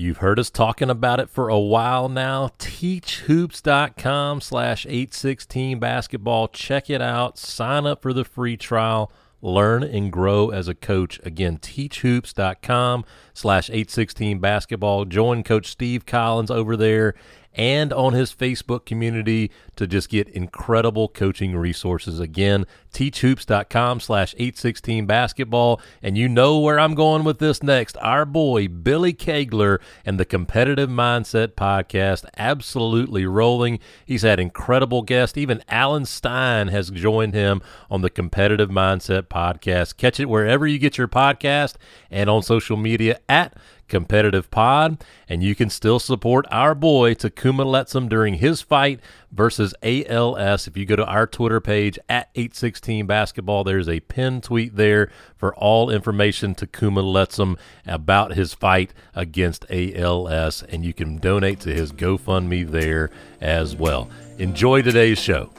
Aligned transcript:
You've 0.00 0.16
heard 0.16 0.38
us 0.38 0.48
talking 0.48 0.88
about 0.88 1.20
it 1.20 1.28
for 1.28 1.50
a 1.50 1.58
while 1.58 2.08
now. 2.08 2.52
Teachhoops.com 2.58 4.40
slash 4.40 4.86
816 4.86 5.78
basketball. 5.78 6.48
Check 6.48 6.88
it 6.88 7.02
out. 7.02 7.36
Sign 7.36 7.84
up 7.84 8.00
for 8.00 8.14
the 8.14 8.24
free 8.24 8.56
trial. 8.56 9.12
Learn 9.42 9.82
and 9.82 10.10
grow 10.10 10.48
as 10.48 10.68
a 10.68 10.74
coach. 10.74 11.20
Again, 11.22 11.58
teachhoops.com 11.58 13.04
slash 13.34 13.68
816 13.68 14.38
basketball. 14.38 15.04
Join 15.04 15.42
Coach 15.42 15.66
Steve 15.66 16.06
Collins 16.06 16.50
over 16.50 16.78
there 16.78 17.14
and 17.54 17.92
on 17.92 18.12
his 18.12 18.32
Facebook 18.32 18.84
community 18.86 19.50
to 19.76 19.86
just 19.86 20.08
get 20.08 20.28
incredible 20.28 21.08
coaching 21.08 21.56
resources. 21.56 22.20
Again, 22.20 22.66
teachhoops.com 22.92 24.00
slash 24.00 24.34
816 24.34 25.06
basketball. 25.06 25.80
And 26.02 26.16
you 26.16 26.28
know 26.28 26.58
where 26.58 26.78
I'm 26.78 26.94
going 26.94 27.24
with 27.24 27.38
this 27.38 27.62
next. 27.62 27.96
Our 27.98 28.24
boy, 28.24 28.68
Billy 28.68 29.12
Kegler 29.12 29.80
and 30.04 30.18
the 30.18 30.24
Competitive 30.24 30.88
Mindset 30.88 31.48
podcast, 31.48 32.24
absolutely 32.36 33.26
rolling. 33.26 33.78
He's 34.04 34.22
had 34.22 34.38
incredible 34.38 35.02
guests. 35.02 35.36
Even 35.36 35.62
Alan 35.68 36.06
Stein 36.06 36.68
has 36.68 36.90
joined 36.90 37.34
him 37.34 37.62
on 37.90 38.02
the 38.02 38.10
Competitive 38.10 38.68
Mindset 38.68 39.22
podcast. 39.22 39.96
Catch 39.96 40.20
it 40.20 40.28
wherever 40.28 40.66
you 40.66 40.78
get 40.78 40.98
your 40.98 41.08
podcast 41.08 41.74
and 42.10 42.30
on 42.30 42.42
social 42.42 42.76
media 42.76 43.18
at 43.28 43.56
competitive 43.90 44.50
pod, 44.50 45.04
and 45.28 45.42
you 45.42 45.54
can 45.54 45.68
still 45.68 45.98
support 45.98 46.46
our 46.50 46.74
boy 46.74 47.14
Tacauma 47.14 47.66
Lettsome 47.66 48.08
during 48.08 48.34
his 48.34 48.62
fight 48.62 49.00
versus 49.30 49.74
ALS. 49.82 50.66
If 50.66 50.76
you 50.76 50.86
go 50.86 50.96
to 50.96 51.04
our 51.04 51.26
Twitter 51.26 51.60
page 51.60 51.98
at 52.08 52.30
816 52.34 53.06
basketball, 53.06 53.64
there's 53.64 53.88
a 53.88 54.00
pinned 54.00 54.44
tweet 54.44 54.76
there 54.76 55.10
for 55.36 55.54
all 55.54 55.90
information 55.90 56.54
Tacauma 56.54 57.02
Lettsome 57.02 57.58
about 57.86 58.32
his 58.34 58.54
fight 58.54 58.94
against 59.14 59.66
ALS, 59.68 60.62
and 60.62 60.84
you 60.84 60.94
can 60.94 61.18
donate 61.18 61.60
to 61.60 61.74
his 61.74 61.92
GoFundMe 61.92 62.70
there 62.70 63.10
as 63.40 63.76
well. 63.76 64.08
Enjoy 64.38 64.80
today's 64.80 65.18
show. 65.18 65.50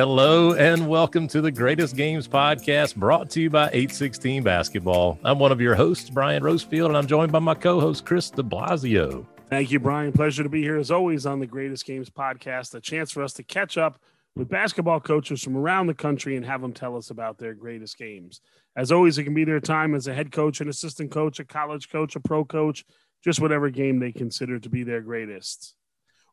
Hello 0.00 0.54
and 0.54 0.88
welcome 0.88 1.28
to 1.28 1.42
the 1.42 1.50
Greatest 1.50 1.94
Games 1.94 2.26
podcast 2.26 2.96
brought 2.96 3.28
to 3.32 3.40
you 3.42 3.50
by 3.50 3.64
816 3.66 4.42
Basketball. 4.42 5.18
I'm 5.22 5.38
one 5.38 5.52
of 5.52 5.60
your 5.60 5.74
hosts, 5.74 6.08
Brian 6.08 6.42
Rosefield, 6.42 6.86
and 6.86 6.96
I'm 6.96 7.06
joined 7.06 7.32
by 7.32 7.38
my 7.38 7.54
co 7.54 7.78
host, 7.80 8.06
Kris 8.06 8.30
de 8.30 8.42
Blasio. 8.42 9.26
Thank 9.50 9.70
you, 9.70 9.78
Brian. 9.78 10.10
Pleasure 10.12 10.42
to 10.42 10.48
be 10.48 10.62
here 10.62 10.78
as 10.78 10.90
always 10.90 11.26
on 11.26 11.38
the 11.38 11.46
Greatest 11.46 11.84
Games 11.84 12.08
podcast. 12.08 12.74
A 12.74 12.80
chance 12.80 13.10
for 13.10 13.22
us 13.22 13.34
to 13.34 13.42
catch 13.42 13.76
up 13.76 14.00
with 14.34 14.48
basketball 14.48 15.00
coaches 15.00 15.42
from 15.42 15.54
around 15.54 15.86
the 15.86 15.92
country 15.92 16.34
and 16.34 16.46
have 16.46 16.62
them 16.62 16.72
tell 16.72 16.96
us 16.96 17.10
about 17.10 17.36
their 17.36 17.52
greatest 17.52 17.98
games. 17.98 18.40
As 18.76 18.90
always, 18.90 19.18
it 19.18 19.24
can 19.24 19.34
be 19.34 19.44
their 19.44 19.60
time 19.60 19.94
as 19.94 20.06
a 20.06 20.14
head 20.14 20.32
coach, 20.32 20.62
an 20.62 20.70
assistant 20.70 21.10
coach, 21.10 21.40
a 21.40 21.44
college 21.44 21.90
coach, 21.90 22.16
a 22.16 22.20
pro 22.20 22.46
coach, 22.46 22.86
just 23.22 23.38
whatever 23.38 23.68
game 23.68 23.98
they 23.98 24.12
consider 24.12 24.58
to 24.60 24.70
be 24.70 24.82
their 24.82 25.02
greatest. 25.02 25.74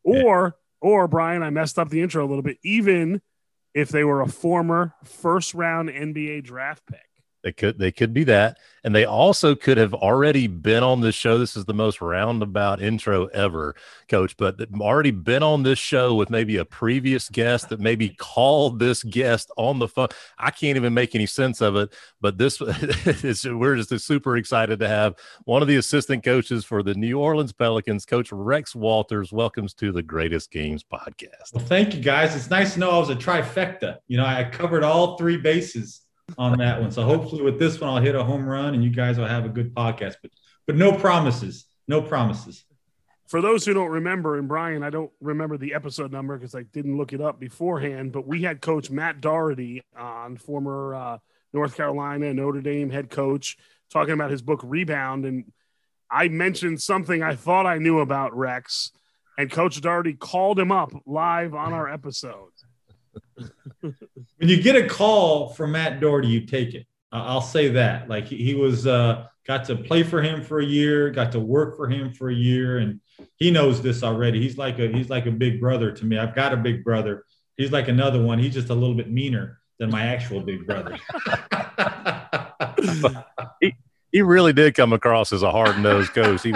Or, 0.05 0.55
yeah. 0.81 0.89
or 0.89 1.09
Brian, 1.09 1.43
I 1.43 1.49
messed 1.49 1.77
up 1.77 1.89
the 1.89 2.01
intro 2.01 2.25
a 2.25 2.29
little 2.29 2.43
bit. 2.43 2.59
Even 2.63 3.21
if 3.73 3.89
they 3.89 4.03
were 4.03 4.21
a 4.21 4.27
former 4.27 4.93
first 5.03 5.53
round 5.53 5.89
NBA 5.89 6.43
draft 6.43 6.85
pick. 6.85 7.06
They 7.47 7.53
could 7.53 7.79
they 7.79 7.93
could 7.93 8.13
be 8.13 8.25
that. 8.25 8.57
And 8.83 8.93
they 8.93 9.05
also 9.05 9.55
could 9.55 9.77
have 9.77 9.93
already 9.93 10.47
been 10.47 10.83
on 10.83 10.99
this 10.99 11.15
show. 11.15 11.37
This 11.37 11.55
is 11.55 11.63
the 11.63 11.73
most 11.73 12.01
roundabout 12.01 12.81
intro 12.81 13.27
ever, 13.27 13.73
coach, 14.09 14.35
but 14.35 14.57
already 14.81 15.11
been 15.11 15.43
on 15.43 15.63
this 15.63 15.79
show 15.79 16.13
with 16.13 16.29
maybe 16.29 16.57
a 16.57 16.65
previous 16.65 17.29
guest 17.29 17.69
that 17.69 17.79
maybe 17.79 18.09
called 18.09 18.79
this 18.79 19.01
guest 19.01 19.49
on 19.55 19.79
the 19.79 19.87
phone. 19.87 20.09
I 20.37 20.51
can't 20.51 20.75
even 20.75 20.93
make 20.93 21.15
any 21.15 21.25
sense 21.25 21.61
of 21.61 21.77
it, 21.77 21.93
but 22.19 22.37
this 22.37 22.59
is 23.23 23.45
we're 23.45 23.77
just 23.77 24.05
super 24.05 24.35
excited 24.35 24.79
to 24.79 24.87
have 24.89 25.15
one 25.45 25.61
of 25.61 25.69
the 25.69 25.77
assistant 25.77 26.25
coaches 26.25 26.65
for 26.65 26.83
the 26.83 26.95
New 26.95 27.17
Orleans 27.17 27.53
Pelicans, 27.53 28.05
Coach 28.05 28.33
Rex 28.33 28.75
Walters. 28.75 29.31
Welcomes 29.31 29.73
to 29.75 29.93
the 29.93 30.03
Greatest 30.03 30.51
Games 30.51 30.83
podcast. 30.83 31.53
Well, 31.53 31.63
thank 31.63 31.95
you 31.95 32.01
guys. 32.01 32.35
It's 32.35 32.49
nice 32.49 32.73
to 32.73 32.81
know 32.81 32.91
I 32.91 32.99
was 32.99 33.09
a 33.09 33.15
trifecta. 33.15 33.99
You 34.09 34.17
know, 34.17 34.25
I 34.25 34.43
covered 34.43 34.83
all 34.83 35.17
three 35.17 35.37
bases 35.37 36.01
on 36.37 36.57
that 36.57 36.81
one. 36.81 36.91
So 36.91 37.03
hopefully 37.03 37.41
with 37.41 37.59
this 37.59 37.79
one, 37.79 37.89
I'll 37.89 38.01
hit 38.01 38.15
a 38.15 38.23
home 38.23 38.45
run 38.45 38.73
and 38.73 38.83
you 38.83 38.89
guys 38.89 39.17
will 39.17 39.27
have 39.27 39.45
a 39.45 39.49
good 39.49 39.73
podcast. 39.73 40.15
But 40.21 40.31
but 40.65 40.75
no 40.75 40.91
promises. 40.91 41.65
No 41.87 42.01
promises. 42.01 42.65
For 43.27 43.41
those 43.41 43.65
who 43.65 43.73
don't 43.73 43.89
remember, 43.89 44.37
and 44.37 44.47
Brian, 44.47 44.83
I 44.83 44.89
don't 44.89 45.11
remember 45.19 45.57
the 45.57 45.73
episode 45.73 46.11
number 46.11 46.37
because 46.37 46.55
I 46.55 46.63
didn't 46.63 46.97
look 46.97 47.11
it 47.11 47.21
up 47.21 47.39
beforehand, 47.39 48.11
but 48.11 48.27
we 48.27 48.43
had 48.43 48.61
Coach 48.61 48.89
Matt 48.89 49.19
Doherty 49.19 49.83
on, 49.97 50.37
former 50.37 50.95
uh, 50.95 51.17
North 51.51 51.75
Carolina 51.75 52.33
Notre 52.33 52.61
Dame 52.61 52.89
head 52.89 53.09
coach, 53.09 53.57
talking 53.89 54.13
about 54.13 54.31
his 54.31 54.41
book 54.41 54.61
Rebound. 54.63 55.25
And 55.25 55.51
I 56.09 56.29
mentioned 56.29 56.81
something 56.81 57.21
I 57.21 57.35
thought 57.35 57.65
I 57.65 57.79
knew 57.79 57.99
about 57.99 58.35
Rex, 58.35 58.91
and 59.37 59.51
Coach 59.51 59.81
Doherty 59.81 60.13
called 60.13 60.57
him 60.57 60.71
up 60.71 60.91
live 61.05 61.53
on 61.53 61.73
our 61.73 61.89
episode 61.89 62.51
when 63.81 64.49
you 64.49 64.61
get 64.61 64.75
a 64.75 64.87
call 64.87 65.49
from 65.49 65.71
Matt 65.73 65.99
Doherty, 65.99 66.27
you 66.27 66.45
take 66.45 66.73
it. 66.73 66.85
I'll 67.11 67.41
say 67.41 67.69
that. 67.69 68.09
Like 68.09 68.27
he 68.27 68.53
was 68.55 68.85
uh, 68.85 69.27
got 69.45 69.65
to 69.65 69.75
play 69.75 70.03
for 70.03 70.21
him 70.21 70.43
for 70.43 70.59
a 70.59 70.65
year, 70.65 71.09
got 71.09 71.31
to 71.31 71.39
work 71.39 71.77
for 71.77 71.89
him 71.89 72.13
for 72.13 72.29
a 72.29 72.35
year, 72.35 72.79
and 72.79 72.99
he 73.37 73.49
knows 73.49 73.81
this 73.81 74.03
already. 74.03 74.41
He's 74.41 74.57
like 74.57 74.77
a 74.79 74.89
he's 74.89 75.09
like 75.09 75.25
a 75.25 75.31
big 75.31 75.61
brother 75.61 75.91
to 75.91 76.05
me. 76.05 76.17
I've 76.17 76.35
got 76.35 76.53
a 76.53 76.57
big 76.57 76.83
brother. 76.83 77.23
He's 77.55 77.71
like 77.71 77.87
another 77.87 78.21
one. 78.21 78.39
He's 78.39 78.53
just 78.53 78.69
a 78.69 78.75
little 78.75 78.95
bit 78.95 79.09
meaner 79.09 79.59
than 79.79 79.89
my 79.89 80.05
actual 80.07 80.41
big 80.41 80.65
brother. 80.67 80.97
he, 83.61 83.73
he 84.17 84.23
really 84.23 84.51
did 84.51 84.73
come 84.73 84.93
across 84.93 85.31
as 85.31 85.43
a 85.43 85.51
hard 85.51 85.77
nosed 85.77 86.11
coach. 86.11 86.41
He 86.41 86.51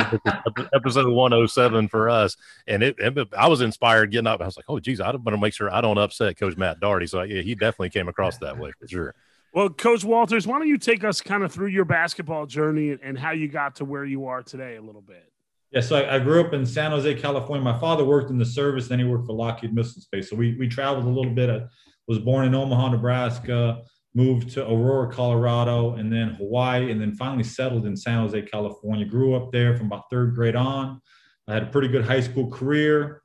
episode 0.73 1.07
107 1.07 1.89
for 1.89 2.09
us. 2.09 2.35
And 2.65 2.81
it, 2.81 2.95
it, 2.97 3.27
I 3.37 3.47
was 3.49 3.61
inspired 3.61 4.09
getting 4.09 4.25
up. 4.25 4.41
I 4.41 4.45
was 4.45 4.57
like, 4.57 4.65
oh, 4.67 4.79
geez, 4.79 4.99
I 4.99 5.11
want 5.11 5.27
to 5.27 5.37
make 5.37 5.53
sure 5.53 5.71
I 5.71 5.79
don't 5.79 5.99
upset 5.99 6.39
Coach 6.39 6.57
Matt 6.57 6.79
Doherty. 6.79 7.05
So 7.05 7.21
yeah, 7.21 7.43
he 7.43 7.53
definitely 7.53 7.91
came 7.91 8.07
across 8.07 8.39
that 8.39 8.57
way 8.57 8.71
for 8.79 8.87
sure. 8.87 9.13
Well, 9.53 9.69
Coach 9.69 10.03
Walters, 10.03 10.47
why 10.47 10.57
don't 10.57 10.69
you 10.69 10.79
take 10.79 11.03
us 11.03 11.21
kind 11.21 11.43
of 11.43 11.51
through 11.51 11.67
your 11.67 11.85
basketball 11.85 12.47
journey 12.47 12.97
and 13.03 13.15
how 13.15 13.29
you 13.29 13.47
got 13.47 13.75
to 13.75 13.85
where 13.85 14.05
you 14.05 14.25
are 14.25 14.41
today 14.41 14.77
a 14.77 14.81
little 14.81 15.01
bit? 15.01 15.31
Yeah, 15.69 15.81
so 15.81 15.97
I, 15.97 16.15
I 16.15 16.19
grew 16.19 16.41
up 16.41 16.53
in 16.53 16.65
San 16.65 16.89
Jose, 16.89 17.13
California. 17.21 17.63
My 17.63 17.77
father 17.77 18.03
worked 18.03 18.31
in 18.31 18.39
the 18.39 18.45
service, 18.45 18.87
then 18.87 18.97
he 18.97 19.05
worked 19.05 19.27
for 19.27 19.33
Lockheed 19.33 19.75
Missile 19.75 20.01
Space. 20.01 20.31
So 20.31 20.35
we, 20.35 20.57
we 20.57 20.67
traveled 20.67 21.05
a 21.05 21.09
little 21.09 21.35
bit. 21.35 21.51
I 21.51 21.67
was 22.07 22.17
born 22.17 22.47
in 22.47 22.55
Omaha, 22.55 22.89
Nebraska 22.89 23.83
moved 24.13 24.51
to 24.51 24.67
Aurora, 24.67 25.11
Colorado, 25.11 25.95
and 25.95 26.11
then 26.11 26.29
Hawaii, 26.29 26.91
and 26.91 26.99
then 26.99 27.15
finally 27.15 27.43
settled 27.43 27.85
in 27.85 27.95
San 27.95 28.19
Jose, 28.19 28.41
California. 28.43 29.05
Grew 29.05 29.35
up 29.35 29.51
there 29.51 29.75
from 29.75 29.87
about 29.87 30.09
third 30.09 30.35
grade 30.35 30.55
on. 30.55 31.01
I 31.47 31.53
had 31.53 31.63
a 31.63 31.67
pretty 31.67 31.87
good 31.87 32.05
high 32.05 32.21
school 32.21 32.49
career. 32.49 33.21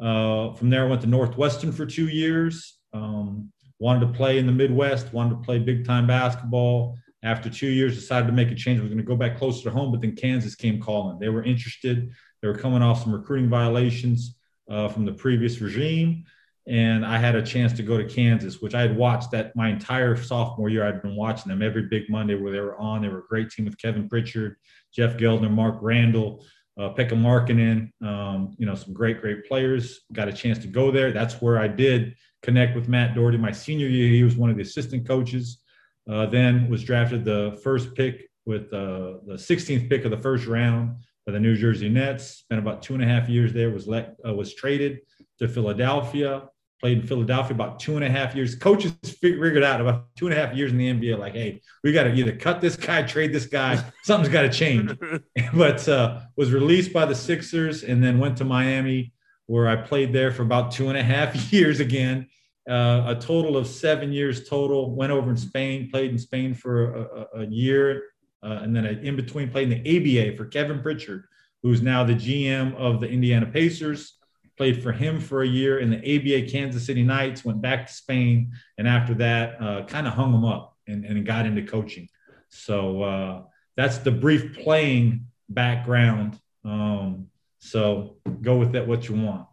Uh, 0.00 0.52
from 0.52 0.70
there, 0.70 0.84
I 0.84 0.88
went 0.88 1.00
to 1.02 1.08
Northwestern 1.08 1.72
for 1.72 1.86
two 1.86 2.08
years. 2.08 2.78
Um, 2.92 3.52
wanted 3.80 4.06
to 4.06 4.12
play 4.12 4.38
in 4.38 4.46
the 4.46 4.52
Midwest, 4.52 5.12
wanted 5.12 5.30
to 5.36 5.42
play 5.42 5.58
big 5.58 5.84
time 5.84 6.06
basketball. 6.06 6.96
After 7.24 7.50
two 7.50 7.68
years, 7.68 7.96
decided 7.96 8.28
to 8.28 8.32
make 8.32 8.50
a 8.52 8.54
change. 8.54 8.78
I 8.78 8.82
was 8.82 8.90
going 8.90 8.98
to 8.98 9.04
go 9.04 9.16
back 9.16 9.36
closer 9.36 9.64
to 9.64 9.70
home, 9.70 9.90
but 9.90 10.00
then 10.00 10.14
Kansas 10.14 10.54
came 10.54 10.80
calling. 10.80 11.18
They 11.18 11.28
were 11.28 11.42
interested. 11.42 12.12
They 12.40 12.48
were 12.48 12.56
coming 12.56 12.80
off 12.80 13.02
some 13.02 13.12
recruiting 13.12 13.48
violations 13.48 14.36
uh, 14.70 14.88
from 14.88 15.04
the 15.04 15.12
previous 15.12 15.60
regime 15.60 16.24
and 16.68 17.04
I 17.04 17.16
had 17.16 17.34
a 17.34 17.42
chance 17.42 17.72
to 17.74 17.82
go 17.82 17.96
to 17.96 18.04
Kansas, 18.04 18.60
which 18.60 18.74
I 18.74 18.82
had 18.82 18.94
watched 18.94 19.30
that 19.30 19.56
my 19.56 19.70
entire 19.70 20.14
sophomore 20.16 20.68
year. 20.68 20.86
I'd 20.86 21.00
been 21.00 21.16
watching 21.16 21.48
them 21.48 21.62
every 21.62 21.82
big 21.82 22.10
Monday 22.10 22.34
where 22.34 22.52
they 22.52 22.60
were 22.60 22.78
on. 22.78 23.00
They 23.00 23.08
were 23.08 23.20
a 23.20 23.26
great 23.26 23.48
team 23.50 23.64
with 23.64 23.80
Kevin 23.80 24.06
Pritchard, 24.06 24.56
Jeff 24.94 25.16
Gueldner, 25.16 25.50
Mark 25.50 25.78
Randall, 25.80 26.44
uh, 26.78 26.90
Pekka 26.90 27.12
Markkanen, 27.12 27.90
um, 28.06 28.54
you 28.58 28.66
know, 28.66 28.74
some 28.74 28.92
great, 28.92 29.22
great 29.22 29.46
players. 29.46 30.00
Got 30.12 30.28
a 30.28 30.32
chance 30.32 30.58
to 30.58 30.66
go 30.66 30.90
there. 30.90 31.10
That's 31.10 31.40
where 31.40 31.58
I 31.58 31.68
did 31.68 32.14
connect 32.42 32.76
with 32.76 32.86
Matt 32.86 33.14
Doherty. 33.14 33.38
My 33.38 33.50
senior 33.50 33.88
year, 33.88 34.08
he 34.08 34.22
was 34.22 34.36
one 34.36 34.50
of 34.50 34.56
the 34.56 34.62
assistant 34.62 35.08
coaches. 35.08 35.62
Uh, 36.08 36.26
then 36.26 36.68
was 36.68 36.84
drafted 36.84 37.24
the 37.24 37.58
first 37.64 37.94
pick 37.94 38.28
with 38.44 38.72
uh, 38.74 39.24
the 39.26 39.36
16th 39.36 39.88
pick 39.88 40.04
of 40.04 40.10
the 40.10 40.18
first 40.18 40.46
round 40.46 40.96
by 41.24 41.32
the 41.32 41.40
New 41.40 41.56
Jersey 41.56 41.88
Nets. 41.88 42.24
Spent 42.24 42.58
about 42.58 42.82
two 42.82 42.92
and 42.92 43.02
a 43.02 43.06
half 43.06 43.28
years 43.28 43.54
there. 43.54 43.70
Was 43.70 43.88
let 43.88 44.16
uh, 44.26 44.34
was 44.34 44.54
traded 44.54 45.00
to 45.38 45.48
Philadelphia 45.48 46.48
played 46.80 46.98
in 46.98 47.06
Philadelphia 47.06 47.54
about 47.54 47.80
two 47.80 47.96
and 47.96 48.04
a 48.04 48.08
half 48.08 48.34
years. 48.34 48.54
Coaches 48.54 48.92
figured 49.20 49.62
out 49.62 49.80
about 49.80 50.14
two 50.16 50.28
and 50.28 50.36
a 50.36 50.46
half 50.46 50.54
years 50.56 50.70
in 50.72 50.78
the 50.78 50.88
NBA, 50.92 51.18
like, 51.18 51.34
hey, 51.34 51.60
we 51.82 51.92
got 51.92 52.04
to 52.04 52.14
either 52.14 52.36
cut 52.36 52.60
this 52.60 52.76
guy, 52.76 53.02
trade 53.02 53.32
this 53.32 53.46
guy, 53.46 53.82
something's 54.04 54.32
got 54.32 54.42
to 54.42 54.50
change. 54.50 54.92
but 55.54 55.88
uh, 55.88 56.20
was 56.36 56.52
released 56.52 56.92
by 56.92 57.04
the 57.04 57.14
Sixers 57.14 57.82
and 57.82 58.02
then 58.02 58.18
went 58.18 58.36
to 58.38 58.44
Miami, 58.44 59.12
where 59.46 59.68
I 59.68 59.76
played 59.76 60.12
there 60.12 60.30
for 60.30 60.42
about 60.42 60.70
two 60.70 60.88
and 60.88 60.96
a 60.96 61.02
half 61.02 61.52
years 61.52 61.80
again. 61.80 62.28
Uh, 62.68 63.04
a 63.06 63.14
total 63.14 63.56
of 63.56 63.66
seven 63.66 64.12
years 64.12 64.46
total. 64.46 64.94
Went 64.94 65.10
over 65.10 65.30
in 65.30 65.38
Spain, 65.38 65.88
played 65.90 66.10
in 66.10 66.18
Spain 66.18 66.52
for 66.52 66.94
a, 66.94 67.00
a, 67.00 67.42
a 67.42 67.46
year, 67.46 68.02
uh, 68.42 68.60
and 68.62 68.76
then 68.76 68.84
in 68.84 69.16
between 69.16 69.50
played 69.50 69.72
in 69.72 69.82
the 69.82 70.28
ABA 70.28 70.36
for 70.36 70.44
Kevin 70.44 70.82
Pritchard, 70.82 71.24
who's 71.62 71.80
now 71.80 72.04
the 72.04 72.12
GM 72.12 72.74
of 72.76 73.00
the 73.00 73.08
Indiana 73.08 73.46
Pacers 73.46 74.17
played 74.58 74.82
for 74.82 74.92
him 74.92 75.20
for 75.20 75.42
a 75.42 75.46
year 75.46 75.78
in 75.78 75.88
the 75.88 75.96
ABA 75.96 76.50
Kansas 76.50 76.84
City 76.84 77.04
Knights, 77.04 77.44
went 77.44 77.62
back 77.62 77.86
to 77.86 77.92
Spain, 77.92 78.52
and 78.76 78.86
after 78.86 79.14
that, 79.14 79.62
uh, 79.62 79.84
kind 79.84 80.06
of 80.06 80.12
hung 80.12 80.34
him 80.34 80.44
up 80.44 80.76
and, 80.86 81.04
and 81.04 81.24
got 81.24 81.46
into 81.46 81.62
coaching. 81.62 82.08
So 82.50 83.02
uh, 83.02 83.42
that's 83.76 83.98
the 83.98 84.10
brief 84.10 84.58
playing 84.58 85.26
background. 85.48 86.38
Um, 86.64 87.28
so 87.60 88.16
go 88.42 88.56
with 88.56 88.72
that 88.72 88.86
what 88.86 89.08
you 89.08 89.14
want. 89.14 89.46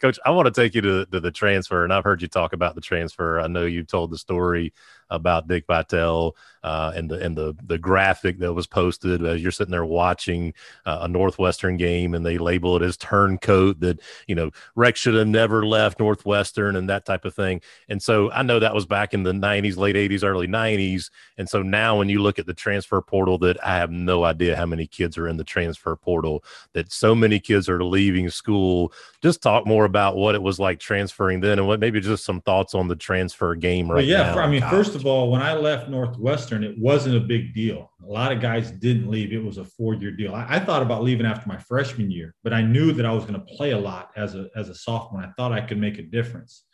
Coach, 0.00 0.18
I 0.26 0.32
want 0.32 0.52
to 0.52 0.60
take 0.60 0.74
you 0.74 0.82
to, 0.82 1.06
to 1.06 1.20
the 1.20 1.30
transfer, 1.30 1.82
and 1.82 1.92
I've 1.92 2.04
heard 2.04 2.20
you 2.20 2.28
talk 2.28 2.52
about 2.52 2.74
the 2.74 2.82
transfer. 2.82 3.40
I 3.40 3.46
know 3.46 3.64
you 3.64 3.84
told 3.84 4.10
the 4.10 4.18
story 4.18 4.74
about 5.10 5.48
Dick 5.48 5.64
Vitale 5.66 6.34
uh, 6.64 6.92
and 6.96 7.10
the 7.10 7.20
and 7.20 7.36
the 7.36 7.54
the 7.66 7.76
graphic 7.76 8.38
that 8.38 8.54
was 8.54 8.66
posted 8.66 9.24
as 9.24 9.42
you're 9.42 9.52
sitting 9.52 9.70
there 9.70 9.84
watching 9.84 10.54
uh, 10.86 11.00
a 11.02 11.08
Northwestern 11.08 11.76
game, 11.76 12.14
and 12.14 12.24
they 12.24 12.38
label 12.38 12.74
it 12.76 12.82
as 12.82 12.96
turncoat 12.96 13.80
that 13.80 14.00
you 14.26 14.34
know 14.34 14.50
Rex 14.74 14.98
should 14.98 15.14
have 15.14 15.26
never 15.26 15.66
left 15.66 16.00
Northwestern 16.00 16.74
and 16.74 16.88
that 16.88 17.04
type 17.04 17.26
of 17.26 17.34
thing. 17.34 17.60
And 17.90 18.02
so 18.02 18.30
I 18.32 18.42
know 18.42 18.58
that 18.58 18.74
was 18.74 18.86
back 18.86 19.12
in 19.12 19.24
the 19.24 19.32
'90s, 19.32 19.76
late 19.76 19.94
'80s, 19.94 20.24
early 20.24 20.48
'90s. 20.48 21.10
And 21.36 21.46
so 21.48 21.62
now 21.62 21.98
when 21.98 22.08
you 22.08 22.22
look 22.22 22.38
at 22.38 22.46
the 22.46 22.54
transfer 22.54 23.00
portal, 23.02 23.36
that 23.38 23.62
I 23.62 23.76
have 23.76 23.90
no 23.90 24.24
idea 24.24 24.56
how 24.56 24.66
many 24.66 24.86
kids 24.86 25.18
are 25.18 25.28
in 25.28 25.36
the 25.36 25.44
transfer 25.44 25.94
portal. 25.96 26.42
That 26.72 26.90
so 26.90 27.14
many 27.14 27.40
kids 27.40 27.68
are 27.68 27.84
leaving 27.84 28.30
school. 28.30 28.90
Just 29.22 29.42
talk 29.42 29.66
more 29.66 29.84
about 29.84 30.16
what 30.16 30.34
it 30.34 30.42
was 30.42 30.58
like 30.58 30.78
transferring 30.80 31.40
then, 31.40 31.58
and 31.58 31.68
what 31.68 31.78
maybe 31.78 32.00
just 32.00 32.24
some 32.24 32.40
thoughts 32.40 32.74
on 32.74 32.88
the 32.88 32.96
transfer 32.96 33.54
game 33.54 33.90
right 33.90 33.96
well, 33.96 34.04
yeah, 34.04 34.34
now. 34.34 34.38
I 34.38 34.48
mean, 34.48 34.62
first 34.62 34.93
of 34.94 35.06
all, 35.06 35.30
when 35.30 35.42
I 35.42 35.54
left 35.54 35.88
Northwestern, 35.88 36.64
it 36.64 36.78
wasn't 36.78 37.16
a 37.16 37.20
big 37.20 37.54
deal. 37.54 37.90
A 38.02 38.10
lot 38.10 38.32
of 38.32 38.40
guys 38.40 38.70
didn't 38.70 39.10
leave. 39.10 39.32
It 39.32 39.42
was 39.42 39.58
a 39.58 39.64
four-year 39.64 40.12
deal. 40.12 40.34
I, 40.34 40.46
I 40.48 40.58
thought 40.60 40.82
about 40.82 41.02
leaving 41.02 41.26
after 41.26 41.48
my 41.48 41.58
freshman 41.58 42.10
year, 42.10 42.34
but 42.42 42.52
I 42.52 42.62
knew 42.62 42.92
that 42.92 43.06
I 43.06 43.12
was 43.12 43.24
going 43.24 43.38
to 43.38 43.54
play 43.56 43.72
a 43.72 43.78
lot 43.78 44.10
as 44.16 44.34
a 44.34 44.48
as 44.56 44.68
a 44.68 44.74
sophomore. 44.74 45.22
I 45.22 45.30
thought 45.36 45.52
I 45.52 45.60
could 45.60 45.78
make 45.78 45.98
a 45.98 46.02
difference. 46.02 46.64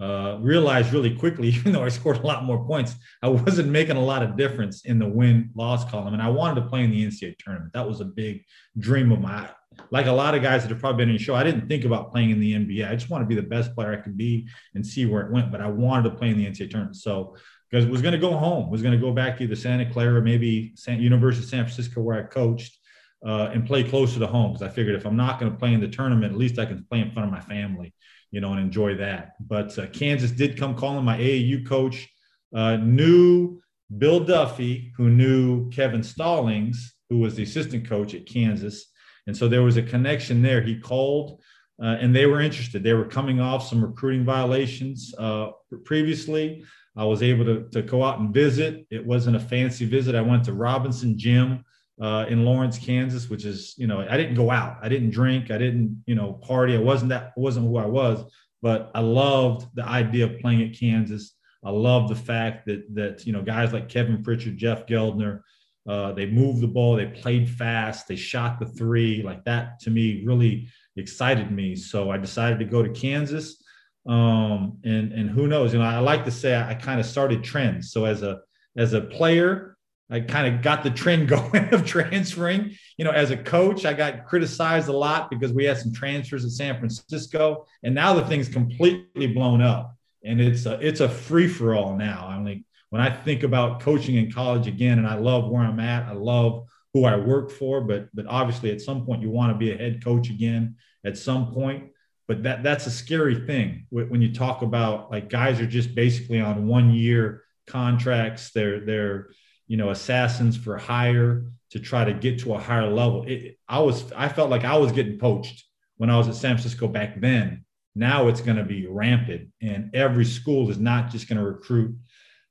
Uh, 0.00 0.38
realized 0.40 0.92
really 0.92 1.12
quickly, 1.12 1.48
even 1.56 1.72
though 1.72 1.84
I 1.84 1.88
scored 1.88 2.18
a 2.18 2.26
lot 2.26 2.44
more 2.44 2.64
points, 2.64 2.94
I 3.20 3.28
wasn't 3.28 3.68
making 3.68 3.96
a 3.96 4.04
lot 4.04 4.22
of 4.22 4.36
difference 4.36 4.84
in 4.84 4.98
the 4.98 5.08
win 5.08 5.50
loss 5.56 5.84
column. 5.90 6.14
And 6.14 6.22
I 6.22 6.28
wanted 6.28 6.60
to 6.62 6.68
play 6.68 6.84
in 6.84 6.90
the 6.90 7.04
NCAA 7.04 7.36
tournament. 7.38 7.72
That 7.72 7.88
was 7.88 8.00
a 8.00 8.04
big 8.04 8.44
dream 8.78 9.10
of 9.10 9.20
mine. 9.20 9.48
Like 9.90 10.06
a 10.06 10.12
lot 10.12 10.34
of 10.34 10.42
guys 10.42 10.62
that 10.62 10.70
have 10.70 10.80
probably 10.80 11.02
been 11.02 11.10
in 11.10 11.16
the 11.16 11.22
show, 11.22 11.34
I 11.34 11.44
didn't 11.44 11.68
think 11.68 11.84
about 11.84 12.12
playing 12.12 12.30
in 12.30 12.40
the 12.40 12.52
NBA. 12.52 12.88
I 12.88 12.94
just 12.94 13.10
wanted 13.10 13.24
to 13.24 13.28
be 13.28 13.34
the 13.34 13.46
best 13.46 13.74
player 13.74 13.92
I 13.92 13.96
could 13.96 14.16
be 14.16 14.48
and 14.74 14.86
see 14.86 15.06
where 15.06 15.26
it 15.26 15.32
went. 15.32 15.50
But 15.50 15.60
I 15.60 15.68
wanted 15.68 16.10
to 16.10 16.16
play 16.16 16.30
in 16.30 16.38
the 16.38 16.46
NCAA 16.46 16.70
tournament. 16.70 16.96
So 16.96 17.36
because 17.70 17.86
was 17.86 18.02
going 18.02 18.12
to 18.12 18.18
go 18.18 18.36
home, 18.36 18.70
was 18.70 18.82
going 18.82 18.98
to 18.98 19.00
go 19.00 19.12
back 19.12 19.36
to 19.36 19.44
either 19.44 19.56
Santa 19.56 19.90
Clara, 19.90 20.22
maybe 20.22 20.72
San, 20.74 21.00
University 21.00 21.44
of 21.44 21.50
San 21.50 21.64
Francisco, 21.64 22.00
where 22.00 22.18
I 22.18 22.22
coached, 22.22 22.78
uh, 23.26 23.50
and 23.52 23.66
play 23.66 23.82
closer 23.84 24.18
to 24.18 24.26
home. 24.26 24.52
Because 24.52 24.66
I 24.66 24.74
figured 24.74 24.96
if 24.96 25.06
I'm 25.06 25.16
not 25.16 25.38
going 25.38 25.52
to 25.52 25.58
play 25.58 25.74
in 25.74 25.80
the 25.80 25.88
tournament, 25.88 26.32
at 26.32 26.38
least 26.38 26.58
I 26.58 26.64
can 26.64 26.84
play 26.84 27.00
in 27.00 27.10
front 27.10 27.28
of 27.28 27.32
my 27.32 27.40
family, 27.40 27.94
you 28.30 28.40
know, 28.40 28.52
and 28.52 28.60
enjoy 28.60 28.94
that. 28.96 29.32
But 29.40 29.78
uh, 29.78 29.86
Kansas 29.88 30.30
did 30.30 30.58
come 30.58 30.74
calling. 30.74 31.04
My 31.04 31.18
AAU 31.18 31.66
coach 31.66 32.08
uh, 32.54 32.76
knew 32.76 33.60
Bill 33.96 34.20
Duffy, 34.20 34.92
who 34.96 35.10
knew 35.10 35.70
Kevin 35.70 36.02
Stallings, 36.02 36.94
who 37.10 37.18
was 37.18 37.34
the 37.34 37.42
assistant 37.42 37.88
coach 37.88 38.14
at 38.14 38.26
Kansas, 38.26 38.86
and 39.26 39.36
so 39.36 39.46
there 39.46 39.62
was 39.62 39.76
a 39.76 39.82
connection 39.82 40.42
there. 40.42 40.62
He 40.62 40.78
called. 40.78 41.40
Uh, 41.80 41.96
and 42.00 42.12
they 42.12 42.26
were 42.26 42.40
interested. 42.40 42.82
They 42.82 42.92
were 42.92 43.04
coming 43.04 43.40
off 43.40 43.68
some 43.68 43.84
recruiting 43.84 44.24
violations 44.24 45.14
uh, 45.16 45.50
previously. 45.84 46.64
I 46.98 47.04
was 47.04 47.22
able 47.22 47.44
to, 47.44 47.68
to 47.70 47.82
go 47.82 48.02
out 48.02 48.18
and 48.18 48.34
visit. 48.34 48.84
It 48.90 49.06
wasn't 49.06 49.36
a 49.36 49.40
fancy 49.40 49.86
visit. 49.86 50.16
I 50.16 50.20
went 50.20 50.44
to 50.44 50.52
Robinson 50.52 51.16
Gym 51.16 51.64
uh, 52.00 52.26
in 52.28 52.44
Lawrence, 52.44 52.76
Kansas, 52.76 53.30
which 53.30 53.44
is, 53.44 53.74
you 53.78 53.86
know, 53.86 54.00
I 54.00 54.16
didn't 54.16 54.34
go 54.34 54.50
out. 54.50 54.78
I 54.82 54.88
didn't 54.88 55.10
drink. 55.10 55.52
I 55.52 55.58
didn't, 55.58 56.02
you 56.06 56.16
know, 56.16 56.32
party. 56.32 56.74
I 56.74 56.80
wasn't 56.80 57.10
that, 57.10 57.32
wasn't 57.36 57.66
who 57.66 57.76
I 57.78 57.86
was, 57.86 58.24
but 58.62 58.90
I 58.96 59.00
loved 59.00 59.68
the 59.74 59.84
idea 59.84 60.24
of 60.26 60.40
playing 60.40 60.62
at 60.62 60.78
Kansas. 60.78 61.34
I 61.64 61.70
love 61.70 62.08
the 62.08 62.16
fact 62.16 62.66
that, 62.66 62.82
that, 62.94 63.26
you 63.26 63.32
know, 63.32 63.42
guys 63.42 63.72
like 63.72 63.88
Kevin 63.88 64.22
Pritchard, 64.22 64.56
Jeff 64.56 64.86
Gueldner, 64.86 65.42
uh, 65.88 66.12
they 66.12 66.26
moved 66.26 66.60
the 66.60 66.68
ball, 66.68 66.96
they 66.96 67.06
played 67.06 67.48
fast, 67.48 68.08
they 68.08 68.16
shot 68.16 68.58
the 68.58 68.66
three. 68.66 69.22
Like 69.22 69.44
that 69.44 69.80
to 69.80 69.90
me 69.90 70.24
really 70.26 70.68
excited 70.96 71.50
me. 71.50 71.76
So 71.76 72.10
I 72.10 72.18
decided 72.18 72.58
to 72.58 72.64
go 72.64 72.82
to 72.82 72.90
Kansas. 72.90 73.62
Um, 74.08 74.78
and 74.84 75.12
and 75.12 75.30
who 75.30 75.46
knows? 75.46 75.72
You 75.72 75.80
know, 75.80 75.84
I 75.84 75.98
like 75.98 76.24
to 76.24 76.30
say 76.30 76.54
I, 76.54 76.70
I 76.70 76.74
kind 76.74 76.98
of 76.98 77.06
started 77.06 77.44
trends. 77.44 77.92
So 77.92 78.06
as 78.06 78.22
a 78.22 78.40
as 78.76 78.94
a 78.94 79.02
player, 79.02 79.76
I 80.10 80.20
kind 80.20 80.52
of 80.52 80.62
got 80.62 80.82
the 80.82 80.90
trend 80.90 81.28
going 81.28 81.74
of 81.74 81.86
transferring. 81.86 82.74
You 82.96 83.04
know, 83.04 83.10
as 83.10 83.30
a 83.30 83.36
coach, 83.36 83.84
I 83.84 83.92
got 83.92 84.24
criticized 84.26 84.88
a 84.88 84.96
lot 84.96 85.30
because 85.30 85.52
we 85.52 85.64
had 85.64 85.78
some 85.78 85.92
transfers 85.92 86.44
at 86.44 86.52
San 86.52 86.78
Francisco, 86.78 87.66
and 87.82 87.94
now 87.94 88.14
the 88.14 88.24
thing's 88.24 88.48
completely 88.48 89.26
blown 89.28 89.60
up, 89.60 89.94
and 90.24 90.40
it's 90.40 90.64
a 90.64 90.78
it's 90.80 91.00
a 91.00 91.08
free 91.08 91.48
for 91.48 91.74
all 91.74 91.94
now. 91.94 92.26
I 92.28 92.38
mean, 92.38 92.64
when 92.88 93.02
I 93.02 93.10
think 93.10 93.42
about 93.42 93.80
coaching 93.80 94.16
in 94.16 94.32
college 94.32 94.66
again, 94.66 94.98
and 94.98 95.06
I 95.06 95.16
love 95.16 95.50
where 95.50 95.62
I'm 95.62 95.80
at, 95.80 96.08
I 96.08 96.12
love 96.12 96.66
who 96.94 97.04
I 97.04 97.16
work 97.16 97.50
for, 97.50 97.82
but 97.82 98.08
but 98.14 98.26
obviously 98.26 98.70
at 98.70 98.80
some 98.80 99.04
point 99.04 99.20
you 99.20 99.30
want 99.30 99.52
to 99.52 99.58
be 99.58 99.72
a 99.72 99.76
head 99.76 100.02
coach 100.02 100.30
again. 100.30 100.76
At 101.04 101.16
some 101.16 101.52
point, 101.52 101.90
but 102.28 102.42
that 102.42 102.62
that's 102.62 102.86
a 102.86 102.90
scary 102.90 103.46
thing 103.46 103.86
when 103.90 104.20
you 104.20 104.32
talk 104.32 104.60
about 104.62 105.10
like 105.10 105.30
guys 105.30 105.60
are 105.60 105.66
just 105.66 105.94
basically 105.94 106.40
on 106.40 106.68
one 106.68 106.92
year 106.92 107.42
contracts. 107.66 108.50
They're 108.50 108.80
they're 108.80 109.30
you 109.66 109.78
know 109.78 109.90
assassins 109.90 110.56
for 110.56 110.76
hire 110.76 111.50
to 111.70 111.80
try 111.80 112.04
to 112.04 112.12
get 112.12 112.40
to 112.40 112.54
a 112.54 112.58
higher 112.58 112.88
level. 112.88 113.24
It, 113.26 113.58
i 113.66 113.80
was 113.80 114.12
i 114.12 114.28
felt 114.28 114.50
like 114.50 114.64
i 114.64 114.76
was 114.76 114.92
getting 114.92 115.18
poached 115.18 115.64
when 115.96 116.10
i 116.10 116.16
was 116.16 116.28
at 116.28 116.34
san 116.34 116.56
francisco 116.56 116.86
back 116.86 117.20
then. 117.20 117.64
Now 117.94 118.28
it's 118.28 118.40
going 118.40 118.58
to 118.58 118.64
be 118.64 118.86
rampant 118.86 119.48
and 119.60 119.90
every 119.94 120.24
school 120.24 120.70
is 120.70 120.78
not 120.78 121.10
just 121.10 121.28
going 121.28 121.38
to 121.38 121.44
recruit 121.44 121.96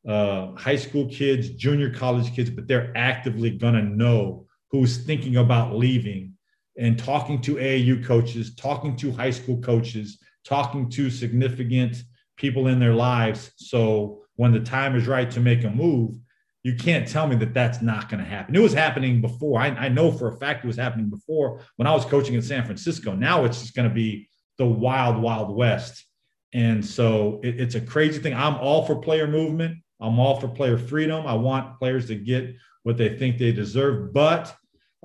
uh, 0.07 0.53
high 0.55 0.75
school 0.75 1.07
kids 1.07 1.49
junior 1.49 1.89
college 1.93 2.33
kids 2.33 2.49
but 2.49 2.67
they're 2.67 2.91
actively 2.95 3.51
going 3.51 3.73
to 3.73 3.83
know 3.83 4.45
who's 4.71 4.97
thinking 4.97 5.37
about 5.37 5.75
leaving 5.75 6.36
and 6.77 6.97
talking 6.97 7.41
to 7.41 7.55
AAU 7.55 8.05
coaches, 8.05 8.55
talking 8.55 8.95
to 8.97 9.11
high 9.11 9.31
school 9.31 9.59
coaches, 9.61 10.19
talking 10.45 10.89
to 10.89 11.09
significant 11.09 11.97
people 12.37 12.67
in 12.67 12.79
their 12.79 12.93
lives. 12.93 13.51
So 13.57 14.21
when 14.35 14.51
the 14.51 14.59
time 14.59 14.95
is 14.95 15.07
right 15.07 15.29
to 15.31 15.39
make 15.39 15.63
a 15.63 15.69
move, 15.69 16.15
you 16.63 16.75
can't 16.75 17.07
tell 17.07 17.27
me 17.27 17.35
that 17.37 17.53
that's 17.53 17.81
not 17.81 18.09
going 18.09 18.23
to 18.23 18.29
happen. 18.29 18.55
It 18.55 18.61
was 18.61 18.73
happening 18.73 19.21
before. 19.21 19.59
I, 19.59 19.67
I, 19.67 19.89
know 19.89 20.11
for 20.11 20.27
a 20.27 20.37
fact 20.37 20.63
it 20.63 20.67
was 20.67 20.75
happening 20.75 21.09
before 21.09 21.61
when 21.77 21.87
I 21.87 21.93
was 21.93 22.03
coaching 22.05 22.35
in 22.35 22.41
San 22.41 22.65
Francisco. 22.65 23.13
Now 23.13 23.45
it's 23.45 23.61
just 23.61 23.75
going 23.75 23.87
to 23.87 23.93
be 23.93 24.29
the 24.57 24.65
wild, 24.65 25.21
wild 25.21 25.55
west. 25.55 26.05
And 26.53 26.85
so 26.85 27.39
it, 27.43 27.59
it's 27.59 27.75
a 27.75 27.81
crazy 27.81 28.19
thing. 28.19 28.33
I'm 28.33 28.55
all 28.55 28.85
for 28.85 28.97
player 28.97 29.27
movement. 29.27 29.77
I'm 29.99 30.19
all 30.19 30.39
for 30.39 30.47
player 30.47 30.77
freedom. 30.77 31.25
I 31.25 31.33
want 31.33 31.79
players 31.79 32.07
to 32.07 32.15
get 32.15 32.55
what 32.83 32.97
they 32.97 33.17
think 33.17 33.37
they 33.37 33.51
deserve, 33.51 34.13
but 34.13 34.55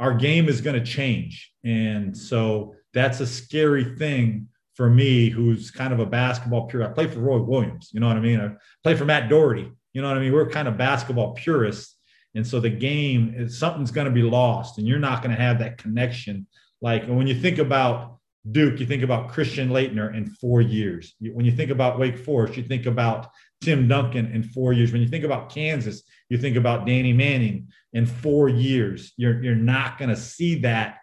our 0.02 0.12
game 0.12 0.48
is 0.48 0.60
going 0.60 0.74
to 0.78 0.84
change. 0.84 1.52
And 1.64 2.16
so 2.16 2.74
that's 2.92 3.20
a 3.20 3.26
scary 3.26 3.96
thing 3.96 4.48
for 4.74 4.90
me, 4.90 5.28
who's 5.28 5.70
kind 5.70 5.92
of 5.92 6.00
a 6.00 6.06
basketball 6.06 6.66
purist. 6.66 6.90
I 6.90 6.92
play 6.92 7.06
for 7.06 7.20
Roy 7.20 7.40
Williams, 7.40 7.90
you 7.92 8.00
know 8.00 8.08
what 8.08 8.16
I 8.16 8.20
mean? 8.20 8.40
I 8.40 8.50
play 8.82 8.96
for 8.96 9.04
Matt 9.04 9.28
Doherty, 9.28 9.70
you 9.92 10.02
know 10.02 10.08
what 10.08 10.16
I 10.16 10.20
mean? 10.20 10.32
We're 10.32 10.48
kind 10.48 10.66
of 10.66 10.76
basketball 10.76 11.34
purists. 11.34 11.96
And 12.34 12.44
so 12.44 12.58
the 12.58 12.70
game 12.70 13.34
is 13.36 13.58
something's 13.58 13.90
going 13.92 14.06
to 14.06 14.12
be 14.12 14.22
lost, 14.22 14.78
and 14.78 14.88
you're 14.88 14.98
not 14.98 15.22
going 15.22 15.36
to 15.36 15.40
have 15.40 15.60
that 15.60 15.78
connection. 15.78 16.46
Like 16.80 17.06
when 17.06 17.26
you 17.28 17.38
think 17.40 17.58
about 17.58 18.18
Duke, 18.50 18.80
you 18.80 18.86
think 18.86 19.04
about 19.04 19.30
Christian 19.30 19.68
Laettner 19.68 20.16
in 20.16 20.26
four 20.26 20.62
years. 20.62 21.14
When 21.20 21.44
you 21.44 21.52
think 21.52 21.70
about 21.70 22.00
Wake 22.00 22.18
Forest, 22.18 22.56
you 22.56 22.64
think 22.64 22.86
about 22.86 23.28
Tim 23.60 23.86
Duncan 23.86 24.32
in 24.32 24.42
four 24.42 24.72
years. 24.72 24.90
When 24.90 25.00
you 25.00 25.08
think 25.08 25.24
about 25.24 25.50
Kansas, 25.50 26.02
you 26.32 26.38
think 26.38 26.56
about 26.56 26.86
Danny 26.86 27.12
Manning 27.12 27.68
in 27.92 28.06
four 28.06 28.48
years. 28.48 29.12
You're, 29.18 29.42
you're 29.44 29.54
not 29.54 29.98
going 29.98 30.08
to 30.08 30.16
see 30.16 30.54
that 30.60 31.00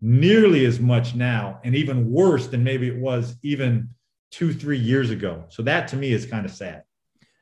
nearly 0.00 0.66
as 0.66 0.80
much 0.80 1.14
now, 1.14 1.60
and 1.62 1.76
even 1.76 2.10
worse 2.10 2.48
than 2.48 2.64
maybe 2.64 2.88
it 2.88 2.96
was 2.96 3.36
even 3.44 3.90
two, 4.32 4.52
three 4.52 4.78
years 4.78 5.10
ago. 5.10 5.44
So 5.50 5.62
that 5.62 5.86
to 5.88 5.96
me 5.96 6.12
is 6.12 6.26
kind 6.26 6.44
of 6.44 6.50
sad. 6.50 6.82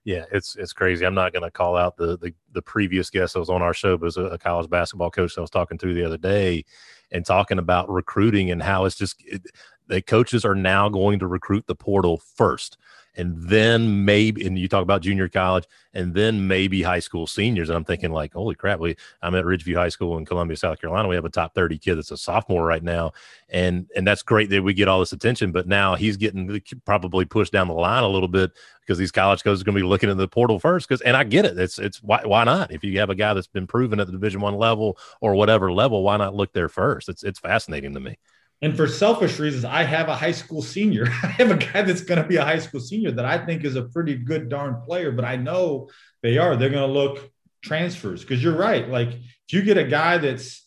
Yeah, 0.04 0.26
it's 0.30 0.54
it's 0.56 0.74
crazy. 0.74 1.06
I'm 1.06 1.14
not 1.14 1.32
going 1.32 1.42
to 1.42 1.50
call 1.50 1.76
out 1.76 1.96
the, 1.96 2.18
the 2.18 2.34
the 2.52 2.60
previous 2.60 3.08
guest 3.08 3.32
that 3.32 3.38
was 3.38 3.48
on 3.48 3.62
our 3.62 3.72
show, 3.72 3.96
but 3.96 4.04
was 4.04 4.16
a, 4.18 4.24
a 4.24 4.38
college 4.38 4.68
basketball 4.68 5.10
coach 5.10 5.34
that 5.34 5.40
I 5.40 5.42
was 5.42 5.50
talking 5.50 5.78
to 5.78 5.94
the 5.94 6.04
other 6.04 6.18
day, 6.18 6.64
and 7.10 7.24
talking 7.24 7.58
about 7.58 7.88
recruiting 7.88 8.50
and 8.50 8.62
how 8.62 8.84
it's 8.84 8.96
just 8.96 9.16
it, 9.24 9.46
the 9.86 10.02
coaches 10.02 10.44
are 10.44 10.54
now 10.54 10.90
going 10.90 11.18
to 11.20 11.26
recruit 11.26 11.66
the 11.66 11.74
portal 11.74 12.20
first 12.34 12.76
and 13.20 13.36
then 13.36 14.04
maybe 14.06 14.46
and 14.46 14.58
you 14.58 14.66
talk 14.66 14.82
about 14.82 15.02
junior 15.02 15.28
college 15.28 15.66
and 15.92 16.14
then 16.14 16.48
maybe 16.48 16.82
high 16.82 16.98
school 16.98 17.26
seniors 17.26 17.68
and 17.68 17.76
i'm 17.76 17.84
thinking 17.84 18.10
like 18.10 18.32
holy 18.32 18.54
crap 18.54 18.80
we 18.80 18.96
i'm 19.20 19.34
at 19.34 19.44
ridgeview 19.44 19.76
high 19.76 19.90
school 19.90 20.16
in 20.16 20.24
columbia 20.24 20.56
south 20.56 20.80
carolina. 20.80 21.06
We 21.06 21.16
have 21.16 21.26
a 21.26 21.30
top 21.30 21.54
30 21.54 21.78
kid 21.78 21.96
that's 21.96 22.10
a 22.10 22.16
sophomore 22.16 22.64
right 22.64 22.82
now. 22.82 23.12
And 23.50 23.88
and 23.94 24.06
that's 24.06 24.22
great 24.22 24.48
that 24.50 24.62
we 24.62 24.72
get 24.72 24.88
all 24.88 25.00
this 25.00 25.12
attention 25.12 25.52
but 25.52 25.68
now 25.68 25.96
he's 25.96 26.16
getting 26.16 26.60
probably 26.86 27.26
pushed 27.26 27.52
down 27.52 27.68
the 27.68 27.74
line 27.74 28.04
a 28.04 28.08
little 28.08 28.28
bit 28.28 28.52
because 28.80 28.96
these 28.96 29.12
college 29.12 29.44
coaches 29.44 29.60
are 29.60 29.64
going 29.64 29.76
to 29.76 29.82
be 29.82 29.86
looking 29.86 30.08
at 30.08 30.16
the 30.16 30.28
portal 30.28 30.58
first 30.58 30.88
because 30.88 31.02
and 31.02 31.16
i 31.16 31.22
get 31.22 31.44
it. 31.44 31.58
It's 31.58 31.78
it's 31.78 32.02
why, 32.02 32.22
why 32.24 32.44
not? 32.44 32.72
If 32.72 32.82
you 32.82 32.98
have 33.00 33.10
a 33.10 33.14
guy 33.14 33.34
that's 33.34 33.46
been 33.46 33.66
proven 33.66 34.00
at 34.00 34.06
the 34.06 34.12
division 34.12 34.40
one 34.40 34.54
level 34.54 34.96
or 35.20 35.34
whatever 35.34 35.70
level 35.70 36.02
why 36.02 36.16
not 36.16 36.34
look 36.34 36.52
there 36.54 36.70
first? 36.70 37.08
It's 37.10 37.22
it's 37.22 37.38
fascinating 37.38 37.92
to 37.94 38.00
me 38.00 38.16
and 38.62 38.76
for 38.76 38.86
selfish 38.86 39.38
reasons, 39.38 39.64
I 39.64 39.84
have 39.84 40.08
a 40.08 40.14
high 40.14 40.32
school 40.32 40.60
senior. 40.60 41.06
I 41.22 41.28
have 41.28 41.50
a 41.50 41.56
guy 41.56 41.82
that's 41.82 42.02
going 42.02 42.20
to 42.20 42.28
be 42.28 42.36
a 42.36 42.44
high 42.44 42.58
school 42.58 42.80
senior 42.80 43.10
that 43.12 43.24
I 43.24 43.44
think 43.44 43.64
is 43.64 43.76
a 43.76 43.82
pretty 43.82 44.16
good 44.16 44.48
darn 44.48 44.82
player, 44.82 45.12
but 45.12 45.24
I 45.24 45.36
know 45.36 45.88
they 46.22 46.38
are. 46.38 46.56
They're 46.56 46.70
going 46.70 46.86
to 46.86 46.92
look 46.92 47.30
transfers 47.62 48.20
because 48.20 48.42
you're 48.42 48.56
right. 48.56 48.88
Like 48.88 49.08
if 49.08 49.52
you 49.52 49.62
get 49.62 49.78
a 49.78 49.84
guy 49.84 50.18
that's 50.18 50.66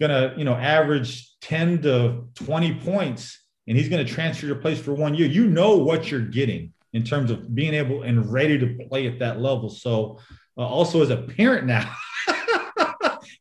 gonna, 0.00 0.34
you 0.36 0.44
know, 0.44 0.54
average 0.54 1.38
10 1.40 1.82
to 1.82 2.24
20 2.34 2.80
points 2.80 3.42
and 3.66 3.76
he's 3.76 3.88
going 3.88 4.04
to 4.04 4.12
transfer 4.12 4.46
your 4.46 4.56
place 4.56 4.80
for 4.80 4.94
one 4.94 5.14
year, 5.14 5.28
you 5.28 5.46
know 5.46 5.76
what 5.76 6.10
you're 6.10 6.20
getting 6.20 6.72
in 6.92 7.04
terms 7.04 7.30
of 7.30 7.54
being 7.54 7.74
able 7.74 8.02
and 8.02 8.32
ready 8.32 8.58
to 8.58 8.78
play 8.88 9.06
at 9.06 9.18
that 9.18 9.40
level. 9.40 9.68
So 9.68 10.18
uh, 10.56 10.66
also 10.66 11.02
as 11.02 11.10
a 11.10 11.18
parent 11.18 11.66
now, 11.66 11.94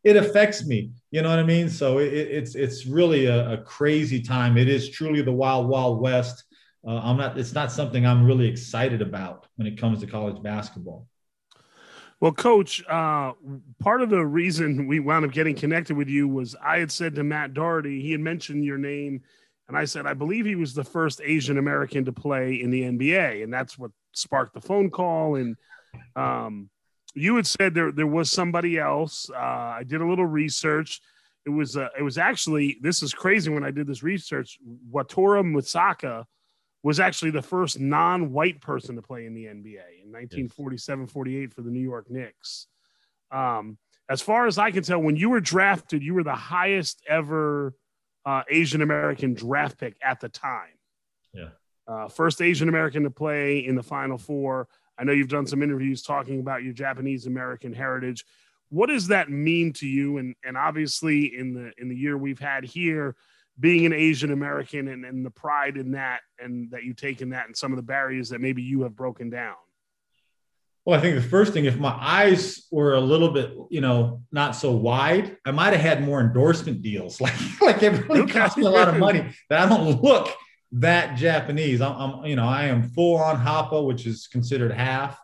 it 0.06 0.16
affects 0.16 0.66
me. 0.66 0.92
You 1.10 1.24
know 1.24 1.30
what 1.30 1.40
I 1.40 1.44
mean? 1.44 1.68
So 1.68 1.98
it, 1.98 2.14
it's 2.14 2.56
it's 2.56 2.86
really 2.86 3.26
a, 3.26 3.54
a, 3.54 3.58
crazy 3.58 4.22
time. 4.22 4.56
It 4.56 4.70
is 4.70 4.90
truly 4.92 5.22
the 5.24 5.34
wild 5.34 5.68
wild 5.68 6.00
west. 6.00 6.44
Uh, 6.88 7.02
I'm 7.04 7.18
not. 7.18 7.38
It's 7.38 7.54
not 7.54 7.72
something 7.72 8.06
I'm 8.06 8.24
really 8.24 8.48
excited 8.48 9.02
about 9.02 9.48
when 9.56 9.68
it 9.68 9.78
comes 9.78 10.00
to 10.02 10.08
college 10.08 10.42
basketball. 10.42 11.08
Well, 12.22 12.32
Coach, 12.32 12.84
uh, 12.88 13.34
part 13.80 14.02
of 14.02 14.10
the 14.10 14.26
reason 14.26 14.88
we 14.88 15.00
wound 15.00 15.26
up 15.26 15.32
getting 15.32 15.56
connected 15.56 15.98
with 15.98 16.08
you 16.08 16.28
was 16.28 16.56
I 16.64 16.78
had 16.78 16.92
said 16.92 17.16
to 17.16 17.24
Matt 17.24 17.54
Doherty, 17.54 18.02
he 18.02 18.12
had 18.12 18.22
mentioned 18.22 18.64
your 18.64 18.78
name, 18.78 19.22
and 19.68 19.76
I 19.76 19.86
said 19.86 20.06
I 20.06 20.14
believe 20.14 20.46
he 20.46 20.56
was 20.56 20.76
the 20.76 20.84
first 20.84 21.20
Asian 21.24 21.58
American 21.58 22.06
to 22.06 22.14
play 22.14 22.62
in 22.62 22.70
the 22.70 22.84
NBA, 22.84 23.44
and 23.44 23.52
that's 23.52 23.78
what 23.78 23.92
sparked 24.14 24.54
the 24.54 24.62
phone 24.62 24.92
call. 24.92 25.36
And 25.36 25.58
um, 26.16 26.70
you 27.16 27.38
had 27.38 27.48
said 27.48 27.74
there 27.74 27.92
there 27.92 28.08
was 28.08 28.30
somebody 28.30 28.78
else. 28.78 29.30
Uh, 29.34 29.38
I 29.80 29.84
did 29.86 30.02
a 30.02 30.08
little 30.08 30.26
research. 30.26 31.02
It 31.46 31.50
was 31.50 31.78
uh, 31.78 31.90
it 31.98 32.04
was 32.04 32.18
actually 32.18 32.78
this 32.82 33.02
is 33.02 33.14
crazy 33.14 33.50
when 33.50 33.64
I 33.64 33.72
did 33.72 33.88
this 33.88 34.04
research. 34.04 34.60
Wataru 34.92 35.44
Misaka 35.44 36.26
was 36.84 37.00
actually 37.00 37.32
the 37.32 37.42
first 37.42 37.80
non-white 37.80 38.62
person 38.62 38.96
to 38.96 39.02
play 39.02 39.26
in 39.26 39.34
the 39.34 39.46
NBA 39.46 40.04
in 40.04 40.12
1947-48 40.12 41.52
for 41.52 41.64
the 41.64 41.72
New 41.72 41.82
York 41.82 42.12
Knicks. 42.12 42.68
Um, 43.32 43.80
as 44.08 44.22
far 44.22 44.46
as 44.46 44.60
I 44.60 44.70
can 44.70 44.84
tell, 44.84 45.00
when 45.00 45.16
you 45.16 45.32
were 45.32 45.40
drafted, 45.40 46.04
you 46.04 46.14
were 46.14 46.24
the 46.24 46.36
highest 46.36 47.02
ever 47.10 47.74
uh, 48.24 48.44
Asian 48.52 48.84
American 48.84 49.34
draft 49.34 49.80
pick 49.80 49.98
at 50.04 50.20
the 50.20 50.30
time. 50.30 50.78
Yeah. 51.34 51.50
Uh, 51.88 52.08
first 52.08 52.40
Asian 52.42 52.70
American 52.70 53.02
to 53.04 53.10
play 53.10 53.66
in 53.66 53.76
the 53.76 53.84
Final 53.84 54.20
Four. 54.20 54.68
I 54.98 55.04
know 55.04 55.12
you've 55.12 55.28
done 55.28 55.48
some 55.48 55.62
interviews 55.62 56.02
talking 56.02 56.40
about 56.40 56.64
your 56.64 56.74
Japanese 56.74 57.26
American 57.26 57.74
heritage. 57.74 58.26
What 58.70 58.88
does 58.88 59.08
that 59.08 59.30
mean 59.30 59.74
to 59.74 59.88
you? 59.88 60.18
And 60.18 60.36
and 60.44 60.58
obviously 60.58 61.38
in 61.38 61.54
the 61.54 61.72
in 61.78 61.90
the 61.90 61.96
year 61.96 62.18
we've 62.18 62.40
had 62.40 62.64
here, 62.64 63.16
being 63.60 63.86
an 63.86 63.94
Asian 63.94 64.32
American 64.32 64.88
and, 64.88 65.06
and 65.06 65.26
the 65.26 65.32
pride 65.32 65.78
in 65.78 65.92
that 65.92 66.22
and 66.40 66.72
that 66.72 66.84
you 66.84 66.94
take 66.94 67.22
in 67.22 67.30
that 67.30 67.48
and 67.48 67.56
some 67.56 67.72
of 67.72 67.78
the 67.78 67.84
barriers 67.84 68.30
that 68.30 68.42
maybe 68.42 68.62
you 68.62 68.84
have 68.84 68.96
broken 68.96 69.30
down. 69.30 69.56
Well, 70.86 71.00
I 71.00 71.02
think 71.02 71.16
the 71.16 71.28
first 71.28 71.52
thing, 71.52 71.66
if 71.66 71.80
my 71.80 71.98
eyes 72.00 72.68
were 72.70 72.94
a 72.94 73.00
little 73.00 73.32
bit, 73.32 73.54
you 73.72 73.82
know, 73.82 74.22
not 74.32 74.56
so 74.56 74.72
wide, 74.72 75.36
I 75.44 75.50
might 75.50 75.74
have 75.74 75.82
had 75.82 76.04
more 76.04 76.22
endorsement 76.22 76.84
deals. 76.84 77.20
Like, 77.26 77.34
like 77.60 77.82
it 77.82 78.08
really 78.08 78.22
okay. 78.22 78.34
cost 78.34 78.56
me 78.56 78.66
a 78.66 78.70
lot 78.70 78.88
of 78.88 78.98
money 78.98 79.26
that 79.50 79.60
I 79.60 79.68
don't 79.68 80.00
look 80.04 80.30
that 80.72 81.16
Japanese. 81.16 81.82
I'm, 81.82 81.96
I'm, 81.96 82.26
you 82.26 82.36
know, 82.36 82.48
I 82.48 82.66
am 82.66 82.84
full 82.90 83.18
on 83.18 83.38
Hapa, 83.38 83.86
which 83.86 84.06
is 84.06 84.28
considered 84.28 84.72
half. 84.72 85.20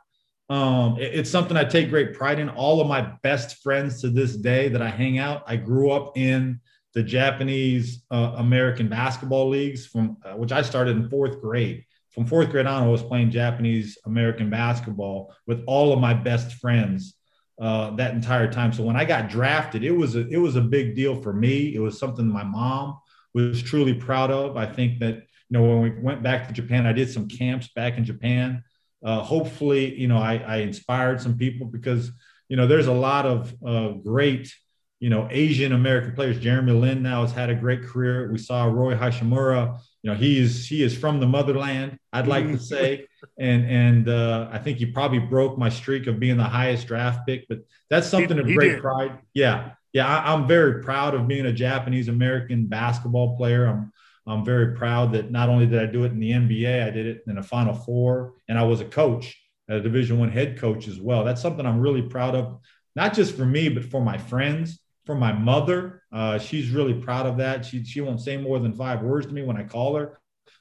Um, 0.49 0.97
it, 0.99 1.13
it's 1.15 1.29
something 1.29 1.55
I 1.55 1.63
take 1.63 1.89
great 1.89 2.13
pride 2.13 2.39
in. 2.39 2.49
All 2.49 2.81
of 2.81 2.87
my 2.87 3.13
best 3.23 3.61
friends 3.61 4.01
to 4.01 4.09
this 4.09 4.35
day 4.35 4.69
that 4.69 4.81
I 4.81 4.89
hang 4.89 5.17
out, 5.17 5.43
I 5.47 5.55
grew 5.55 5.91
up 5.91 6.17
in 6.17 6.59
the 6.93 7.03
Japanese 7.03 8.03
uh, 8.11 8.33
American 8.37 8.89
basketball 8.89 9.49
leagues 9.49 9.85
from 9.85 10.17
uh, 10.25 10.33
which 10.33 10.51
I 10.51 10.61
started 10.61 10.97
in 10.97 11.09
fourth 11.09 11.41
grade. 11.41 11.85
From 12.09 12.25
fourth 12.25 12.49
grade 12.49 12.65
on, 12.65 12.83
I 12.83 12.87
was 12.87 13.01
playing 13.01 13.31
Japanese 13.31 13.97
American 14.05 14.49
basketball 14.49 15.33
with 15.47 15.63
all 15.67 15.93
of 15.93 15.99
my 15.99 16.13
best 16.13 16.55
friends 16.55 17.15
uh, 17.61 17.91
that 17.91 18.13
entire 18.13 18.51
time. 18.51 18.73
So 18.73 18.83
when 18.83 18.97
I 18.97 19.05
got 19.05 19.29
drafted, 19.29 19.83
it 19.85 19.91
was 19.91 20.15
a, 20.15 20.27
it 20.27 20.37
was 20.37 20.57
a 20.57 20.61
big 20.61 20.95
deal 20.95 21.21
for 21.21 21.31
me. 21.31 21.73
It 21.73 21.79
was 21.79 21.97
something 21.97 22.27
my 22.27 22.43
mom 22.43 22.99
was 23.33 23.61
truly 23.61 23.93
proud 23.93 24.31
of. 24.31 24.57
I 24.57 24.65
think 24.65 24.99
that 24.99 25.23
you 25.51 25.59
know, 25.59 25.65
when 25.65 25.81
we 25.81 25.89
went 25.89 26.23
back 26.23 26.47
to 26.47 26.53
Japan, 26.53 26.85
I 26.85 26.93
did 26.93 27.11
some 27.11 27.27
camps 27.27 27.67
back 27.75 27.97
in 27.97 28.05
Japan. 28.05 28.63
Uh, 29.03 29.19
hopefully, 29.19 29.93
you 29.99 30.07
know, 30.07 30.17
I, 30.17 30.35
I, 30.37 30.57
inspired 30.57 31.19
some 31.19 31.37
people 31.37 31.67
because, 31.67 32.09
you 32.47 32.55
know, 32.55 32.67
there's 32.67 32.87
a 32.87 32.93
lot 32.93 33.25
of 33.25 33.53
uh, 33.65 33.89
great, 33.89 34.53
you 35.01 35.09
know, 35.09 35.27
Asian 35.29 35.73
American 35.73 36.13
players. 36.13 36.39
Jeremy 36.39 36.71
Lin 36.71 37.03
now 37.03 37.23
has 37.23 37.33
had 37.33 37.49
a 37.49 37.55
great 37.55 37.83
career. 37.83 38.31
We 38.31 38.37
saw 38.37 38.65
Rui 38.65 38.95
Hachimura. 38.95 39.77
You 40.03 40.11
know, 40.11 40.15
he 40.15 40.39
is 40.39 40.67
he 40.67 40.83
is 40.83 40.97
from 40.97 41.19
the 41.19 41.25
motherland. 41.27 41.97
I'd 42.13 42.27
like 42.27 42.45
to 42.45 42.59
say, 42.59 43.07
and 43.39 43.65
and 43.65 44.07
uh, 44.07 44.49
I 44.51 44.59
think 44.59 44.77
he 44.77 44.85
probably 44.85 45.19
broke 45.19 45.57
my 45.57 45.69
streak 45.69 46.07
of 46.07 46.19
being 46.19 46.37
the 46.37 46.43
highest 46.43 46.87
draft 46.87 47.27
pick. 47.27 47.47
But 47.49 47.59
that's 47.89 48.07
something 48.07 48.37
he, 48.37 48.43
of 48.53 48.57
great 48.57 48.73
did. 48.73 48.81
pride. 48.81 49.17
Yeah, 49.33 49.71
yeah, 49.91 50.07
I, 50.07 50.31
I'm 50.31 50.47
very 50.47 50.81
proud 50.83 51.15
of 51.15 51.27
being 51.27 51.47
a 51.47 51.53
Japanese 51.53 52.07
American 52.07 52.67
basketball 52.67 53.35
player. 53.35 53.65
I'm 53.65 53.91
I'm 54.27 54.45
very 54.45 54.75
proud 54.75 55.13
that 55.13 55.31
not 55.31 55.49
only 55.49 55.65
did 55.65 55.81
I 55.81 55.91
do 55.91 56.03
it 56.03 56.11
in 56.11 56.19
the 56.19 56.31
NBA, 56.31 56.87
I 56.87 56.89
did 56.91 57.05
it 57.07 57.23
in 57.27 57.37
a 57.37 57.43
Final 57.43 57.73
Four, 57.73 58.35
and 58.47 58.57
I 58.57 58.63
was 58.63 58.81
a 58.81 58.85
coach, 58.85 59.35
a 59.67 59.79
Division 59.79 60.19
One 60.19 60.31
head 60.31 60.57
coach 60.59 60.87
as 60.87 60.99
well. 60.99 61.23
That's 61.23 61.41
something 61.41 61.65
I'm 61.65 61.79
really 61.79 62.03
proud 62.03 62.35
of, 62.35 62.59
not 62.95 63.13
just 63.13 63.35
for 63.35 63.45
me, 63.45 63.69
but 63.69 63.83
for 63.85 64.01
my 64.01 64.17
friends, 64.17 64.79
for 65.05 65.15
my 65.15 65.33
mother. 65.33 66.03
Uh, 66.11 66.37
she's 66.37 66.69
really 66.69 66.93
proud 66.93 67.25
of 67.25 67.37
that. 67.37 67.65
She 67.65 67.83
she 67.83 68.01
won't 68.01 68.21
say 68.21 68.37
more 68.37 68.59
than 68.59 68.73
five 68.73 69.01
words 69.01 69.25
to 69.27 69.33
me 69.33 69.43
when 69.43 69.57
I 69.57 69.63
call 69.63 69.95
her. 69.95 70.19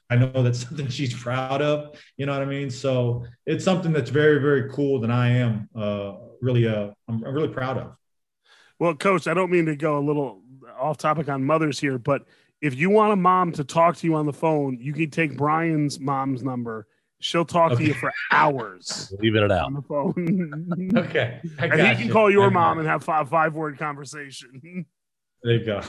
I 0.09 0.15
know 0.15 0.43
that's 0.43 0.59
something 0.67 0.87
she's 0.87 1.13
proud 1.13 1.61
of. 1.61 1.95
You 2.17 2.25
know 2.25 2.33
what 2.33 2.41
I 2.41 2.45
mean? 2.45 2.69
So 2.69 3.25
it's 3.45 3.63
something 3.63 3.93
that's 3.93 4.09
very 4.09 4.39
very 4.41 4.69
cool 4.71 4.99
that 5.01 5.11
I 5.11 5.27
am 5.29 5.69
uh, 5.75 6.13
really 6.41 6.67
uh, 6.67 6.91
I'm 7.07 7.23
really 7.23 7.49
proud 7.49 7.77
of. 7.77 7.95
Well, 8.79 8.95
Coach, 8.95 9.27
I 9.27 9.35
don't 9.35 9.51
mean 9.51 9.67
to 9.67 9.75
go 9.75 9.99
a 9.99 10.01
little 10.01 10.41
off 10.79 10.97
topic 10.97 11.29
on 11.29 11.43
mothers 11.43 11.79
here, 11.79 11.99
but 11.99 12.25
if 12.61 12.75
you 12.75 12.89
want 12.89 13.11
a 13.13 13.15
mom 13.15 13.51
to 13.53 13.63
talk 13.63 13.97
to 13.97 14.07
you 14.07 14.15
on 14.15 14.25
the 14.25 14.33
phone, 14.33 14.77
you 14.79 14.93
can 14.93 15.09
take 15.09 15.35
Brian's 15.35 15.99
mom's 15.99 16.43
number. 16.43 16.87
She'll 17.19 17.45
talk 17.45 17.73
okay. 17.73 17.83
to 17.83 17.87
you 17.89 17.93
for 17.95 18.11
hours. 18.31 19.13
Leaving 19.19 19.43
it 19.43 19.51
out 19.51 19.65
on 19.65 19.73
the 19.73 19.81
phone. 19.81 20.91
okay, 20.95 21.39
and 21.59 21.81
he 21.81 22.03
can 22.03 22.11
call 22.11 22.31
your 22.31 22.49
mom 22.49 22.79
and 22.79 22.87
have 22.87 23.03
five 23.03 23.29
five 23.29 23.53
word 23.53 23.77
conversation. 23.77 24.85
There 25.43 25.53
you 25.53 25.65
go. 25.65 25.81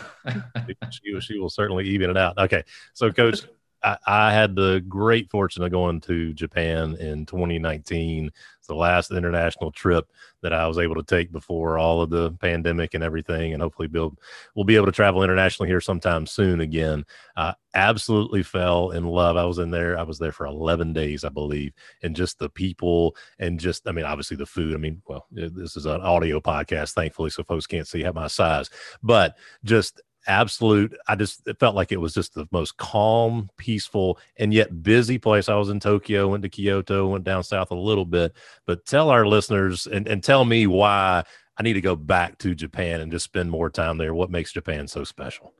she, 0.90 1.20
she 1.20 1.38
will 1.38 1.50
certainly 1.50 1.84
even 1.88 2.08
it 2.08 2.16
out. 2.16 2.38
Okay, 2.38 2.64
so 2.94 3.12
coach, 3.12 3.42
I, 3.84 3.96
I, 4.06 4.32
had 4.32 4.54
the 4.54 4.84
great 4.88 5.30
fortune 5.30 5.62
of 5.62 5.70
going 5.70 6.00
to 6.02 6.32
Japan 6.32 6.96
in 7.00 7.26
2019. 7.26 8.30
It's 8.58 8.66
the 8.68 8.74
last 8.74 9.10
international 9.10 9.72
trip 9.72 10.08
that 10.40 10.52
I 10.52 10.66
was 10.66 10.78
able 10.78 10.94
to 10.96 11.02
take 11.02 11.32
before 11.32 11.78
all 11.78 12.02
of 12.02 12.10
the 12.10 12.32
pandemic 12.32 12.94
and 12.94 13.02
everything. 13.02 13.52
And 13.52 13.62
hopefully, 13.62 13.88
Bill 13.88 14.16
will 14.54 14.64
be 14.64 14.76
able 14.76 14.86
to 14.86 14.92
travel 14.92 15.22
internationally 15.22 15.68
here 15.68 15.80
sometime 15.80 16.26
soon 16.26 16.60
again. 16.60 17.04
Uh, 17.36 17.54
absolutely 17.74 18.42
fell 18.42 18.90
in 18.90 19.04
love. 19.04 19.36
I 19.36 19.44
was 19.44 19.58
in 19.58 19.70
there. 19.70 19.98
I 19.98 20.02
was 20.02 20.18
there 20.18 20.32
for 20.32 20.46
11 20.46 20.92
days, 20.92 21.24
I 21.24 21.28
believe, 21.28 21.72
and 22.02 22.14
just 22.14 22.38
the 22.38 22.48
people 22.50 23.16
and 23.38 23.58
just, 23.58 23.88
I 23.88 23.92
mean, 23.92 24.04
obviously 24.04 24.36
the 24.36 24.46
food. 24.46 24.74
I 24.74 24.78
mean, 24.78 25.02
well, 25.06 25.26
this 25.30 25.76
is 25.76 25.86
an 25.86 26.00
audio 26.00 26.40
podcast, 26.40 26.92
thankfully, 26.92 27.30
so 27.30 27.42
folks 27.44 27.66
can't 27.66 27.88
see 27.88 28.02
how 28.02 28.12
my 28.12 28.28
size, 28.28 28.70
but 29.02 29.36
just 29.64 30.00
absolute 30.26 30.96
i 31.08 31.16
just 31.16 31.46
it 31.48 31.58
felt 31.58 31.74
like 31.74 31.92
it 31.92 32.00
was 32.00 32.14
just 32.14 32.34
the 32.34 32.46
most 32.52 32.76
calm 32.76 33.50
peaceful 33.56 34.18
and 34.36 34.52
yet 34.52 34.82
busy 34.82 35.18
place. 35.18 35.48
I 35.48 35.56
was 35.56 35.68
in 35.68 35.80
tokyo 35.80 36.28
went 36.28 36.42
to 36.42 36.48
kyoto 36.48 37.08
went 37.08 37.24
down 37.24 37.42
south 37.42 37.70
a 37.70 37.76
little 37.76 38.04
bit. 38.04 38.34
But 38.66 38.84
tell 38.86 39.10
our 39.10 39.26
listeners 39.26 39.86
and, 39.86 40.06
and 40.06 40.22
tell 40.22 40.44
me 40.44 40.66
why 40.66 41.24
i 41.56 41.62
need 41.62 41.74
to 41.74 41.80
go 41.80 41.96
back 41.96 42.38
to 42.38 42.54
japan 42.54 43.00
and 43.00 43.12
just 43.12 43.24
spend 43.24 43.50
more 43.50 43.70
time 43.70 43.98
there. 43.98 44.14
What 44.14 44.30
makes 44.30 44.52
japan 44.52 44.86
so 44.88 45.04
special? 45.04 45.54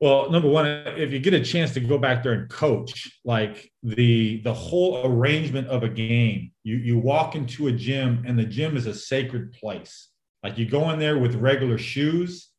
Well 0.00 0.30
number 0.30 0.48
one 0.48 0.66
if 0.66 1.12
you 1.12 1.18
get 1.18 1.34
a 1.34 1.44
chance 1.44 1.72
to 1.74 1.80
go 1.80 1.98
back 1.98 2.22
there 2.22 2.32
and 2.32 2.48
coach 2.48 3.20
like 3.24 3.70
the 3.82 4.40
the 4.42 4.54
whole 4.54 5.06
arrangement 5.06 5.68
of 5.68 5.82
a 5.82 5.88
game 5.88 6.52
you 6.64 6.76
you 6.76 6.98
walk 6.98 7.34
into 7.34 7.68
a 7.68 7.72
gym 7.72 8.24
and 8.26 8.38
the 8.38 8.44
gym 8.44 8.76
is 8.76 8.86
a 8.86 8.94
sacred 8.94 9.52
place. 9.52 10.08
Like 10.42 10.58
you 10.58 10.66
go 10.66 10.90
in 10.90 10.98
there 10.98 11.18
with 11.18 11.36
regular 11.36 11.78
shoes 11.78 12.51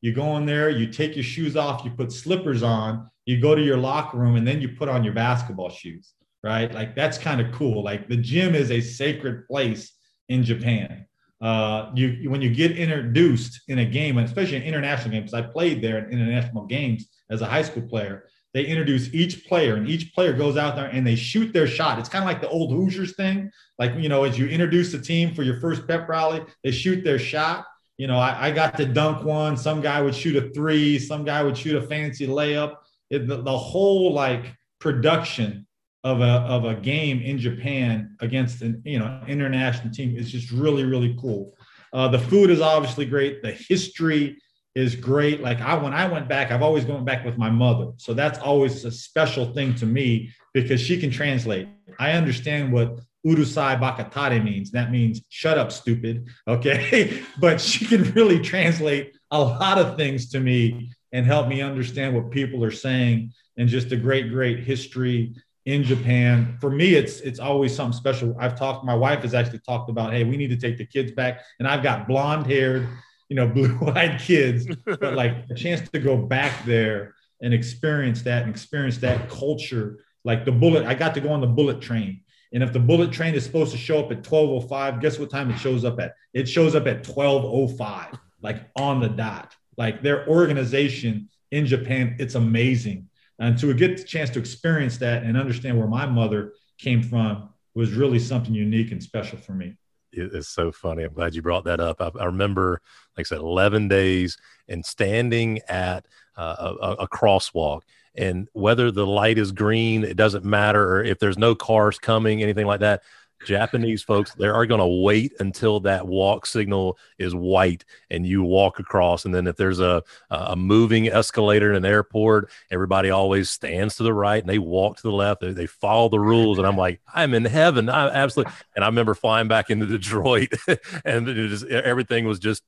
you 0.00 0.12
go 0.12 0.36
in 0.36 0.46
there, 0.46 0.70
you 0.70 0.86
take 0.86 1.14
your 1.14 1.24
shoes 1.24 1.56
off, 1.56 1.84
you 1.84 1.90
put 1.90 2.12
slippers 2.12 2.62
on, 2.62 3.10
you 3.26 3.40
go 3.40 3.54
to 3.54 3.62
your 3.62 3.76
locker 3.76 4.16
room, 4.16 4.36
and 4.36 4.46
then 4.46 4.60
you 4.60 4.70
put 4.70 4.88
on 4.88 5.04
your 5.04 5.12
basketball 5.12 5.70
shoes, 5.70 6.14
right? 6.42 6.72
Like 6.72 6.94
that's 6.94 7.18
kind 7.18 7.40
of 7.40 7.52
cool. 7.52 7.84
Like 7.84 8.08
the 8.08 8.16
gym 8.16 8.54
is 8.54 8.70
a 8.70 8.80
sacred 8.80 9.46
place 9.46 9.92
in 10.28 10.42
Japan. 10.42 11.06
Uh, 11.40 11.90
you 11.94 12.30
when 12.30 12.42
you 12.42 12.50
get 12.50 12.76
introduced 12.76 13.62
in 13.68 13.78
a 13.78 13.84
game, 13.84 14.18
especially 14.18 14.56
an 14.56 14.62
international 14.62 15.10
game, 15.10 15.22
because 15.22 15.34
I 15.34 15.42
played 15.42 15.82
there 15.82 15.98
in 15.98 16.10
international 16.10 16.66
games 16.66 17.08
as 17.30 17.40
a 17.40 17.46
high 17.46 17.62
school 17.62 17.82
player. 17.82 18.26
They 18.52 18.64
introduce 18.64 19.14
each 19.14 19.46
player, 19.46 19.76
and 19.76 19.88
each 19.88 20.12
player 20.12 20.32
goes 20.32 20.56
out 20.56 20.74
there 20.74 20.86
and 20.86 21.06
they 21.06 21.14
shoot 21.14 21.52
their 21.52 21.68
shot. 21.68 22.00
It's 22.00 22.08
kind 22.08 22.24
of 22.24 22.28
like 22.28 22.40
the 22.40 22.48
old 22.48 22.72
Hoosiers 22.72 23.14
thing. 23.14 23.50
Like, 23.78 23.94
you 23.96 24.08
know, 24.08 24.24
as 24.24 24.38
you 24.38 24.48
introduce 24.48 24.90
the 24.90 24.98
team 24.98 25.34
for 25.34 25.44
your 25.44 25.60
first 25.60 25.86
pep 25.86 26.08
rally, 26.08 26.44
they 26.64 26.72
shoot 26.72 27.04
their 27.04 27.18
shot 27.18 27.64
you 28.00 28.06
know, 28.06 28.16
I, 28.16 28.46
I, 28.46 28.50
got 28.50 28.78
to 28.78 28.86
dunk 28.86 29.26
one. 29.26 29.58
Some 29.58 29.82
guy 29.82 30.00
would 30.00 30.14
shoot 30.14 30.34
a 30.34 30.48
three. 30.52 30.98
Some 30.98 31.22
guy 31.22 31.42
would 31.42 31.54
shoot 31.54 31.76
a 31.76 31.86
fancy 31.86 32.26
layup. 32.26 32.76
It, 33.10 33.28
the, 33.28 33.42
the, 33.42 33.58
whole 33.58 34.14
like 34.14 34.56
production 34.78 35.66
of 36.02 36.22
a 36.22 36.32
of 36.48 36.64
a 36.64 36.76
game 36.76 37.20
in 37.20 37.36
Japan 37.38 38.16
against 38.20 38.62
an 38.62 38.80
you 38.86 38.98
know 38.98 39.22
international 39.28 39.92
team 39.92 40.16
is 40.16 40.32
just 40.32 40.50
really 40.50 40.84
really 40.84 41.14
cool. 41.20 41.52
Uh, 41.92 42.08
the 42.08 42.18
food 42.18 42.48
is 42.48 42.62
obviously 42.62 43.04
great. 43.04 43.42
The 43.42 43.52
history 43.52 44.38
is 44.74 44.96
great. 44.96 45.42
Like 45.42 45.60
I, 45.60 45.74
when 45.74 45.92
I 45.92 46.08
went 46.08 46.26
back, 46.26 46.50
I've 46.50 46.62
always 46.62 46.86
gone 46.86 47.04
back 47.04 47.26
with 47.26 47.36
my 47.36 47.50
mother. 47.50 47.92
So 47.98 48.14
that's 48.14 48.38
always 48.38 48.82
a 48.86 48.90
special 48.90 49.52
thing 49.52 49.74
to 49.74 49.84
me 49.84 50.30
because 50.54 50.80
she 50.80 50.98
can 50.98 51.10
translate. 51.10 51.68
I 51.98 52.12
understand 52.12 52.72
what 52.72 52.98
urusai 53.26 53.78
bakatare 53.80 54.42
means. 54.42 54.70
That 54.70 54.90
means 54.90 55.22
shut 55.28 55.58
up, 55.58 55.72
stupid. 55.72 56.26
Okay. 56.48 57.22
but 57.40 57.60
she 57.60 57.86
can 57.86 58.02
really 58.12 58.40
translate 58.40 59.16
a 59.30 59.40
lot 59.40 59.78
of 59.78 59.96
things 59.96 60.28
to 60.30 60.40
me 60.40 60.90
and 61.12 61.26
help 61.26 61.48
me 61.48 61.60
understand 61.60 62.14
what 62.14 62.30
people 62.30 62.64
are 62.64 62.70
saying 62.70 63.32
and 63.56 63.68
just 63.68 63.92
a 63.92 63.96
great, 63.96 64.30
great 64.30 64.60
history 64.60 65.34
in 65.66 65.82
Japan. 65.82 66.56
For 66.60 66.70
me, 66.70 66.94
it's 66.94 67.20
it's 67.20 67.38
always 67.38 67.74
something 67.74 67.96
special. 67.96 68.34
I've 68.38 68.58
talked, 68.58 68.84
my 68.84 68.94
wife 68.94 69.22
has 69.22 69.34
actually 69.34 69.60
talked 69.60 69.90
about, 69.90 70.12
hey, 70.12 70.24
we 70.24 70.36
need 70.36 70.48
to 70.48 70.56
take 70.56 70.78
the 70.78 70.86
kids 70.86 71.12
back. 71.12 71.40
And 71.58 71.68
I've 71.68 71.82
got 71.82 72.08
blonde 72.08 72.46
haired, 72.46 72.88
you 73.28 73.36
know, 73.36 73.46
blue-eyed 73.56 74.20
kids, 74.20 74.66
but 74.84 75.14
like 75.14 75.44
a 75.50 75.54
chance 75.54 75.88
to 75.90 75.98
go 75.98 76.16
back 76.16 76.64
there 76.64 77.14
and 77.42 77.52
experience 77.52 78.22
that 78.22 78.42
and 78.42 78.50
experience 78.50 78.98
that 78.98 79.28
culture. 79.28 79.98
Like 80.24 80.44
the 80.44 80.52
bullet, 80.52 80.86
I 80.86 80.94
got 80.94 81.14
to 81.14 81.20
go 81.20 81.30
on 81.30 81.40
the 81.40 81.46
bullet 81.46 81.80
train. 81.80 82.22
And 82.52 82.62
if 82.62 82.72
the 82.72 82.80
bullet 82.80 83.12
train 83.12 83.34
is 83.34 83.44
supposed 83.44 83.72
to 83.72 83.78
show 83.78 84.00
up 84.00 84.10
at 84.10 84.26
1205, 84.26 85.00
guess 85.00 85.18
what 85.18 85.30
time 85.30 85.50
it 85.50 85.58
shows 85.58 85.84
up 85.84 86.00
at? 86.00 86.14
It 86.34 86.48
shows 86.48 86.74
up 86.74 86.86
at 86.86 87.06
1205, 87.06 88.18
like 88.42 88.68
on 88.76 89.00
the 89.00 89.08
dot. 89.08 89.54
Like 89.76 90.02
their 90.02 90.28
organization 90.28 91.28
in 91.52 91.66
Japan, 91.66 92.16
it's 92.18 92.34
amazing. 92.34 93.08
And 93.38 93.56
to 93.58 93.72
get 93.72 93.96
the 93.96 94.04
chance 94.04 94.30
to 94.30 94.38
experience 94.38 94.98
that 94.98 95.22
and 95.22 95.36
understand 95.36 95.78
where 95.78 95.88
my 95.88 96.06
mother 96.06 96.52
came 96.78 97.02
from 97.02 97.50
was 97.74 97.92
really 97.92 98.18
something 98.18 98.52
unique 98.52 98.92
and 98.92 99.02
special 99.02 99.38
for 99.38 99.52
me. 99.52 99.76
It's 100.12 100.48
so 100.48 100.72
funny. 100.72 101.04
I'm 101.04 101.12
glad 101.12 101.34
you 101.34 101.42
brought 101.42 101.64
that 101.64 101.78
up. 101.78 102.00
I, 102.00 102.10
I 102.18 102.24
remember, 102.24 102.82
like 103.16 103.26
I 103.26 103.28
said, 103.28 103.38
11 103.38 103.86
days 103.86 104.36
and 104.68 104.84
standing 104.84 105.60
at 105.68 106.06
uh, 106.36 106.74
a, 106.82 106.92
a 107.02 107.08
crosswalk 107.08 107.82
and 108.14 108.48
whether 108.52 108.90
the 108.90 109.06
light 109.06 109.38
is 109.38 109.52
green, 109.52 110.04
it 110.04 110.16
doesn't 110.16 110.44
matter, 110.44 110.96
or 110.96 111.04
if 111.04 111.18
there's 111.18 111.38
no 111.38 111.54
cars 111.54 111.98
coming, 111.98 112.42
anything 112.42 112.66
like 112.66 112.80
that. 112.80 113.02
Japanese 113.46 114.02
folks, 114.02 114.34
they 114.34 114.46
are 114.46 114.66
going 114.66 114.80
to 114.80 115.02
wait 115.02 115.32
until 115.40 115.80
that 115.80 116.06
walk 116.06 116.46
signal 116.46 116.98
is 117.18 117.34
white 117.34 117.84
and 118.10 118.26
you 118.26 118.42
walk 118.42 118.78
across. 118.78 119.24
And 119.24 119.34
then 119.34 119.46
if 119.46 119.56
there's 119.56 119.80
a 119.80 120.02
a 120.30 120.54
moving 120.56 121.08
escalator 121.08 121.70
in 121.70 121.76
an 121.76 121.84
airport, 121.84 122.50
everybody 122.70 123.10
always 123.10 123.50
stands 123.50 123.96
to 123.96 124.02
the 124.02 124.12
right 124.12 124.42
and 124.42 124.48
they 124.48 124.58
walk 124.58 124.96
to 124.96 125.02
the 125.02 125.12
left. 125.12 125.40
They, 125.40 125.52
they 125.52 125.66
follow 125.66 126.08
the 126.08 126.20
rules. 126.20 126.58
And 126.58 126.66
I'm 126.66 126.76
like, 126.76 127.00
I'm 127.12 127.34
in 127.34 127.44
heaven. 127.44 127.88
I 127.88 128.08
absolutely. 128.08 128.52
And 128.76 128.84
I 128.84 128.88
remember 128.88 129.14
flying 129.14 129.48
back 129.48 129.70
into 129.70 129.86
Detroit 129.86 130.52
and 131.04 131.26
just, 131.26 131.64
everything 131.64 132.26
was 132.26 132.38
just 132.38 132.62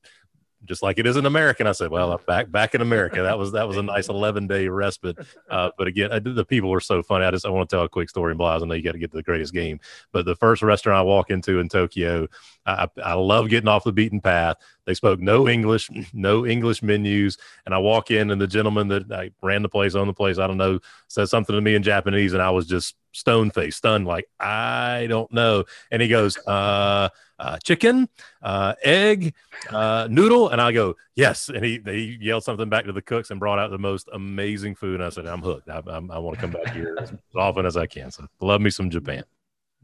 just 0.65 0.81
like 0.81 0.99
it 0.99 1.05
is 1.05 1.17
in 1.17 1.25
America. 1.25 1.61
And 1.61 1.69
I 1.69 1.73
said, 1.73 1.89
well, 1.89 2.19
back 2.25 2.51
back 2.51 2.75
in 2.75 2.81
America, 2.81 3.21
that 3.23 3.37
was 3.37 3.51
that 3.53 3.67
was 3.67 3.77
a 3.77 3.83
nice 3.83 4.09
11 4.09 4.47
day 4.47 4.67
respite. 4.67 5.17
Uh, 5.49 5.69
but 5.77 5.87
again, 5.87 6.11
I, 6.11 6.19
the 6.19 6.45
people 6.45 6.69
were 6.69 6.79
so 6.79 7.03
funny. 7.03 7.25
I 7.25 7.31
just 7.31 7.45
I 7.45 7.49
want 7.49 7.69
to 7.69 7.75
tell 7.75 7.83
a 7.83 7.89
quick 7.89 8.09
story 8.09 8.31
in 8.31 8.37
Blas. 8.37 8.61
I 8.61 8.65
know 8.65 8.73
you 8.73 8.83
got 8.83 8.93
to 8.93 8.99
get 8.99 9.11
to 9.11 9.17
the 9.17 9.23
greatest 9.23 9.53
game, 9.53 9.79
but 10.11 10.25
the 10.25 10.35
first 10.35 10.61
restaurant 10.61 10.99
I 10.99 11.03
walk 11.03 11.29
into 11.29 11.59
in 11.59 11.69
Tokyo, 11.69 12.27
I, 12.65 12.87
I 13.03 13.13
love 13.13 13.49
getting 13.49 13.67
off 13.67 13.83
the 13.83 13.91
beaten 13.91 14.21
path. 14.21 14.57
They 14.85 14.93
spoke 14.93 15.19
no 15.19 15.47
English, 15.47 15.89
no 16.13 16.45
English 16.45 16.81
menus, 16.81 17.37
and 17.65 17.73
I 17.73 17.77
walk 17.77 18.11
in, 18.11 18.31
and 18.31 18.41
the 18.41 18.47
gentleman 18.47 18.87
that 18.89 19.11
I 19.11 19.31
ran 19.41 19.61
the 19.61 19.69
place, 19.69 19.95
owned 19.95 20.09
the 20.09 20.13
place, 20.13 20.37
I 20.37 20.47
don't 20.47 20.57
know, 20.57 20.79
said 21.07 21.29
something 21.29 21.55
to 21.55 21.61
me 21.61 21.75
in 21.75 21.83
Japanese, 21.83 22.33
and 22.33 22.41
I 22.41 22.51
was 22.51 22.67
just 22.67 22.95
stone 23.11 23.51
faced, 23.51 23.77
stunned, 23.77 24.07
like 24.07 24.25
I 24.39 25.07
don't 25.09 25.31
know. 25.31 25.65
And 25.91 26.01
he 26.01 26.07
goes, 26.07 26.37
uh, 26.47 27.09
uh, 27.43 27.57
chicken, 27.57 28.07
uh, 28.41 28.73
egg, 28.83 29.33
uh, 29.69 30.07
noodle, 30.09 30.49
and 30.49 30.61
I 30.61 30.71
go, 30.71 30.95
yes. 31.15 31.49
And 31.49 31.63
he 31.63 31.77
they 31.77 32.17
yelled 32.19 32.43
something 32.43 32.69
back 32.69 32.85
to 32.85 32.93
the 32.93 33.01
cooks 33.01 33.31
and 33.31 33.39
brought 33.39 33.59
out 33.59 33.69
the 33.69 33.77
most 33.77 34.07
amazing 34.13 34.75
food. 34.75 34.95
And 34.95 35.03
I 35.03 35.09
said, 35.09 35.25
I'm 35.25 35.41
hooked. 35.41 35.69
I, 35.69 35.81
I'm, 35.87 36.09
I 36.09 36.19
want 36.19 36.35
to 36.37 36.41
come 36.41 36.51
back 36.51 36.73
here 36.73 36.97
as 37.01 37.13
often 37.35 37.65
as 37.65 37.75
I 37.75 37.85
can. 37.85 38.11
So 38.11 38.25
love 38.39 38.61
me 38.61 38.69
some 38.69 38.89
Japan. 38.89 39.23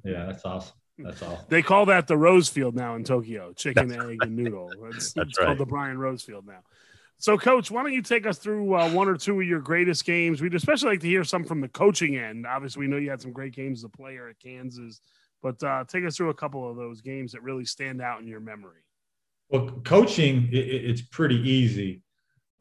Yeah, 0.06 0.26
that's 0.26 0.46
awesome. 0.46 0.76
That's 0.98 1.22
all. 1.22 1.46
They 1.50 1.62
call 1.62 1.86
that 1.88 2.08
the 2.08 2.18
Rose 2.18 2.48
Field 2.50 2.76
now 2.76 2.96
in 2.96 3.04
Tokyo, 3.04 3.54
chicken, 3.54 3.90
That's 3.90 4.02
egg, 4.02 4.08
right. 4.08 4.18
and 4.22 4.36
noodle. 4.36 4.70
It's, 4.94 5.14
That's 5.14 5.30
it's 5.30 5.40
right. 5.40 5.48
called 5.48 5.58
the 5.58 5.66
Brian 5.66 5.98
Rose 5.98 6.24
Field 6.24 6.46
now. 6.48 6.60
So, 7.18 7.38
Coach, 7.38 7.70
why 7.70 7.84
don't 7.84 7.92
you 7.92 8.02
take 8.02 8.26
us 8.26 8.38
through 8.38 8.74
uh, 8.76 8.90
one 8.92 9.10
or 9.10 9.18
two 9.18 9.42
of 9.42 9.46
your 9.46 9.60
greatest 9.60 10.06
games? 10.06 10.42
We'd 10.42 10.56
especially 10.56 10.92
like 10.92 11.02
to 11.02 11.08
hear 11.08 11.26
some 11.26 11.44
from 11.44 11.60
the 11.60 11.68
coaching 11.68 12.16
end. 12.16 12.48
Obviously, 12.48 12.80
we 12.80 12.88
know 12.88 12.96
you 12.96 13.10
had 13.10 13.22
some 13.22 13.34
great 13.34 13.54
games 13.54 13.82
as 13.82 13.84
a 13.84 13.90
player 13.90 14.30
at 14.30 14.40
Kansas, 14.40 15.02
but 15.42 15.62
uh, 15.64 15.84
take 15.88 16.06
us 16.06 16.18
through 16.18 16.30
a 16.30 16.36
couple 16.36 16.70
of 16.70 16.76
those 16.76 17.02
games 17.02 17.32
that 17.32 17.44
really 17.44 17.66
stand 17.66 18.02
out 18.02 18.22
in 18.22 18.28
your 18.28 18.40
memory. 18.40 18.82
Well, 19.50 19.82
coaching, 19.84 20.50
it, 20.52 20.58
it's 20.58 21.02
pretty 21.02 21.38
easy. 21.38 22.04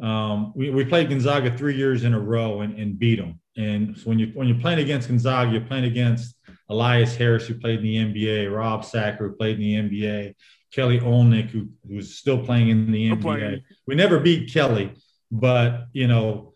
Um, 0.01 0.53
we, 0.55 0.71
we 0.71 0.85
played 0.85 1.09
Gonzaga 1.09 1.57
three 1.57 1.77
years 1.77 2.05
in 2.05 2.15
a 2.15 2.21
row 2.21 2.61
and, 2.61 2.79
and 2.79 2.99
beat 2.99 3.19
them. 3.19 3.41
And 3.57 3.99
so 3.99 4.05
when 4.05 4.19
you 4.19 4.31
when 4.35 4.47
you're 4.47 4.61
playing 4.61 4.79
against 4.79 5.09
Gonzaga, 5.09 5.51
you're 5.51 5.61
playing 5.63 5.85
against 5.85 6.37
Elias 6.69 7.17
Harris, 7.17 7.47
who 7.47 7.55
played 7.55 7.81
in 7.81 7.85
the 7.85 7.97
NBA, 7.97 8.55
Rob 8.55 8.85
Sacre, 8.85 9.29
who 9.29 9.35
played 9.35 9.59
in 9.59 9.91
the 9.91 10.03
NBA, 10.03 10.35
Kelly 10.73 11.01
Olynyk, 11.01 11.51
who, 11.51 11.69
who's 11.87 12.15
still 12.15 12.39
playing 12.45 12.69
in 12.69 12.93
the 12.93 13.11
NBA. 13.11 13.63
We 13.87 13.95
never 13.95 14.21
beat 14.21 14.53
Kelly, 14.53 14.93
but 15.31 15.87
you 15.93 16.07
know, 16.07 16.55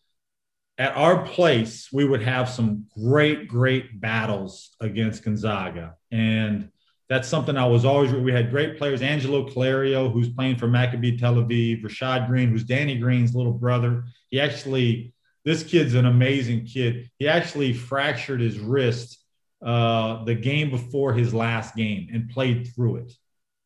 at 0.78 0.96
our 0.96 1.24
place, 1.24 1.88
we 1.92 2.04
would 2.04 2.22
have 2.22 2.48
some 2.48 2.86
great, 2.98 3.48
great 3.48 4.00
battles 4.00 4.74
against 4.80 5.22
Gonzaga. 5.24 5.96
And 6.10 6.70
that's 7.08 7.28
something 7.28 7.56
I 7.56 7.66
was 7.66 7.84
always, 7.84 8.12
we 8.12 8.32
had 8.32 8.50
great 8.50 8.78
players. 8.78 9.02
Angelo 9.02 9.46
Caloiaro, 9.48 10.10
who's 10.10 10.30
playing 10.30 10.56
for 10.56 10.66
Maccabi 10.66 11.18
Tel 11.18 11.34
Aviv, 11.34 11.82
Rashad 11.82 12.26
Green, 12.26 12.48
who's 12.48 12.64
Danny 12.64 12.98
Green's 12.98 13.34
little 13.34 13.52
brother. 13.52 14.04
He 14.30 14.40
actually, 14.40 15.12
this 15.44 15.62
kid's 15.62 15.94
an 15.94 16.06
amazing 16.06 16.64
kid. 16.64 17.10
He 17.18 17.28
actually 17.28 17.74
fractured 17.74 18.40
his 18.40 18.58
wrist 18.58 19.18
uh, 19.64 20.24
the 20.24 20.34
game 20.34 20.70
before 20.70 21.12
his 21.12 21.34
last 21.34 21.76
game 21.76 22.08
and 22.12 22.30
played 22.30 22.68
through 22.74 22.96
it, 22.96 23.12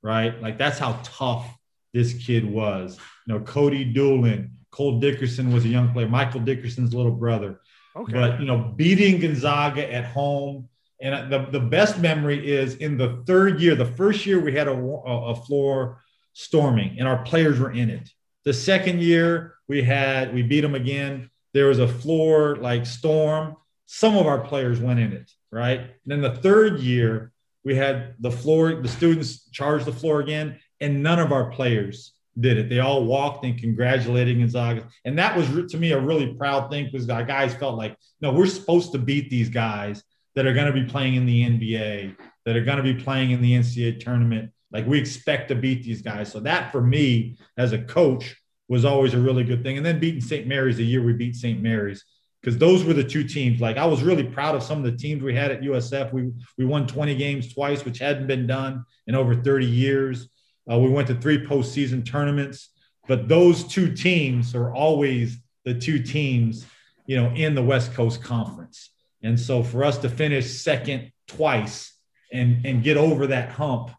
right? 0.03 0.41
Like 0.43 0.59
that's 0.59 0.79
how 0.79 1.01
tough 1.05 1.47
this 1.95 2.15
kid 2.15 2.45
was. 2.45 2.99
You 3.27 3.35
know, 3.35 3.41
Cody 3.41 3.85
Doolin, 3.85 4.51
Cole 4.77 5.01
Dickerson 5.01 5.53
was 5.53 5.65
a 5.65 5.69
young 5.69 5.93
player, 5.93 6.09
Michael 6.09 6.41
Dickerson's 6.41 6.93
little 6.93 7.13
brother. 7.13 7.61
Okay. 7.95 8.13
But, 8.13 8.41
you 8.41 8.47
know, 8.47 8.59
beating 8.77 9.21
Gonzaga 9.21 9.91
at 9.91 10.05
home. 10.05 10.69
And 11.01 11.33
the, 11.33 11.47
the 11.51 11.61
best 11.61 11.99
memory 11.99 12.47
is 12.47 12.77
in 12.77 12.97
the 12.97 13.23
third 13.27 13.61
year, 13.61 13.75
the 13.75 13.85
first 13.85 14.27
year 14.27 14.41
we 14.41 14.53
had 14.53 14.69
a, 14.69 14.73
a 14.73 15.35
floor 15.35 16.03
storming 16.33 16.97
and 16.99 17.09
our 17.09 17.23
players 17.23 17.59
were 17.59 17.73
in 17.73 17.91
it. 17.91 18.09
The 18.45 18.53
second 18.53 19.01
year 19.01 19.55
we 19.69 19.83
had, 19.83 20.35
we 20.35 20.43
beat 20.43 20.61
them 20.61 20.75
again. 20.75 21.31
There 21.53 21.67
was 21.67 21.79
a 21.79 21.89
floor 21.89 22.57
like 22.57 22.87
storm. 22.87 23.57
Some 23.87 24.17
of 24.17 24.27
our 24.27 24.41
players 24.41 24.79
went 24.81 25.01
in 25.01 25.13
it 25.13 25.31
right? 25.57 25.81
And 25.81 25.91
then 26.05 26.21
the 26.21 26.37
third 26.37 26.81
year, 26.81 27.33
we 27.65 27.75
had 27.75 28.15
the 28.21 28.31
floor, 28.31 28.75
the 28.75 28.89
students 28.89 29.49
charged 29.51 29.87
the 29.87 29.93
floor 29.93 30.21
again, 30.21 30.61
and 30.81 31.03
none 31.03 31.19
of 31.19 31.33
our 31.33 31.51
players 31.51 32.13
did 32.39 32.59
it. 32.59 32.69
They 32.69 32.81
all 32.81 33.05
walked 33.05 33.45
and 33.45 33.59
congratulated 33.59 34.39
Gonzaga. 34.39 34.89
And 35.05 35.19
that 35.19 35.37
was 35.37 35.71
to 35.71 35.79
me 35.79 35.93
a 35.93 36.01
really 36.01 36.35
proud 36.35 36.71
thing 36.71 36.89
because 36.91 37.09
our 37.09 37.25
guys 37.25 37.55
felt 37.55 37.77
like, 37.77 37.97
no, 38.21 38.33
we're 38.33 38.47
supposed 38.47 38.93
to 38.93 38.99
beat 38.99 39.31
these 39.31 39.49
guys 39.49 40.03
that 40.35 40.47
are 40.47 40.53
going 40.53 40.67
to 40.67 40.73
be 40.73 40.85
playing 40.85 41.15
in 41.15 41.27
the 41.27 41.43
NBA, 41.43 42.17
that 42.45 42.57
are 42.57 42.65
going 42.65 42.77
to 42.77 42.83
be 42.83 42.95
playing 42.95 43.31
in 43.31 43.41
the 43.41 43.53
NCAA 43.53 44.01
tournament. 44.01 44.51
Like 44.71 44.87
we 44.87 44.99
expect 44.99 45.49
to 45.49 45.55
beat 45.55 45.85
these 45.85 46.03
guys. 46.03 46.31
So 46.31 46.41
that 46.41 46.73
for 46.73 46.83
me 46.83 47.37
as 47.57 47.73
a 47.73 47.79
coach 47.79 48.37
was 48.69 48.85
always 48.85 49.15
a 49.15 49.19
really 49.19 49.45
good 49.45 49.63
thing. 49.63 49.77
And 49.77 49.87
then 49.87 49.99
beating 49.99 50.21
St. 50.21 50.47
Mary's 50.47 50.77
the 50.77 50.85
year 50.85 51.03
we 51.03 51.13
beat 51.13 51.37
St. 51.37 51.63
Mary's 51.63 52.05
because 52.43 52.59
those 52.59 52.85
were 52.85 52.93
the 52.93 53.05
two 53.05 53.25
teams. 53.25 53.61
Like 53.61 53.77
I 53.77 53.87
was 53.87 54.03
really 54.03 54.25
proud 54.25 54.55
of 54.55 54.63
some 54.63 54.79
of 54.79 54.85
the 54.85 54.97
teams 54.97 55.23
we 55.23 55.35
had 55.35 55.51
at 55.51 55.63
USF. 55.63 56.13
We 56.13 56.31
we 56.59 56.65
won 56.65 56.87
20 56.87 57.15
games 57.17 57.53
twice, 57.53 57.85
which 57.85 57.99
hadn't 57.99 58.27
been 58.27 58.47
done 58.47 58.85
in 59.07 59.15
over 59.15 59.35
30 59.35 59.67
years. 59.67 60.29
Uh, 60.71 60.79
we 60.79 60.89
went 60.89 61.09
to 61.09 61.15
three 61.15 61.45
postseason 61.45 62.05
tournaments, 62.05 62.71
but 63.07 63.29
those 63.29 63.65
two 63.65 63.93
teams 63.93 64.55
are 64.55 64.75
always 64.75 65.39
the 65.65 65.75
two 65.75 66.03
teams, 66.03 66.67
you 67.07 67.17
know, 67.17 67.31
in 67.35 67.55
the 67.55 67.63
West 67.63 67.95
Coast 67.95 68.23
Conference. 68.23 68.91
And 69.23 69.39
so 69.39 69.63
for 69.63 69.85
us 69.85 69.99
to 69.99 70.09
finish 70.09 70.61
second 70.61 71.13
twice 71.27 71.93
and 72.33 72.65
and 72.67 72.83
get 72.83 72.97
over 72.97 73.29
that 73.29 73.51
hump 73.51 73.91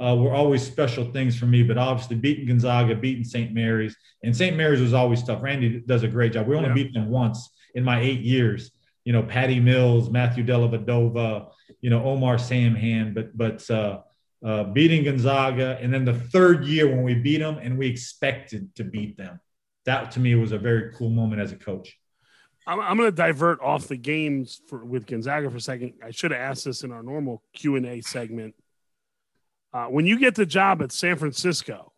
uh, 0.00 0.16
were 0.16 0.32
always 0.32 0.64
special 0.64 1.10
things 1.12 1.36
for 1.36 1.46
me. 1.46 1.62
But 1.62 1.78
obviously, 1.78 2.16
beating 2.16 2.46
Gonzaga, 2.46 2.94
beating 2.94 3.24
St. 3.24 3.52
Mary's, 3.52 3.96
and 4.22 4.36
St. 4.36 4.56
Mary's 4.56 4.80
was 4.80 4.92
always 4.92 5.22
tough. 5.22 5.42
Randy 5.42 5.80
does 5.86 6.02
a 6.02 6.08
great 6.08 6.32
job. 6.32 6.46
We 6.46 6.56
only 6.56 6.68
yeah. 6.68 6.74
beat 6.74 6.94
them 6.94 7.10
once 7.10 7.50
in 7.74 7.84
my 7.84 8.00
eight 8.00 8.20
years. 8.20 8.70
You 9.04 9.12
know, 9.12 9.22
Patty 9.22 9.60
Mills, 9.60 10.10
Matthew 10.10 10.44
Dellavedova, 10.44 11.50
you 11.80 11.90
know, 11.90 12.02
Omar 12.04 12.36
Samhan, 12.36 13.14
but 13.14 13.36
but 13.36 13.70
uh, 13.70 14.00
uh, 14.44 14.64
beating 14.64 15.04
Gonzaga, 15.04 15.78
and 15.80 15.92
then 15.92 16.04
the 16.04 16.14
third 16.14 16.66
year 16.66 16.86
when 16.88 17.02
we 17.02 17.14
beat 17.14 17.38
them 17.38 17.58
and 17.58 17.78
we 17.78 17.86
expected 17.86 18.74
to 18.76 18.84
beat 18.84 19.16
them, 19.16 19.40
that 19.86 20.10
to 20.12 20.20
me 20.20 20.34
was 20.34 20.52
a 20.52 20.58
very 20.58 20.92
cool 20.94 21.08
moment 21.08 21.40
as 21.40 21.50
a 21.50 21.56
coach. 21.56 21.98
I'm, 22.66 22.78
I'm 22.80 22.96
going 22.96 23.08
to 23.10 23.16
divert 23.16 23.60
off 23.60 23.88
the 23.88 23.96
games 23.96 24.60
for 24.68 24.84
with 24.84 25.06
Gonzaga 25.06 25.50
for 25.50 25.56
a 25.56 25.60
second. 25.60 25.94
I 26.04 26.10
should 26.10 26.30
have 26.30 26.40
asked 26.40 26.66
this 26.66 26.82
in 26.82 26.92
our 26.92 27.02
normal 27.02 27.42
Q 27.54 27.76
and 27.76 27.86
A 27.86 28.00
segment. 28.02 28.54
Uh, 29.72 29.86
when 29.86 30.06
you 30.06 30.18
get 30.18 30.34
the 30.34 30.46
job 30.46 30.82
at 30.82 30.92
San 30.92 31.16
Francisco, 31.16 31.92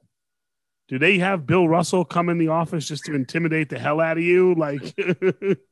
do 0.89 0.99
they 0.99 1.19
have 1.19 1.47
Bill 1.47 1.69
Russell 1.69 2.05
come 2.05 2.29
in 2.29 2.39
the 2.39 2.49
office 2.49 2.87
just 2.87 3.05
to 3.05 3.15
intimidate 3.15 3.69
the 3.69 3.79
hell 3.79 4.01
out 4.01 4.19
of 4.19 4.23
you? 4.23 4.55
Like, 4.55 4.97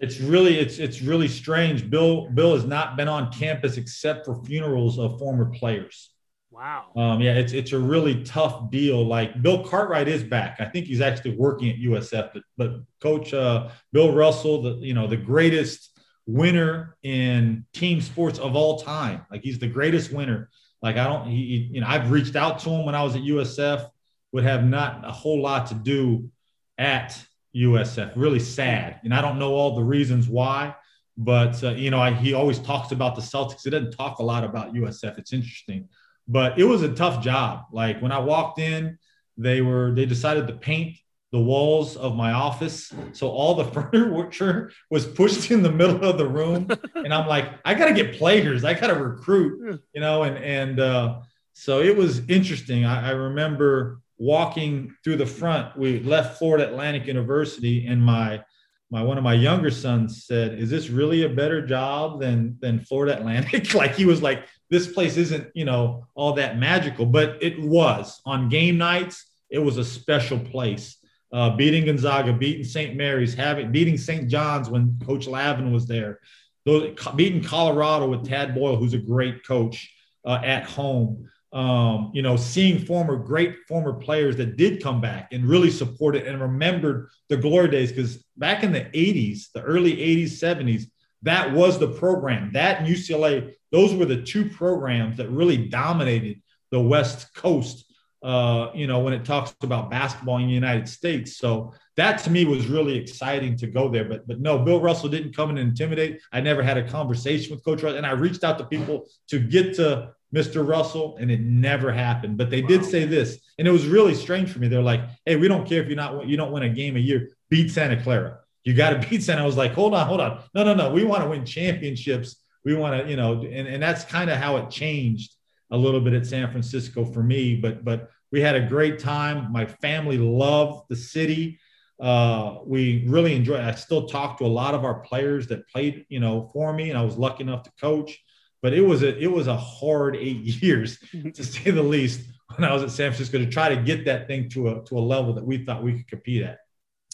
it's 0.00 0.20
really 0.20 0.58
it's 0.58 0.78
it's 0.78 1.02
really 1.02 1.28
strange. 1.28 1.88
Bill 1.90 2.28
Bill 2.30 2.54
has 2.54 2.64
not 2.64 2.96
been 2.96 3.08
on 3.08 3.32
campus 3.32 3.76
except 3.76 4.24
for 4.24 4.42
funerals 4.44 4.98
of 4.98 5.18
former 5.18 5.46
players. 5.46 6.10
wow. 6.50 6.84
Um, 6.96 7.20
yeah, 7.20 7.34
it's 7.34 7.52
it's 7.52 7.72
a 7.72 7.78
really 7.78 8.22
tough 8.24 8.70
deal. 8.70 9.04
Like 9.06 9.40
Bill 9.42 9.64
Cartwright 9.64 10.08
is 10.08 10.22
back. 10.22 10.56
I 10.60 10.66
think 10.66 10.86
he's 10.86 11.00
actually 11.00 11.36
working 11.36 11.70
at 11.70 11.76
USF, 11.76 12.30
but, 12.34 12.42
but 12.56 12.70
Coach 13.00 13.32
uh, 13.34 13.68
Bill 13.92 14.12
Russell, 14.12 14.62
the 14.62 14.72
you 14.86 14.94
know 14.94 15.06
the 15.06 15.16
greatest 15.16 15.90
winner 16.26 16.96
in 17.02 17.66
team 17.72 18.00
sports 18.00 18.38
of 18.38 18.54
all 18.54 18.78
time. 18.80 19.26
Like 19.30 19.42
he's 19.42 19.58
the 19.58 19.66
greatest 19.66 20.12
winner. 20.12 20.50
Like 20.80 20.96
I 20.96 21.04
don't, 21.04 21.26
he, 21.28 21.36
he- 21.46 21.70
you 21.74 21.80
know, 21.80 21.86
I've 21.86 22.10
reached 22.10 22.36
out 22.36 22.58
to 22.60 22.70
him 22.70 22.84
when 22.86 22.94
I 22.94 23.02
was 23.02 23.14
at 23.16 23.22
USF. 23.22 23.88
Would 24.32 24.44
have 24.44 24.64
not 24.64 25.06
a 25.06 25.12
whole 25.12 25.42
lot 25.42 25.66
to 25.66 25.74
do 25.74 26.30
at 26.78 27.22
USF. 27.56 28.12
Really 28.16 28.40
sad, 28.40 29.00
and 29.04 29.14
I 29.14 29.20
don't 29.20 29.38
know 29.38 29.54
all 29.54 29.76
the 29.76 29.84
reasons 29.84 30.28
why. 30.28 30.74
But 31.18 31.62
uh, 31.62 31.70
you 31.70 31.90
know, 31.90 32.00
I, 32.00 32.12
he 32.12 32.34
always 32.34 32.58
talks 32.58 32.92
about 32.92 33.16
the 33.16 33.22
Celtics. 33.22 33.64
He 33.64 33.70
doesn't 33.70 33.92
talk 33.92 34.18
a 34.18 34.22
lot 34.22 34.44
about 34.44 34.74
USF. 34.74 35.18
It's 35.18 35.32
interesting 35.32 35.88
but 36.28 36.58
it 36.58 36.64
was 36.64 36.82
a 36.82 36.92
tough 36.92 37.22
job. 37.22 37.66
Like 37.72 38.00
when 38.00 38.12
I 38.12 38.18
walked 38.18 38.58
in, 38.58 38.98
they 39.36 39.60
were 39.60 39.92
they 39.92 40.06
decided 40.06 40.46
to 40.48 40.54
paint 40.54 40.96
the 41.30 41.40
walls 41.40 41.96
of 41.96 42.14
my 42.14 42.32
office, 42.32 42.92
so 43.12 43.28
all 43.30 43.54
the 43.54 43.64
furniture 43.90 44.70
was 44.90 45.06
pushed 45.06 45.50
in 45.50 45.62
the 45.62 45.72
middle 45.72 46.04
of 46.04 46.18
the 46.18 46.28
room, 46.28 46.68
and 46.94 47.12
I'm 47.12 47.26
like, 47.26 47.50
I 47.64 47.74
got 47.74 47.86
to 47.86 47.94
get 47.94 48.18
players, 48.18 48.64
I 48.64 48.74
got 48.74 48.88
to 48.88 49.02
recruit, 49.02 49.80
you 49.94 50.00
know, 50.00 50.24
and 50.24 50.36
and 50.36 50.80
uh, 50.80 51.20
so 51.54 51.80
it 51.80 51.96
was 51.96 52.20
interesting. 52.28 52.84
I, 52.84 53.08
I 53.08 53.10
remember 53.12 54.00
walking 54.18 54.94
through 55.02 55.16
the 55.16 55.26
front. 55.26 55.76
We 55.76 56.00
left 56.00 56.38
Florida 56.38 56.68
Atlantic 56.68 57.06
University, 57.06 57.86
and 57.86 58.02
my 58.02 58.42
my 58.90 59.02
one 59.02 59.16
of 59.16 59.24
my 59.24 59.34
younger 59.34 59.70
sons 59.70 60.24
said, 60.26 60.58
"Is 60.58 60.70
this 60.70 60.90
really 60.90 61.22
a 61.22 61.28
better 61.28 61.64
job 61.66 62.20
than 62.20 62.58
than 62.60 62.80
Florida 62.80 63.16
Atlantic?" 63.16 63.74
like 63.82 63.94
he 63.94 64.04
was 64.04 64.22
like, 64.22 64.46
"This 64.70 64.92
place 64.92 65.16
isn't, 65.16 65.48
you 65.54 65.64
know, 65.64 66.06
all 66.14 66.34
that 66.34 66.58
magical," 66.58 67.06
but 67.06 67.42
it 67.42 67.60
was. 67.60 68.20
On 68.26 68.48
game 68.48 68.78
nights, 68.78 69.26
it 69.50 69.58
was 69.58 69.78
a 69.78 69.84
special 69.84 70.38
place. 70.38 70.98
Uh, 71.32 71.56
beating 71.56 71.86
Gonzaga, 71.86 72.32
beating 72.34 72.64
St. 72.64 72.94
Mary's, 72.94 73.32
having 73.32 73.72
beating 73.72 73.96
St. 73.96 74.28
John's 74.28 74.68
when 74.68 74.98
Coach 75.06 75.26
Lavin 75.26 75.72
was 75.72 75.86
there, 75.86 76.20
those 76.66 76.94
beating 77.16 77.42
Colorado 77.42 78.06
with 78.08 78.26
Tad 78.26 78.54
Boyle, 78.54 78.76
who's 78.76 78.94
a 78.94 78.98
great 78.98 79.44
coach 79.46 79.90
uh, 80.26 80.40
at 80.44 80.64
home. 80.64 81.28
Um, 81.52 82.12
you 82.14 82.22
know, 82.22 82.36
seeing 82.36 82.78
former 82.78 83.16
great 83.16 83.56
former 83.68 83.92
players 83.92 84.36
that 84.36 84.56
did 84.56 84.82
come 84.82 85.02
back 85.02 85.32
and 85.32 85.44
really 85.44 85.70
support 85.70 86.16
it 86.16 86.26
and 86.26 86.40
remembered 86.40 87.10
the 87.28 87.36
glory 87.36 87.68
days 87.68 87.90
because 87.90 88.24
back 88.38 88.62
in 88.62 88.72
the 88.72 88.80
80s, 88.80 89.52
the 89.52 89.60
early 89.60 89.94
80s, 89.94 90.30
70s, 90.30 90.84
that 91.22 91.52
was 91.52 91.78
the 91.78 91.88
program. 91.88 92.52
That 92.52 92.80
and 92.80 92.88
UCLA, 92.88 93.54
those 93.70 93.94
were 93.94 94.06
the 94.06 94.22
two 94.22 94.48
programs 94.48 95.16
that 95.18 95.28
really 95.28 95.68
dominated 95.68 96.42
the 96.70 96.80
West 96.80 97.34
Coast. 97.34 97.86
Uh, 98.22 98.70
you 98.72 98.86
know, 98.86 99.00
when 99.00 99.12
it 99.12 99.24
talks 99.24 99.52
about 99.62 99.90
basketball 99.90 100.38
in 100.38 100.46
the 100.46 100.52
United 100.54 100.88
States, 100.88 101.36
so 101.36 101.74
that 101.96 102.18
to 102.22 102.30
me 102.30 102.44
was 102.44 102.68
really 102.68 102.96
exciting 102.96 103.56
to 103.56 103.66
go 103.66 103.88
there. 103.88 104.04
But 104.04 104.28
but 104.28 104.40
no, 104.40 104.58
Bill 104.58 104.80
Russell 104.80 105.08
didn't 105.08 105.34
come 105.34 105.50
and 105.50 105.58
intimidate. 105.58 106.20
I 106.32 106.40
never 106.40 106.62
had 106.62 106.78
a 106.78 106.88
conversation 106.88 107.52
with 107.52 107.64
Coach 107.64 107.82
Russell, 107.82 107.98
and 107.98 108.06
I 108.06 108.12
reached 108.12 108.44
out 108.44 108.58
to 108.58 108.64
people 108.64 109.08
to 109.28 109.40
get 109.40 109.74
to 109.74 110.12
Mr. 110.34 110.66
Russell, 110.66 111.16
and 111.20 111.30
it 111.30 111.40
never 111.40 111.92
happened. 111.92 112.38
But 112.38 112.50
they 112.50 112.62
did 112.62 112.84
say 112.84 113.04
this, 113.04 113.38
and 113.58 113.68
it 113.68 113.70
was 113.70 113.86
really 113.86 114.14
strange 114.14 114.50
for 114.50 114.58
me. 114.58 114.68
They're 114.68 114.82
like, 114.82 115.02
"Hey, 115.26 115.36
we 115.36 115.48
don't 115.48 115.66
care 115.66 115.82
if 115.82 115.88
you're 115.88 115.96
not 115.96 116.26
you 116.26 116.36
don't 116.36 116.52
win 116.52 116.62
a 116.62 116.68
game 116.68 116.96
a 116.96 117.00
year. 117.00 117.30
Beat 117.50 117.70
Santa 117.70 118.02
Clara. 118.02 118.38
You 118.64 118.74
got 118.74 118.90
to 118.90 119.08
beat 119.10 119.22
Santa." 119.22 119.42
I 119.42 119.46
was 119.46 119.56
like, 119.56 119.72
"Hold 119.72 119.94
on, 119.94 120.06
hold 120.06 120.20
on. 120.20 120.42
No, 120.54 120.64
no, 120.64 120.74
no. 120.74 120.90
We 120.90 121.04
want 121.04 121.22
to 121.22 121.28
win 121.28 121.44
championships. 121.44 122.36
We 122.64 122.74
want 122.74 123.02
to, 123.02 123.10
you 123.10 123.16
know." 123.16 123.42
And 123.42 123.68
and 123.68 123.82
that's 123.82 124.04
kind 124.04 124.30
of 124.30 124.38
how 124.38 124.56
it 124.56 124.70
changed 124.70 125.34
a 125.70 125.76
little 125.76 126.00
bit 126.00 126.14
at 126.14 126.26
San 126.26 126.50
Francisco 126.50 127.04
for 127.04 127.22
me. 127.22 127.56
But 127.56 127.84
but 127.84 128.10
we 128.30 128.40
had 128.40 128.54
a 128.54 128.66
great 128.66 128.98
time. 128.98 129.52
My 129.52 129.66
family 129.66 130.16
loved 130.16 130.88
the 130.88 130.96
city. 130.96 131.58
Uh, 132.00 132.58
we 132.64 133.04
really 133.06 133.36
enjoyed. 133.36 133.60
I 133.60 133.72
still 133.72 134.06
talk 134.06 134.38
to 134.38 134.44
a 134.44 134.46
lot 134.46 134.74
of 134.74 134.84
our 134.84 135.00
players 135.00 135.46
that 135.48 135.68
played, 135.68 136.06
you 136.08 136.18
know, 136.18 136.50
for 136.52 136.72
me, 136.72 136.88
and 136.88 136.98
I 136.98 137.04
was 137.04 137.16
lucky 137.16 137.44
enough 137.44 137.62
to 137.64 137.70
coach. 137.80 138.18
But 138.62 138.72
it 138.72 138.80
was 138.80 139.02
a 139.02 139.18
it 139.18 139.30
was 139.30 139.48
a 139.48 139.56
hard 139.56 140.16
eight 140.16 140.36
years 140.62 140.98
to 141.34 141.44
say 141.44 141.70
the 141.70 141.82
least 141.82 142.20
when 142.56 142.68
I 142.68 142.72
was 142.72 142.82
at 142.82 142.90
San 142.90 143.10
Francisco 143.10 143.38
to 143.38 143.46
try 143.46 143.68
to 143.74 143.76
get 143.82 144.04
that 144.06 144.26
thing 144.28 144.48
to 144.50 144.68
a 144.70 144.84
to 144.84 144.98
a 144.98 145.00
level 145.00 145.34
that 145.34 145.44
we 145.44 145.64
thought 145.64 145.82
we 145.82 145.94
could 145.94 146.08
compete 146.08 146.42
at. 146.42 146.58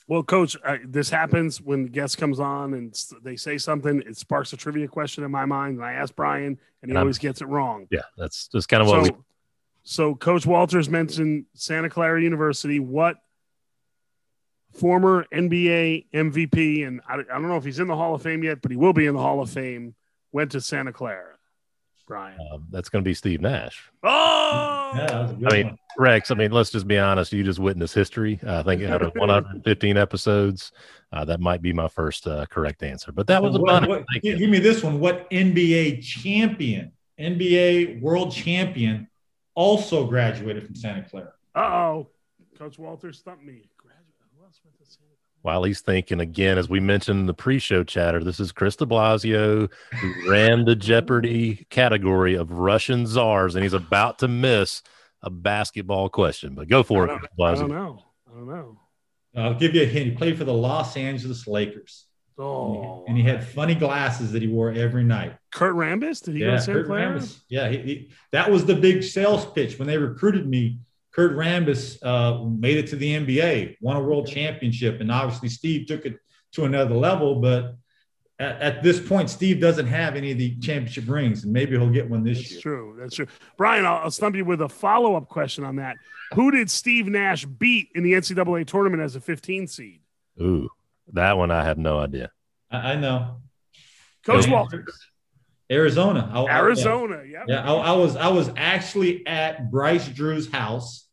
Well, 0.07 0.23
Coach, 0.23 0.57
uh, 0.65 0.79
this 0.87 1.11
happens 1.11 1.61
when 1.61 1.83
the 1.83 1.89
guest 1.91 2.17
comes 2.17 2.41
on 2.41 2.73
and 2.73 2.95
they 3.23 3.37
say 3.37 3.59
something. 3.59 4.03
It 4.07 4.17
sparks 4.17 4.53
a 4.55 4.57
trivia 4.57 4.89
question 4.89 5.23
in 5.23 5.31
my 5.31 5.45
mind, 5.45 5.77
and 5.77 5.85
I 5.85 5.93
ask 5.93 6.15
Brian, 6.17 6.59
and 6.83 6.91
he 6.91 6.91
And 6.93 6.99
always 6.99 7.19
gets 7.19 7.43
it 7.43 7.47
wrong. 7.47 7.87
Yeah, 7.91 8.01
that's 8.17 8.49
just 8.49 8.71
kind 8.71 8.83
of 8.83 8.89
what 8.89 9.05
So, 9.07 9.13
we. 9.13 9.19
so 9.83 10.15
Coach 10.15 10.47
Walters 10.47 10.89
mentioned 10.89 11.45
Santa 11.53 11.91
Clara 11.91 12.23
University. 12.23 12.81
What 12.81 13.17
former 14.73 15.27
NBA 15.31 16.07
MVP, 16.15 16.87
and 16.87 17.03
I, 17.07 17.17
I 17.17 17.23
don't 17.25 17.49
know 17.49 17.57
if 17.59 17.65
he's 17.65 17.79
in 17.79 17.87
the 17.87 17.97
Hall 17.97 18.15
of 18.15 18.23
Fame 18.23 18.43
yet, 18.43 18.63
but 18.63 18.71
he 18.71 18.79
will 18.79 18.95
be 18.95 19.05
in 19.07 19.15
the 19.15 19.21
Hall 19.21 19.43
of 19.43 19.51
Fame, 19.51 19.95
went 20.33 20.53
to 20.53 20.63
Santa 20.63 20.93
Clara? 20.93 21.35
Brian. 22.09 22.39
Um, 22.53 22.67
that's 22.71 22.89
going 22.89 23.05
to 23.05 23.09
be 23.09 23.15
Steve 23.15 23.41
Nash. 23.41 23.89
Oh, 24.03 24.93
Yeah, 24.97 25.07
that 25.07 25.23
was 25.23 25.31
a 25.31 25.35
good 25.35 25.53
I 25.53 25.57
mean, 25.57 25.67
one. 25.67 25.79
Rex. 25.99 26.31
I 26.31 26.35
mean, 26.35 26.51
let's 26.51 26.71
just 26.71 26.89
be 26.89 26.99
honest. 26.99 27.33
You 27.33 27.45
just 27.45 27.59
witnessed 27.59 27.95
history. 27.95 28.41
I 28.47 28.63
think 28.63 28.83
out 28.85 29.03
of 29.03 29.13
115 29.17 29.97
episodes, 29.97 30.73
uh, 31.13 31.25
that 31.27 31.39
might 31.41 31.61
be 31.63 31.73
my 31.73 31.87
first 31.89 32.27
uh, 32.27 32.47
correct 32.47 32.83
answer. 32.83 33.13
But 33.13 33.27
that 33.29 33.43
was 33.43 33.55
a 33.55 33.61
What- 33.61 33.71
fun. 33.83 33.89
what- 33.89 34.05
give, 34.23 34.39
give 34.39 34.51
me 34.51 34.59
this 34.59 34.83
one. 34.83 34.99
What 35.01 35.29
NBA 35.31 36.03
champion, 36.03 36.93
NBA 37.21 38.01
world 38.01 38.33
champion, 38.33 39.09
also 39.55 40.07
graduated 40.07 40.65
from 40.67 40.75
Santa 40.77 41.03
Clara? 41.09 41.33
oh, 41.55 42.09
Coach 42.59 42.79
Walter 42.79 43.13
stumped 43.13 43.45
me. 43.45 43.69
Graduate. 43.77 44.05
Who 44.37 44.45
else 44.45 44.61
went 44.65 44.77
to 44.79 44.85
Santa 44.85 45.05
Clara? 45.07 45.18
While 45.43 45.63
he's 45.63 45.81
thinking 45.81 46.21
again, 46.21 46.59
as 46.59 46.69
we 46.69 46.81
mentioned 46.81 47.21
in 47.21 47.27
the 47.27 47.35
pre-show 47.35 47.85
chatter, 47.85 48.23
this 48.23 48.41
is 48.41 48.53
Kris 48.53 48.77
de 48.77 48.85
Blasio, 48.85 49.71
who 49.93 50.31
ran 50.31 50.65
the 50.65 50.75
Jeopardy 50.75 51.67
category 51.71 52.35
of 52.35 52.51
Russian 52.51 53.07
czars, 53.07 53.55
and 53.55 53.63
he's 53.63 53.73
about 53.73 54.19
to 54.19 54.29
miss 54.29 54.83
a 55.23 55.31
basketball 55.31 56.09
question. 56.09 56.55
But 56.55 56.69
go 56.69 56.83
for 56.83 57.03
I 57.03 57.05
it, 57.05 57.09
don't, 57.09 57.21
Kris 57.21 57.31
I 57.39 57.55
don't 57.55 57.71
know. 57.71 58.05
I 58.27 58.37
don't 58.37 58.49
know. 58.49 58.81
I'll 59.37 59.55
give 59.55 59.75
you 59.75 59.83
a 59.83 59.87
hint. 59.87 60.11
He 60.11 60.17
played 60.17 60.37
for 60.37 60.45
the 60.45 60.53
Los 60.53 60.97
Angeles 60.97 61.47
Lakers. 61.47 62.07
Oh, 62.41 63.05
and 63.09 63.17
he 63.17 63.25
had 63.25 63.45
funny 63.45 63.75
glasses 63.75 64.31
that 64.33 64.43
he 64.43 64.49
wore 64.49 64.71
every 64.71 65.03
night. 65.03 65.35
Kurt 65.53 65.75
Rambis. 65.75 66.23
Did 66.23 66.35
he 66.35 66.41
go 66.41 66.47
yeah, 66.47 66.53
to 66.53 66.61
Santa 66.61 66.79
Kurt 66.85 66.89
Rambis. 66.89 67.41
Yeah, 67.49 67.69
he, 67.69 67.79
he- 67.79 68.11
that 68.31 68.51
was 68.51 68.65
the 68.65 68.77
big 68.77 69.03
sales 69.03 69.45
pitch 69.45 69.79
when 69.79 69.89
they 69.89 69.99
recruited 69.99 70.49
me. 70.49 70.79
Kurt 71.13 71.37
Rambis 71.37 71.99
uh, 72.03 72.45
made 72.45 72.77
it 72.77 72.89
to 72.89 72.97
the 72.97 73.15
NBA, 73.15 73.77
won 73.81 73.97
a 73.97 74.01
world 74.01 74.29
championship, 74.29 75.01
and 75.01 75.11
obviously 75.11 75.49
Steve 75.49 75.87
took 75.87 76.07
it 76.07 76.17
to 76.53 76.65
another 76.65 76.95
level. 76.95 77.41
But 77.41 77.77
at, 78.39 78.61
at 78.61 78.83
this 78.83 79.01
point, 79.01 79.31
Steve 79.31 79.61
doesn't 79.61 79.87
have 79.87 80.17
any 80.17 80.33
of 80.33 80.39
the 80.39 80.57
championship 80.59 81.09
rings, 81.09 81.45
and 81.45 81.53
maybe 81.53 81.73
he'll 81.73 81.91
get 81.91 82.09
one 82.09 82.23
this 82.23 82.39
That's 82.39 82.53
year. 82.53 82.61
true. 82.61 82.97
That's 82.99 83.15
true. 83.17 83.27
Brian, 83.57 83.85
I'll, 83.85 84.05
I'll 84.05 84.11
stump 84.11 84.37
you 84.37 84.45
with 84.45 84.61
a 84.61 84.69
follow 84.69 85.17
up 85.17 85.29
question 85.29 85.65
on 85.65 85.77
that. 85.77 85.97
Who 86.35 86.51
did 86.51 86.71
Steve 86.71 87.07
Nash 87.07 87.45
beat 87.47 87.89
in 87.95 88.03
the 88.03 88.13
NCAA 88.13 88.67
tournament 88.67 89.03
as 89.03 89.17
a 89.17 89.21
15 89.21 89.67
seed? 89.67 90.01
Ooh, 90.41 90.69
that 91.15 91.37
one 91.37 91.51
I 91.51 91.65
have 91.65 91.79
no 91.79 91.99
idea. 91.99 92.31
I, 92.71 92.93
I 92.93 92.97
know. 92.97 93.39
Coach 94.25 94.47
Walters, 94.47 95.08
Arizona. 95.71 96.31
I- 96.33 96.43
I- 96.43 96.59
Arizona. 96.59 97.23
Yep. 97.25 97.45
Yeah, 97.49 97.63
I, 97.71 97.75
I 97.75 97.93
was 97.93 98.17
I 98.17 98.29
was 98.29 98.51
actually 98.57 99.27
at 99.27 99.71
Bryce 99.71 100.09
Drew's 100.09 100.51
house. 100.51 101.07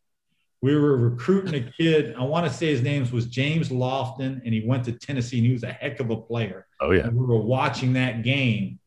We 0.62 0.74
were 0.74 0.96
recruiting 0.96 1.54
a 1.54 1.70
kid. 1.70 2.14
I 2.18 2.24
want 2.24 2.46
to 2.46 2.52
say 2.52 2.66
his 2.68 2.82
name 2.82 3.08
was 3.12 3.26
James 3.26 3.68
Lofton, 3.68 4.40
and 4.44 4.54
he 4.54 4.64
went 4.66 4.84
to 4.86 4.92
Tennessee. 4.92 5.38
and 5.38 5.46
He 5.46 5.52
was 5.52 5.62
a 5.62 5.70
heck 5.72 6.00
of 6.00 6.10
a 6.10 6.16
player. 6.16 6.66
Oh 6.80 6.90
yeah, 6.92 7.02
And 7.06 7.16
we 7.16 7.24
were 7.26 7.40
watching 7.40 7.92
that 7.92 8.22
game 8.24 8.78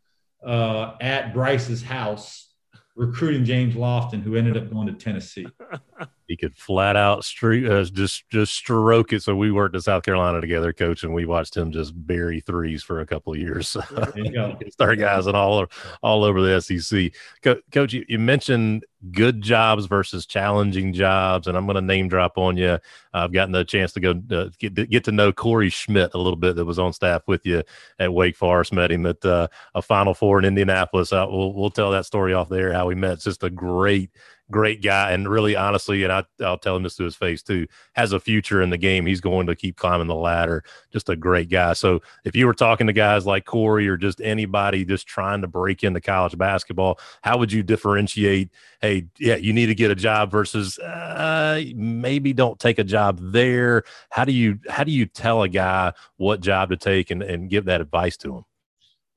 uh, 0.46 0.94
at 1.00 1.34
Bryce's 1.34 1.84
house, 1.84 2.54
recruiting 2.96 3.46
James 3.46 3.76
Lofton, 3.76 4.22
who 4.24 4.36
ended 4.36 4.58
up 4.58 4.70
going 4.72 4.88
to 4.88 4.94
Tennessee. 4.94 5.48
he 6.30 6.38
could 6.38 6.56
flat 6.56 6.96
out 6.96 7.26
street 7.26 7.68
uh, 7.68 7.84
just 7.84 8.30
just 8.30 8.54
stroke 8.54 9.12
it. 9.12 9.24
So 9.24 9.36
we 9.36 9.52
worked 9.52 9.74
in 9.74 9.82
South 9.82 10.04
Carolina 10.04 10.39
together, 10.39 10.72
coach, 10.72 11.04
and 11.04 11.12
we 11.12 11.26
watched 11.26 11.58
him 11.58 11.72
just 11.72 11.92
bury 12.06 12.39
threes 12.39 12.84
for 12.84 13.02
a 13.02 13.06
couple 13.06 13.34
of 13.34 13.39
years. 13.39 13.76
There 13.89 14.26
you 14.26 14.32
go. 14.32 14.58
Star 14.70 14.96
guys 14.96 15.26
and 15.26 15.36
all 15.36 15.58
over, 15.58 15.70
all 16.02 16.24
over 16.24 16.42
the 16.42 16.62
SEC. 16.62 17.12
Co- 17.42 17.60
Coach, 17.72 17.94
you, 17.94 18.06
you 18.08 18.20
mentioned 18.20 18.86
good 19.12 19.42
jobs 19.42 19.88
versus 19.88 20.26
challenging 20.26 20.94
jobs, 20.94 21.48
and 21.48 21.58
I'm 21.58 21.65
going 21.65 21.76
to 21.76 21.82
name 21.82 22.08
drop 22.08 22.38
on 22.38 22.56
you. 22.56 22.78
I've 23.13 23.34
gotten 23.34 23.52
the 23.52 23.65
chance 23.65 23.94
to 23.94 24.00
go 24.00 24.12
uh, 24.32 24.50
get, 24.60 24.89
get 24.89 25.04
to 25.06 25.12
know 25.12 25.32
Corey 25.32 25.70
Schmidt 25.70 26.12
a 26.13 26.18
little 26.18 26.38
bit, 26.38 26.56
that 26.56 26.65
was 26.65 26.80
on 26.80 26.94
staff 26.94 27.24
with 27.28 27.46
you 27.46 27.63
at 27.98 28.13
Wake 28.13 28.36
Forest. 28.36 28.74
Met 28.74 28.92
him 28.92 29.06
at 29.06 29.24
uh, 29.26 29.48
a 29.74 29.82
Final 29.82 30.13
Four 30.13 30.39
in 30.39 30.46
Indianapolis. 30.46 31.12
Uh, 31.12 31.26
we'll 31.28 31.54
we'll 31.54 31.72
tell 31.72 31.92
that 31.92 32.06
story 32.06 32.34
off 32.34 32.50
there 32.50 32.72
how 32.72 32.88
we 32.88 32.96
met. 32.96 33.13
It's 33.13 33.24
just 33.24 33.44
a 33.44 33.50
great 33.50 34.12
great 34.52 34.82
guy, 34.82 35.12
and 35.12 35.28
really 35.30 35.56
honestly, 35.56 36.04
and 36.04 36.12
I, 36.12 36.24
I'll 36.42 36.58
tell 36.58 36.76
him 36.76 36.84
this 36.84 36.96
to 36.98 37.04
his 37.04 37.16
face 37.16 37.42
too, 37.42 37.68
has 37.94 38.12
a 38.12 38.20
future 38.20 38.62
in 38.62 38.70
the 38.70 38.78
game. 38.78 39.06
He's 39.06 39.22
going 39.22 39.48
to 39.48 39.56
keep 39.56 39.78
climbing 39.78 40.08
the 40.08 40.16
ladder. 40.16 40.64
Just 40.92 41.10
a 41.10 41.16
great 41.16 41.50
guy. 41.50 41.74
So 41.74 42.02
if 42.26 42.36
you 42.36 42.48
were 42.48 42.54
talking 42.54 42.88
to 42.88 42.94
guys 42.94 43.26
like 43.26 43.46
Corey 43.46 43.88
or 43.88 43.98
just 43.98 44.22
anybody 44.22 44.86
just 44.86 45.08
trying 45.08 45.42
to 45.42 45.48
break 45.48 45.84
into 45.84 46.02
college 46.02 46.38
basketball, 46.38 47.00
how 47.22 47.38
would 47.38 47.52
you 47.52 47.64
differentiate? 47.64 48.50
Hey, 48.82 49.08
yeah, 49.20 49.36
you 49.36 49.54
need 49.54 49.68
to 49.68 49.76
get 49.76 49.92
a 49.92 49.96
job 49.96 50.32
versus 50.32 50.80
uh, 50.80 51.62
maybe 51.76 52.34
don't 52.34 52.60
take 52.60 52.80
a 52.80 52.84
job 52.84 53.20
there. 53.22 53.84
How 54.10 54.26
do 54.26 54.32
you 54.32 54.60
how 54.70 54.84
do 54.84 54.92
you 54.92 55.06
tell 55.06 55.44
a 55.44 55.50
guy 55.50 55.94
what 56.18 56.42
job 56.42 56.70
to 56.70 56.78
take 56.78 57.12
and, 57.12 57.22
and 57.22 57.50
give 57.50 57.66
that 57.66 57.82
advice 57.82 58.18
to 58.18 58.38
him? 58.38 58.46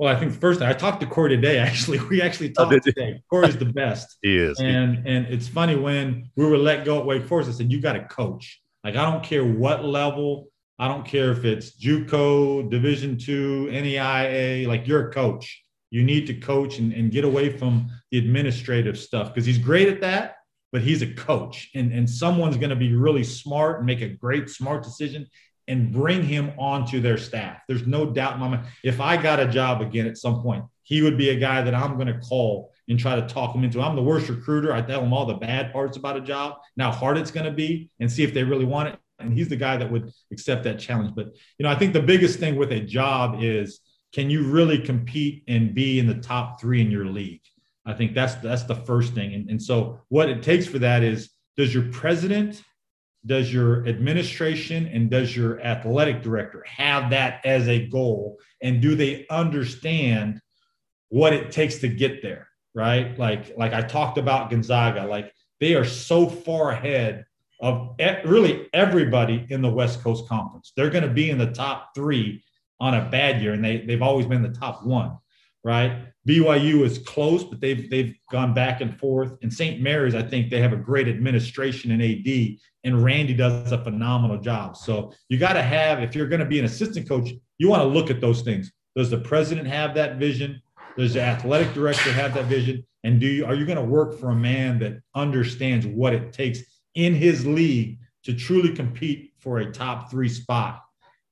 Well, 0.02 0.12
I 0.12 0.18
think 0.18 0.32
the 0.32 0.38
first 0.40 0.60
I 0.60 0.72
talked 0.72 1.00
to 1.02 1.06
Corey 1.06 1.30
today. 1.30 1.58
Actually, 1.68 2.00
we 2.00 2.20
actually 2.20 2.52
oh, 2.58 2.64
talked 2.64 2.74
oh, 2.74 2.78
today. 2.80 3.22
Corey's 3.30 3.56
the 3.56 3.66
best. 3.66 4.18
he 4.22 4.36
is. 4.36 4.58
And 4.58 5.06
and 5.06 5.26
it's 5.26 5.46
funny 5.46 5.76
when 5.76 6.28
we 6.34 6.44
were 6.44 6.58
let 6.58 6.84
go 6.84 6.98
at 6.98 7.06
Wake 7.06 7.24
Forest. 7.24 7.50
I 7.50 7.52
said 7.52 7.70
you 7.70 7.80
got 7.80 7.92
to 7.92 8.02
coach. 8.06 8.60
Like 8.82 8.96
I 8.96 9.08
don't 9.08 9.22
care 9.22 9.44
what 9.44 9.84
level. 9.84 10.48
I 10.76 10.88
don't 10.88 11.06
care 11.06 11.30
if 11.30 11.44
it's 11.44 11.78
JUCO, 11.78 12.68
Division 12.68 13.16
two, 13.16 13.68
NAIA. 13.70 14.66
Like 14.66 14.88
you're 14.88 15.08
a 15.08 15.12
coach. 15.12 15.62
You 15.90 16.02
need 16.02 16.26
to 16.26 16.34
coach 16.34 16.80
and, 16.80 16.92
and 16.92 17.12
get 17.12 17.24
away 17.24 17.56
from 17.56 17.88
the 18.10 18.18
administrative 18.18 18.98
stuff 18.98 19.32
because 19.32 19.46
he's 19.46 19.58
great 19.58 19.86
at 19.86 20.00
that. 20.00 20.34
But 20.72 20.82
he's 20.82 21.02
a 21.02 21.14
coach, 21.14 21.70
and 21.76 21.92
and 21.92 22.10
someone's 22.10 22.56
going 22.56 22.70
to 22.70 22.76
be 22.76 22.92
really 22.92 23.22
smart 23.22 23.76
and 23.76 23.86
make 23.86 24.00
a 24.00 24.08
great 24.08 24.50
smart 24.50 24.82
decision 24.82 25.28
and 25.72 25.90
bring 25.90 26.22
him 26.22 26.52
onto 26.58 27.00
their 27.00 27.16
staff. 27.16 27.62
There's 27.66 27.86
no 27.86 28.04
doubt 28.04 28.34
in 28.34 28.40
my 28.40 28.48
mind. 28.48 28.66
If 28.84 29.00
I 29.00 29.16
got 29.16 29.40
a 29.40 29.48
job 29.48 29.80
again 29.80 30.06
at 30.06 30.18
some 30.18 30.42
point, 30.42 30.64
he 30.82 31.00
would 31.00 31.16
be 31.16 31.30
a 31.30 31.40
guy 31.40 31.62
that 31.62 31.74
I'm 31.74 31.94
going 31.94 32.08
to 32.08 32.18
call 32.18 32.70
and 32.90 32.98
try 32.98 33.16
to 33.16 33.26
talk 33.26 33.54
him 33.54 33.64
into. 33.64 33.80
I'm 33.80 33.96
the 33.96 34.02
worst 34.02 34.28
recruiter. 34.28 34.74
I 34.74 34.82
tell 34.82 35.02
him 35.02 35.14
all 35.14 35.24
the 35.24 35.34
bad 35.34 35.72
parts 35.72 35.96
about 35.96 36.18
a 36.18 36.20
job, 36.20 36.56
how 36.78 36.92
hard 36.92 37.16
it's 37.16 37.30
going 37.30 37.46
to 37.46 37.52
be, 37.52 37.88
and 38.00 38.12
see 38.12 38.22
if 38.22 38.34
they 38.34 38.44
really 38.44 38.66
want 38.66 38.90
it. 38.90 38.98
And 39.18 39.32
he's 39.32 39.48
the 39.48 39.56
guy 39.56 39.78
that 39.78 39.90
would 39.90 40.12
accept 40.30 40.64
that 40.64 40.78
challenge. 40.78 41.14
But 41.14 41.28
you 41.56 41.64
know, 41.64 41.70
I 41.70 41.74
think 41.74 41.94
the 41.94 42.02
biggest 42.02 42.38
thing 42.38 42.56
with 42.56 42.70
a 42.72 42.80
job 42.80 43.36
is 43.40 43.80
can 44.12 44.28
you 44.28 44.42
really 44.42 44.78
compete 44.78 45.42
and 45.48 45.74
be 45.74 45.98
in 45.98 46.06
the 46.06 46.16
top 46.16 46.60
three 46.60 46.82
in 46.82 46.90
your 46.90 47.06
league? 47.06 47.40
I 47.86 47.94
think 47.94 48.14
that's 48.14 48.34
that's 48.34 48.64
the 48.64 48.74
first 48.74 49.14
thing. 49.14 49.32
And, 49.32 49.48
and 49.48 49.62
so 49.62 50.00
what 50.10 50.28
it 50.28 50.42
takes 50.42 50.66
for 50.66 50.80
that 50.80 51.02
is 51.02 51.30
does 51.56 51.72
your 51.72 51.84
president 51.84 52.62
does 53.24 53.52
your 53.52 53.86
administration 53.86 54.86
and 54.88 55.10
does 55.10 55.36
your 55.36 55.60
athletic 55.60 56.22
director 56.22 56.64
have 56.66 57.10
that 57.10 57.44
as 57.44 57.68
a 57.68 57.86
goal? 57.86 58.38
And 58.60 58.80
do 58.80 58.94
they 58.94 59.26
understand 59.30 60.40
what 61.08 61.32
it 61.32 61.52
takes 61.52 61.78
to 61.78 61.88
get 61.88 62.22
there 62.22 62.48
right? 62.74 63.18
Like 63.18 63.56
like 63.56 63.72
i 63.72 63.82
talked 63.82 64.18
about 64.18 64.50
gonzaga 64.50 65.06
like 65.06 65.32
they 65.60 65.74
are 65.74 65.84
so 65.84 66.26
far 66.26 66.70
ahead 66.70 67.24
of 67.60 67.94
really 68.24 68.68
everybody 68.72 69.46
in 69.48 69.62
the 69.62 69.70
west 69.70 70.02
coast 70.02 70.28
conference. 70.28 70.72
They're 70.76 70.90
going 70.90 71.04
to 71.04 71.10
be 71.10 71.30
in 71.30 71.38
the 71.38 71.52
top 71.52 71.94
three 71.94 72.42
on 72.80 72.94
a 72.94 73.08
bad 73.08 73.40
year 73.40 73.52
and 73.52 73.64
they, 73.64 73.82
they've 73.82 74.02
always 74.02 74.26
been 74.26 74.42
the 74.42 74.48
top 74.48 74.84
one 74.84 75.16
right 75.64 76.06
BYU 76.26 76.84
is 76.84 76.98
close, 76.98 77.42
but 77.42 77.60
they've 77.60 77.90
they've 77.90 78.14
gone 78.30 78.54
back 78.54 78.80
and 78.80 78.96
forth. 78.98 79.36
And 79.42 79.52
St. 79.52 79.80
Mary's, 79.80 80.14
I 80.14 80.22
think 80.22 80.50
they 80.50 80.60
have 80.60 80.72
a 80.72 80.76
great 80.76 81.08
administration 81.08 81.90
and 81.90 82.02
AD, 82.02 82.58
and 82.84 83.02
Randy 83.02 83.34
does 83.34 83.72
a 83.72 83.82
phenomenal 83.82 84.38
job. 84.38 84.76
So 84.76 85.12
you 85.28 85.38
got 85.38 85.54
to 85.54 85.62
have, 85.62 86.00
if 86.00 86.14
you're 86.14 86.28
going 86.28 86.40
to 86.40 86.46
be 86.46 86.60
an 86.60 86.64
assistant 86.64 87.08
coach, 87.08 87.30
you 87.58 87.68
want 87.68 87.82
to 87.82 87.88
look 87.88 88.10
at 88.10 88.20
those 88.20 88.42
things. 88.42 88.70
Does 88.94 89.10
the 89.10 89.18
president 89.18 89.66
have 89.66 89.94
that 89.94 90.16
vision? 90.16 90.62
Does 90.96 91.14
the 91.14 91.22
athletic 91.22 91.74
director 91.74 92.12
have 92.12 92.34
that 92.34 92.44
vision? 92.44 92.86
And 93.02 93.18
do 93.18 93.26
you 93.26 93.44
are 93.44 93.54
you 93.54 93.66
going 93.66 93.78
to 93.78 93.84
work 93.84 94.18
for 94.20 94.30
a 94.30 94.36
man 94.36 94.78
that 94.78 95.00
understands 95.16 95.86
what 95.86 96.14
it 96.14 96.32
takes 96.32 96.60
in 96.94 97.14
his 97.14 97.44
league 97.44 97.98
to 98.24 98.32
truly 98.32 98.72
compete 98.72 99.32
for 99.40 99.58
a 99.58 99.72
top 99.72 100.08
three 100.08 100.28
spot 100.28 100.82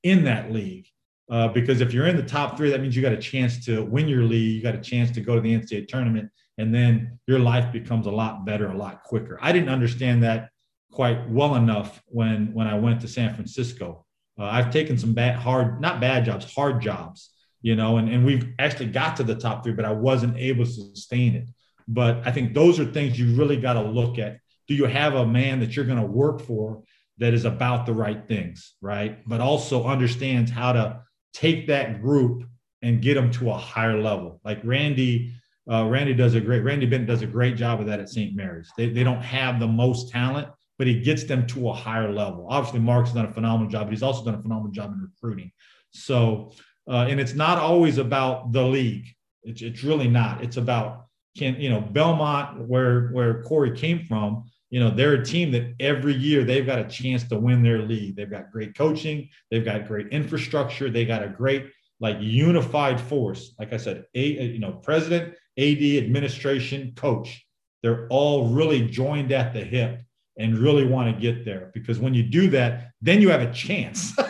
in 0.03 0.25
that 0.25 0.51
league? 0.51 0.87
Uh, 1.31 1.47
because 1.47 1.79
if 1.79 1.93
you're 1.93 2.07
in 2.07 2.17
the 2.17 2.23
top 2.23 2.57
three, 2.57 2.69
that 2.69 2.81
means 2.81 2.93
you 2.93 3.01
got 3.01 3.13
a 3.13 3.17
chance 3.17 3.63
to 3.65 3.83
win 3.85 4.07
your 4.07 4.23
league. 4.23 4.57
You 4.57 4.61
got 4.61 4.75
a 4.75 4.81
chance 4.81 5.09
to 5.11 5.21
go 5.21 5.33
to 5.33 5.41
the 5.41 5.57
NCAA 5.57 5.87
tournament, 5.87 6.29
and 6.57 6.75
then 6.75 7.17
your 7.25 7.39
life 7.39 7.71
becomes 7.71 8.05
a 8.05 8.11
lot 8.11 8.45
better, 8.45 8.67
a 8.67 8.77
lot 8.77 9.03
quicker. 9.03 9.39
I 9.41 9.53
didn't 9.53 9.69
understand 9.69 10.23
that 10.23 10.49
quite 10.91 11.29
well 11.29 11.55
enough 11.55 12.03
when 12.07 12.53
when 12.53 12.67
I 12.67 12.77
went 12.77 12.99
to 13.01 13.07
San 13.07 13.33
Francisco. 13.33 14.05
Uh, 14.37 14.43
I've 14.43 14.71
taken 14.71 14.97
some 14.97 15.13
bad, 15.13 15.37
hard, 15.37 15.79
not 15.79 16.01
bad 16.01 16.25
jobs, 16.25 16.53
hard 16.53 16.81
jobs, 16.81 17.31
you 17.61 17.75
know, 17.75 17.97
and, 17.97 18.09
and 18.09 18.25
we've 18.25 18.53
actually 18.59 18.87
got 18.87 19.15
to 19.17 19.23
the 19.23 19.35
top 19.35 19.63
three, 19.63 19.73
but 19.73 19.85
I 19.85 19.91
wasn't 19.91 20.37
able 20.37 20.65
to 20.65 20.71
sustain 20.71 21.35
it. 21.35 21.49
But 21.87 22.25
I 22.25 22.31
think 22.31 22.53
those 22.53 22.79
are 22.79 22.85
things 22.85 23.19
you 23.19 23.35
really 23.35 23.57
got 23.57 23.73
to 23.73 23.81
look 23.81 24.19
at. 24.19 24.39
Do 24.67 24.73
you 24.73 24.85
have 24.85 25.15
a 25.15 25.25
man 25.25 25.59
that 25.59 25.75
you're 25.75 25.85
going 25.85 25.99
to 25.99 26.05
work 26.05 26.41
for 26.41 26.83
that 27.19 27.33
is 27.33 27.45
about 27.45 27.85
the 27.85 27.93
right 27.93 28.27
things, 28.27 28.73
right? 28.81 29.19
But 29.27 29.41
also 29.41 29.85
understands 29.85 30.49
how 30.49 30.73
to 30.73 31.01
take 31.33 31.67
that 31.67 32.01
group 32.01 32.43
and 32.81 33.01
get 33.01 33.15
them 33.15 33.31
to 33.31 33.51
a 33.51 33.57
higher 33.57 34.01
level. 34.01 34.39
Like 34.43 34.59
Randy, 34.63 35.33
uh, 35.71 35.85
Randy 35.85 36.13
does 36.13 36.35
a 36.35 36.41
great, 36.41 36.63
Randy 36.63 36.85
Bennett 36.85 37.07
does 37.07 37.21
a 37.21 37.27
great 37.27 37.55
job 37.55 37.79
of 37.79 37.87
that 37.87 37.99
at 37.99 38.09
St. 38.09 38.35
Mary's. 38.35 38.71
They, 38.77 38.89
they 38.89 39.03
don't 39.03 39.21
have 39.21 39.59
the 39.59 39.67
most 39.67 40.09
talent, 40.09 40.47
but 40.77 40.87
he 40.87 40.99
gets 41.01 41.23
them 41.25 41.45
to 41.47 41.69
a 41.69 41.73
higher 41.73 42.11
level. 42.11 42.47
Obviously, 42.49 42.79
Mark's 42.79 43.11
done 43.11 43.25
a 43.25 43.33
phenomenal 43.33 43.69
job, 43.69 43.85
but 43.85 43.91
he's 43.91 44.03
also 44.03 44.25
done 44.25 44.35
a 44.35 44.41
phenomenal 44.41 44.71
job 44.71 44.91
in 44.91 44.99
recruiting. 44.99 45.51
So, 45.91 46.51
uh, 46.89 47.05
and 47.07 47.19
it's 47.19 47.33
not 47.33 47.57
always 47.57 47.97
about 47.97 48.51
the 48.51 48.63
league. 48.63 49.07
It's, 49.43 49.61
it's 49.61 49.83
really 49.83 50.07
not. 50.07 50.43
It's 50.43 50.57
about 50.57 51.05
can 51.37 51.55
you 51.61 51.69
know 51.69 51.79
Belmont, 51.79 52.67
where 52.67 53.09
where 53.09 53.41
Corey 53.43 53.71
came 53.71 54.05
from 54.05 54.45
you 54.71 54.79
know 54.79 54.89
they're 54.89 55.13
a 55.13 55.23
team 55.23 55.51
that 55.51 55.75
every 55.79 56.13
year 56.13 56.43
they've 56.43 56.65
got 56.65 56.79
a 56.79 56.87
chance 56.87 57.23
to 57.25 57.37
win 57.37 57.61
their 57.61 57.83
league. 57.83 58.15
They've 58.15 58.29
got 58.29 58.51
great 58.51 58.75
coaching. 58.75 59.29
They've 59.51 59.63
got 59.63 59.87
great 59.87 60.07
infrastructure. 60.07 60.89
They 60.89 61.05
got 61.05 61.23
a 61.23 61.29
great 61.29 61.67
like 61.99 62.17
unified 62.19 62.99
force. 62.99 63.53
Like 63.59 63.73
i 63.73 63.77
said 63.77 64.05
a 64.15 64.21
you 64.21 64.59
know 64.59 64.71
president 64.71 65.35
ad 65.59 65.81
administration 65.81 66.93
coach. 66.95 67.45
They're 67.83 68.07
all 68.09 68.47
really 68.47 68.87
joined 68.87 69.31
at 69.31 69.53
the 69.53 69.63
hip 69.63 70.01
and 70.39 70.57
really 70.57 70.87
want 70.87 71.13
to 71.13 71.21
get 71.21 71.45
there 71.45 71.69
because 71.73 71.99
when 71.99 72.13
you 72.13 72.23
do 72.23 72.49
that 72.51 72.91
then 73.01 73.21
you 73.21 73.29
have 73.29 73.41
a 73.41 73.53
chance. 73.53 74.15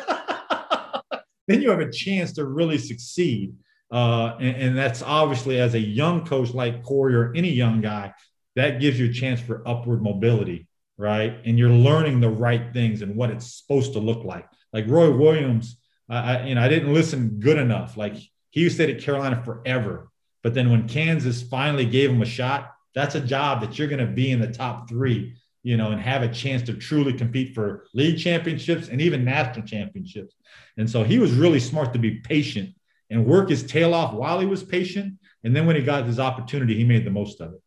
Then 1.48 1.62
you 1.62 1.70
have 1.72 1.82
a 1.82 1.92
chance 1.92 2.32
to 2.34 2.46
really 2.46 2.78
succeed. 2.78 3.56
Uh, 3.92 4.38
and, 4.40 4.56
and 4.56 4.78
that's 4.78 5.02
obviously 5.02 5.60
as 5.60 5.74
a 5.74 5.80
young 5.80 6.26
coach 6.26 6.54
like 6.54 6.82
corey 6.82 7.14
or 7.14 7.34
any 7.36 7.50
young 7.50 7.82
guy 7.82 8.14
that 8.56 8.80
gives 8.80 9.00
you 9.00 9.10
a 9.10 9.14
chance 9.14 9.40
for 9.40 9.68
upward 9.68 10.02
mobility, 10.02 10.68
right? 10.98 11.38
And 11.46 11.58
you're 11.58 11.70
learning 11.70 12.20
the 12.20 12.30
right 12.30 12.74
things 12.74 13.02
and 13.02 13.16
what 13.16 13.30
it's 13.30 13.60
supposed 13.60 13.94
to 13.94 14.00
look 14.00 14.24
like. 14.24 14.48
Like 14.74 14.88
Roy 14.88 15.16
Williams, 15.16 15.78
I, 16.10 16.48
you 16.48 16.56
know, 16.56 16.62
I 16.62 16.68
didn't 16.68 16.94
listen 16.94 17.40
good 17.40 17.58
enough. 17.58 17.98
Like 17.98 18.16
he 18.50 18.70
stayed 18.70 18.90
at 18.90 19.02
Carolina 19.02 19.42
forever, 19.44 20.10
but 20.44 20.54
then 20.54 20.72
when 20.72 20.88
Kansas 20.88 21.42
finally 21.42 21.86
gave 21.86 22.10
him 22.10 22.22
a 22.22 22.26
shot, 22.26 22.74
that's 22.94 23.16
a 23.16 23.22
job 23.22 23.62
that 23.62 23.80
you're 23.80 23.88
going 23.88 24.06
to 24.06 24.12
be 24.12 24.32
in 24.32 24.42
the 24.42 24.52
top 24.52 24.90
three, 24.90 25.38
you 25.64 25.78
know, 25.78 25.92
and 25.92 26.02
have 26.02 26.24
a 26.24 26.28
chance 26.28 26.62
to 26.64 26.74
truly 26.74 27.14
compete 27.14 27.56
for 27.56 27.86
league 27.94 28.20
championships 28.20 28.90
and 28.90 29.00
even 29.02 29.24
national 29.24 29.66
championships. 29.66 30.36
And 30.78 30.90
so 30.90 31.04
he 31.04 31.20
was 31.20 31.32
really 31.32 31.60
smart 31.60 31.94
to 31.94 32.00
be 32.00 32.20
patient 32.20 32.76
and 33.10 33.26
work 33.26 33.50
his 33.50 33.64
tail 33.64 33.94
off 33.94 34.14
while 34.14 34.40
he 34.42 34.46
was 34.46 34.64
patient. 34.64 35.20
And 35.44 35.56
then 35.56 35.66
when 35.66 35.78
he 35.78 35.82
got 35.82 36.06
his 36.06 36.20
opportunity, 36.20 36.76
he 36.76 36.84
made 36.84 37.06
the 37.06 37.12
most 37.12 37.40
of 37.40 37.54
it 37.54 37.62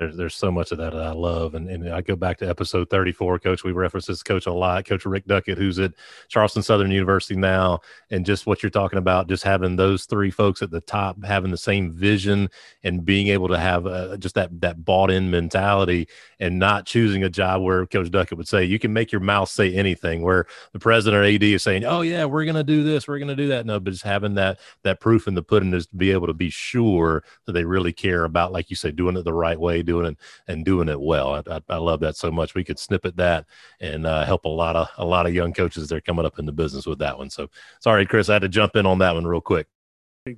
there's 0.00 0.16
there's 0.16 0.34
so 0.34 0.50
much 0.50 0.72
of 0.72 0.78
that, 0.78 0.94
that 0.94 1.02
I 1.02 1.12
love, 1.12 1.54
and 1.54 1.68
and 1.68 1.88
I 1.92 2.00
go 2.00 2.16
back 2.16 2.38
to 2.38 2.48
episode 2.48 2.88
34, 2.88 3.38
Coach. 3.38 3.64
We 3.64 3.72
reference 3.72 4.06
this 4.06 4.22
coach 4.22 4.46
a 4.46 4.52
lot, 4.52 4.86
Coach 4.86 5.04
Rick 5.04 5.26
Duckett, 5.26 5.58
who's 5.58 5.78
at 5.78 5.92
Charleston 6.28 6.62
Southern 6.62 6.90
University 6.90 7.36
now, 7.36 7.80
and 8.10 8.24
just 8.24 8.46
what 8.46 8.62
you're 8.62 8.70
talking 8.70 8.98
about, 8.98 9.28
just 9.28 9.44
having 9.44 9.76
those 9.76 10.06
three 10.06 10.30
folks 10.30 10.62
at 10.62 10.70
the 10.70 10.80
top 10.80 11.22
having 11.22 11.50
the 11.50 11.58
same 11.58 11.92
vision 11.92 12.48
and 12.82 13.04
being 13.04 13.28
able 13.28 13.48
to 13.48 13.58
have 13.58 13.86
uh, 13.86 14.16
just 14.16 14.34
that 14.36 14.58
that 14.62 14.82
bought 14.86 15.10
in 15.10 15.30
mentality, 15.30 16.08
and 16.38 16.58
not 16.58 16.86
choosing 16.86 17.22
a 17.22 17.28
job 17.28 17.60
where 17.60 17.86
Coach 17.86 18.10
Duckett 18.10 18.38
would 18.38 18.48
say 18.48 18.64
you 18.64 18.78
can 18.78 18.94
make 18.94 19.12
your 19.12 19.20
mouth 19.20 19.50
say 19.50 19.74
anything, 19.74 20.22
where 20.22 20.46
the 20.72 20.78
president 20.78 21.22
or 21.22 21.26
AD 21.26 21.42
is 21.42 21.62
saying, 21.62 21.84
oh 21.84 22.00
yeah, 22.00 22.24
we're 22.24 22.46
gonna 22.46 22.64
do 22.64 22.82
this, 22.82 23.06
we're 23.06 23.18
gonna 23.18 23.36
do 23.36 23.48
that. 23.48 23.66
No, 23.66 23.78
but 23.78 23.90
just 23.90 24.04
having 24.04 24.34
that 24.36 24.60
that 24.82 24.98
proof 24.98 25.28
in 25.28 25.34
the 25.34 25.42
pudding 25.42 25.74
is 25.74 25.86
to 25.88 25.96
be 25.96 26.10
able 26.10 26.26
to 26.26 26.32
be 26.32 26.48
sure 26.48 27.22
that 27.44 27.52
they 27.52 27.64
really 27.64 27.92
care 27.92 28.24
about, 28.24 28.50
like 28.50 28.70
you 28.70 28.76
say, 28.76 28.90
doing 28.90 29.14
it 29.18 29.24
the 29.24 29.32
right 29.34 29.60
way 29.60 29.82
doing 29.90 30.06
it 30.06 30.18
and 30.46 30.64
doing 30.64 30.88
it 30.88 31.00
well. 31.00 31.34
I, 31.34 31.56
I, 31.56 31.60
I 31.68 31.76
love 31.78 31.98
that 32.00 32.16
so 32.16 32.30
much. 32.30 32.54
We 32.54 32.62
could 32.62 32.78
snippet 32.78 33.16
that 33.16 33.46
and 33.80 34.06
uh, 34.06 34.24
help 34.24 34.44
a 34.44 34.48
lot 34.48 34.76
of 34.76 34.88
a 34.98 35.04
lot 35.04 35.26
of 35.26 35.34
young 35.34 35.52
coaches 35.52 35.88
that 35.88 35.96
are 35.96 36.00
coming 36.00 36.24
up 36.24 36.38
in 36.38 36.46
the 36.46 36.52
business 36.52 36.86
with 36.86 37.00
that 37.00 37.18
one. 37.18 37.28
So 37.28 37.48
sorry, 37.80 38.06
Kris, 38.06 38.28
I 38.28 38.34
had 38.34 38.42
to 38.42 38.48
jump 38.48 38.76
in 38.76 38.86
on 38.86 38.98
that 38.98 39.14
one 39.14 39.26
real 39.26 39.40
quick. 39.40 39.66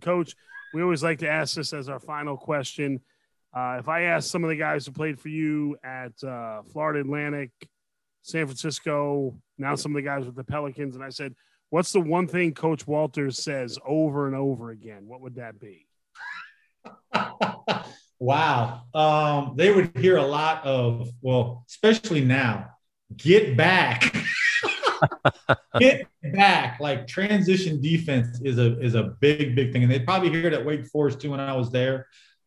Coach, 0.01 0.35
we 0.73 0.83
always 0.83 1.03
like 1.03 1.19
to 1.19 1.29
ask 1.29 1.57
this 1.57 1.75
as 1.75 1.91
our 1.91 2.01
final 2.01 2.37
question. 2.37 3.01
Uh, 3.55 3.77
if 3.79 3.88
I 3.88 4.03
ask 4.03 4.31
some 4.31 4.45
of 4.45 4.49
the 4.49 4.57
guys 4.57 4.87
who 4.87 4.93
played 4.93 5.21
for 5.21 5.29
you 5.29 5.77
at 5.85 6.12
uh, 6.25 6.62
Florida 6.73 7.01
Atlantic, 7.01 7.51
San 8.23 8.47
Francisco, 8.47 9.37
now 9.59 9.75
some 9.75 9.93
of 9.93 9.97
the 9.97 10.09
guys 10.09 10.25
with 10.25 10.35
the 10.35 10.45
Pelicans, 10.45 10.95
and 10.95 11.05
I 11.05 11.11
said, 11.11 11.35
"What's 11.69 11.93
the 11.93 12.01
one 12.01 12.27
thing 12.27 12.55
Coach 12.55 12.87
Walters 12.87 13.43
says 13.43 13.79
over 13.85 14.27
and 14.27 14.35
over 14.35 14.71
again?" 14.71 15.07
What 15.07 15.21
would 15.21 15.35
that 15.35 15.61
be? 15.61 15.87
Wow. 18.22 18.82
Um, 18.94 19.54
they 19.56 19.72
would 19.72 19.98
hear 19.98 20.16
a 20.16 20.24
lot 20.24 20.64
of, 20.64 21.11
well, 21.22 21.64
especially 21.68 22.24
now, 22.24 22.68
get 23.16 23.56
back. 23.56 24.14
get 25.80 26.06
back. 26.32 26.78
Like 26.78 27.08
transition 27.08 27.82
defense 27.82 28.40
is 28.44 28.58
a 28.58 28.78
is 28.80 28.94
a 28.94 29.16
big, 29.18 29.56
big 29.56 29.72
thing. 29.72 29.82
And 29.82 29.90
they'd 29.90 30.06
probably 30.06 30.30
hear 30.30 30.46
it 30.46 30.52
at 30.52 30.64
Wake 30.64 30.87
Forest 30.87 31.20
too 31.20 31.32
when 31.32 31.40
I 31.40 31.56
was 31.56 31.72
there. 31.72 32.06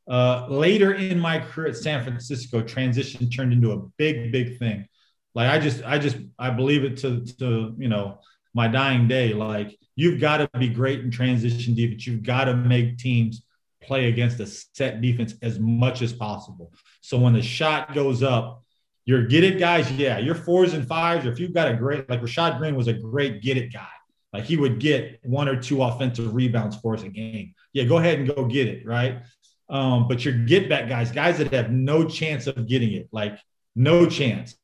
Uh, 0.09 0.47
later 0.47 0.93
in 0.93 1.19
my 1.19 1.39
career 1.39 1.67
at 1.67 1.75
San 1.75 2.01
Francisco, 2.05 2.61
transition 2.61 3.29
turned 3.29 3.51
into 3.51 3.73
a 3.73 3.79
big, 3.97 4.31
big 4.31 4.57
thing. 4.57 4.87
Like 5.33 5.49
I 5.49 5.59
just, 5.59 5.83
I 5.83 5.97
just, 5.97 6.15
I 6.39 6.51
believe 6.51 6.85
it 6.85 6.95
to, 6.99 7.25
to 7.39 7.75
you 7.77 7.89
know, 7.89 8.19
my 8.53 8.69
dying 8.69 9.09
day. 9.09 9.33
Like 9.33 9.77
you've 9.97 10.21
got 10.21 10.37
to 10.37 10.49
be 10.57 10.69
great 10.69 11.01
in 11.01 11.11
transition 11.11 11.75
defense. 11.75 12.07
You've 12.07 12.23
got 12.23 12.45
to 12.45 12.55
make 12.55 12.97
teams 12.97 13.44
play 13.85 14.09
against 14.09 14.39
a 14.39 14.45
set 14.45 15.01
defense 15.01 15.35
as 15.41 15.59
much 15.59 16.01
as 16.01 16.13
possible. 16.13 16.73
So 17.01 17.17
when 17.17 17.33
the 17.33 17.41
shot 17.41 17.93
goes 17.93 18.23
up, 18.23 18.63
you're 19.05 19.25
get 19.27 19.43
it 19.43 19.59
guys. 19.59 19.91
Yeah, 19.91 20.17
your 20.17 20.35
fours 20.35 20.73
and 20.73 20.87
fives. 20.87 21.25
Or 21.25 21.31
if 21.31 21.39
you've 21.39 21.53
got 21.53 21.71
a 21.71 21.75
great, 21.75 22.09
like 22.09 22.21
Rashad 22.21 22.57
Green 22.57 22.75
was 22.75 22.87
a 22.87 22.93
great 22.93 23.41
get 23.41 23.57
it 23.57 23.71
guy. 23.71 23.87
Like 24.33 24.45
he 24.45 24.57
would 24.57 24.79
get 24.79 25.19
one 25.23 25.47
or 25.47 25.55
two 25.55 25.81
offensive 25.81 26.33
rebounds 26.33 26.75
for 26.77 26.95
us 26.95 27.03
a 27.03 27.09
game. 27.09 27.53
Yeah, 27.73 27.85
go 27.85 27.97
ahead 27.97 28.19
and 28.19 28.27
go 28.27 28.45
get 28.45 28.67
it. 28.67 28.85
Right. 28.85 29.21
Um, 29.69 30.07
but 30.07 30.25
your 30.25 30.33
get 30.33 30.69
back 30.69 30.89
guys, 30.89 31.11
guys 31.11 31.37
that 31.37 31.53
have 31.53 31.71
no 31.71 32.05
chance 32.05 32.47
of 32.47 32.67
getting 32.67 32.93
it, 32.93 33.07
like 33.11 33.37
no 33.75 34.07
chance. 34.07 34.55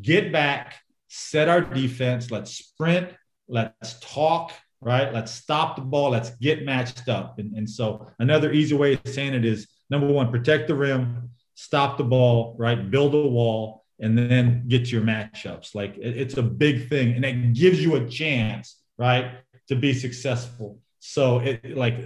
Get 0.00 0.32
back, 0.32 0.76
set 1.08 1.48
our 1.48 1.60
defense. 1.60 2.30
Let's 2.30 2.50
sprint. 2.52 3.10
Let's 3.48 3.98
talk 4.00 4.52
right? 4.80 5.12
Let's 5.12 5.32
stop 5.32 5.76
the 5.76 5.82
ball. 5.82 6.10
Let's 6.10 6.30
get 6.36 6.64
matched 6.64 7.08
up. 7.08 7.38
And, 7.38 7.54
and 7.56 7.68
so 7.68 8.06
another 8.18 8.52
easy 8.52 8.74
way 8.74 8.94
of 8.94 9.00
saying 9.04 9.34
it 9.34 9.44
is 9.44 9.68
number 9.90 10.06
one, 10.06 10.30
protect 10.30 10.68
the 10.68 10.74
rim, 10.74 11.30
stop 11.54 11.98
the 11.98 12.04
ball, 12.04 12.54
right? 12.58 12.90
Build 12.90 13.14
a 13.14 13.28
wall, 13.28 13.84
and 14.00 14.16
then 14.16 14.64
get 14.66 14.90
your 14.90 15.02
matchups. 15.02 15.74
Like 15.74 15.96
it, 15.98 16.16
it's 16.16 16.36
a 16.38 16.42
big 16.42 16.88
thing, 16.88 17.14
and 17.14 17.24
it 17.24 17.52
gives 17.52 17.82
you 17.82 17.96
a 17.96 18.08
chance, 18.08 18.76
right, 18.98 19.32
to 19.68 19.76
be 19.76 19.92
successful. 19.92 20.80
So 21.00 21.40
it 21.40 21.76
like 21.76 21.96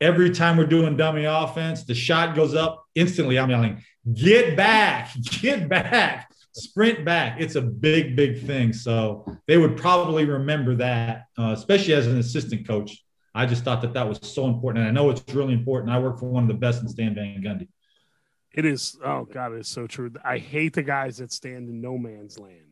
every 0.00 0.30
time 0.30 0.56
we're 0.56 0.66
doing 0.66 0.96
dummy 0.96 1.24
offense, 1.24 1.82
the 1.82 1.94
shot 1.94 2.36
goes 2.36 2.54
up 2.54 2.84
instantly. 2.94 3.38
I'm 3.38 3.50
yelling, 3.50 3.82
"Get 4.12 4.56
back! 4.56 5.12
Get 5.40 5.68
back!" 5.68 6.30
Sprint 6.56 7.04
back. 7.04 7.40
It's 7.40 7.54
a 7.54 7.62
big, 7.62 8.16
big 8.16 8.42
thing. 8.42 8.72
So 8.72 9.38
they 9.46 9.58
would 9.58 9.76
probably 9.76 10.24
remember 10.24 10.74
that, 10.76 11.26
uh, 11.38 11.52
especially 11.56 11.94
as 11.94 12.06
an 12.06 12.18
assistant 12.18 12.66
coach. 12.66 13.02
I 13.34 13.44
just 13.44 13.64
thought 13.64 13.82
that 13.82 13.92
that 13.92 14.08
was 14.08 14.18
so 14.22 14.46
important. 14.46 14.86
And 14.86 14.88
I 14.88 15.02
know 15.02 15.10
it's 15.10 15.22
really 15.34 15.52
important. 15.52 15.92
I 15.92 15.98
work 15.98 16.18
for 16.18 16.26
one 16.26 16.44
of 16.44 16.48
the 16.48 16.54
best 16.54 16.80
in 16.80 16.88
Stan 16.88 17.14
Van 17.14 17.42
Gundy. 17.42 17.68
It 18.54 18.64
is. 18.64 18.96
Oh, 19.04 19.24
God, 19.24 19.52
it's 19.52 19.68
so 19.68 19.86
true. 19.86 20.10
I 20.24 20.38
hate 20.38 20.72
the 20.72 20.82
guys 20.82 21.18
that 21.18 21.30
stand 21.30 21.68
in 21.68 21.82
no 21.82 21.98
man's 21.98 22.38
land. 22.38 22.62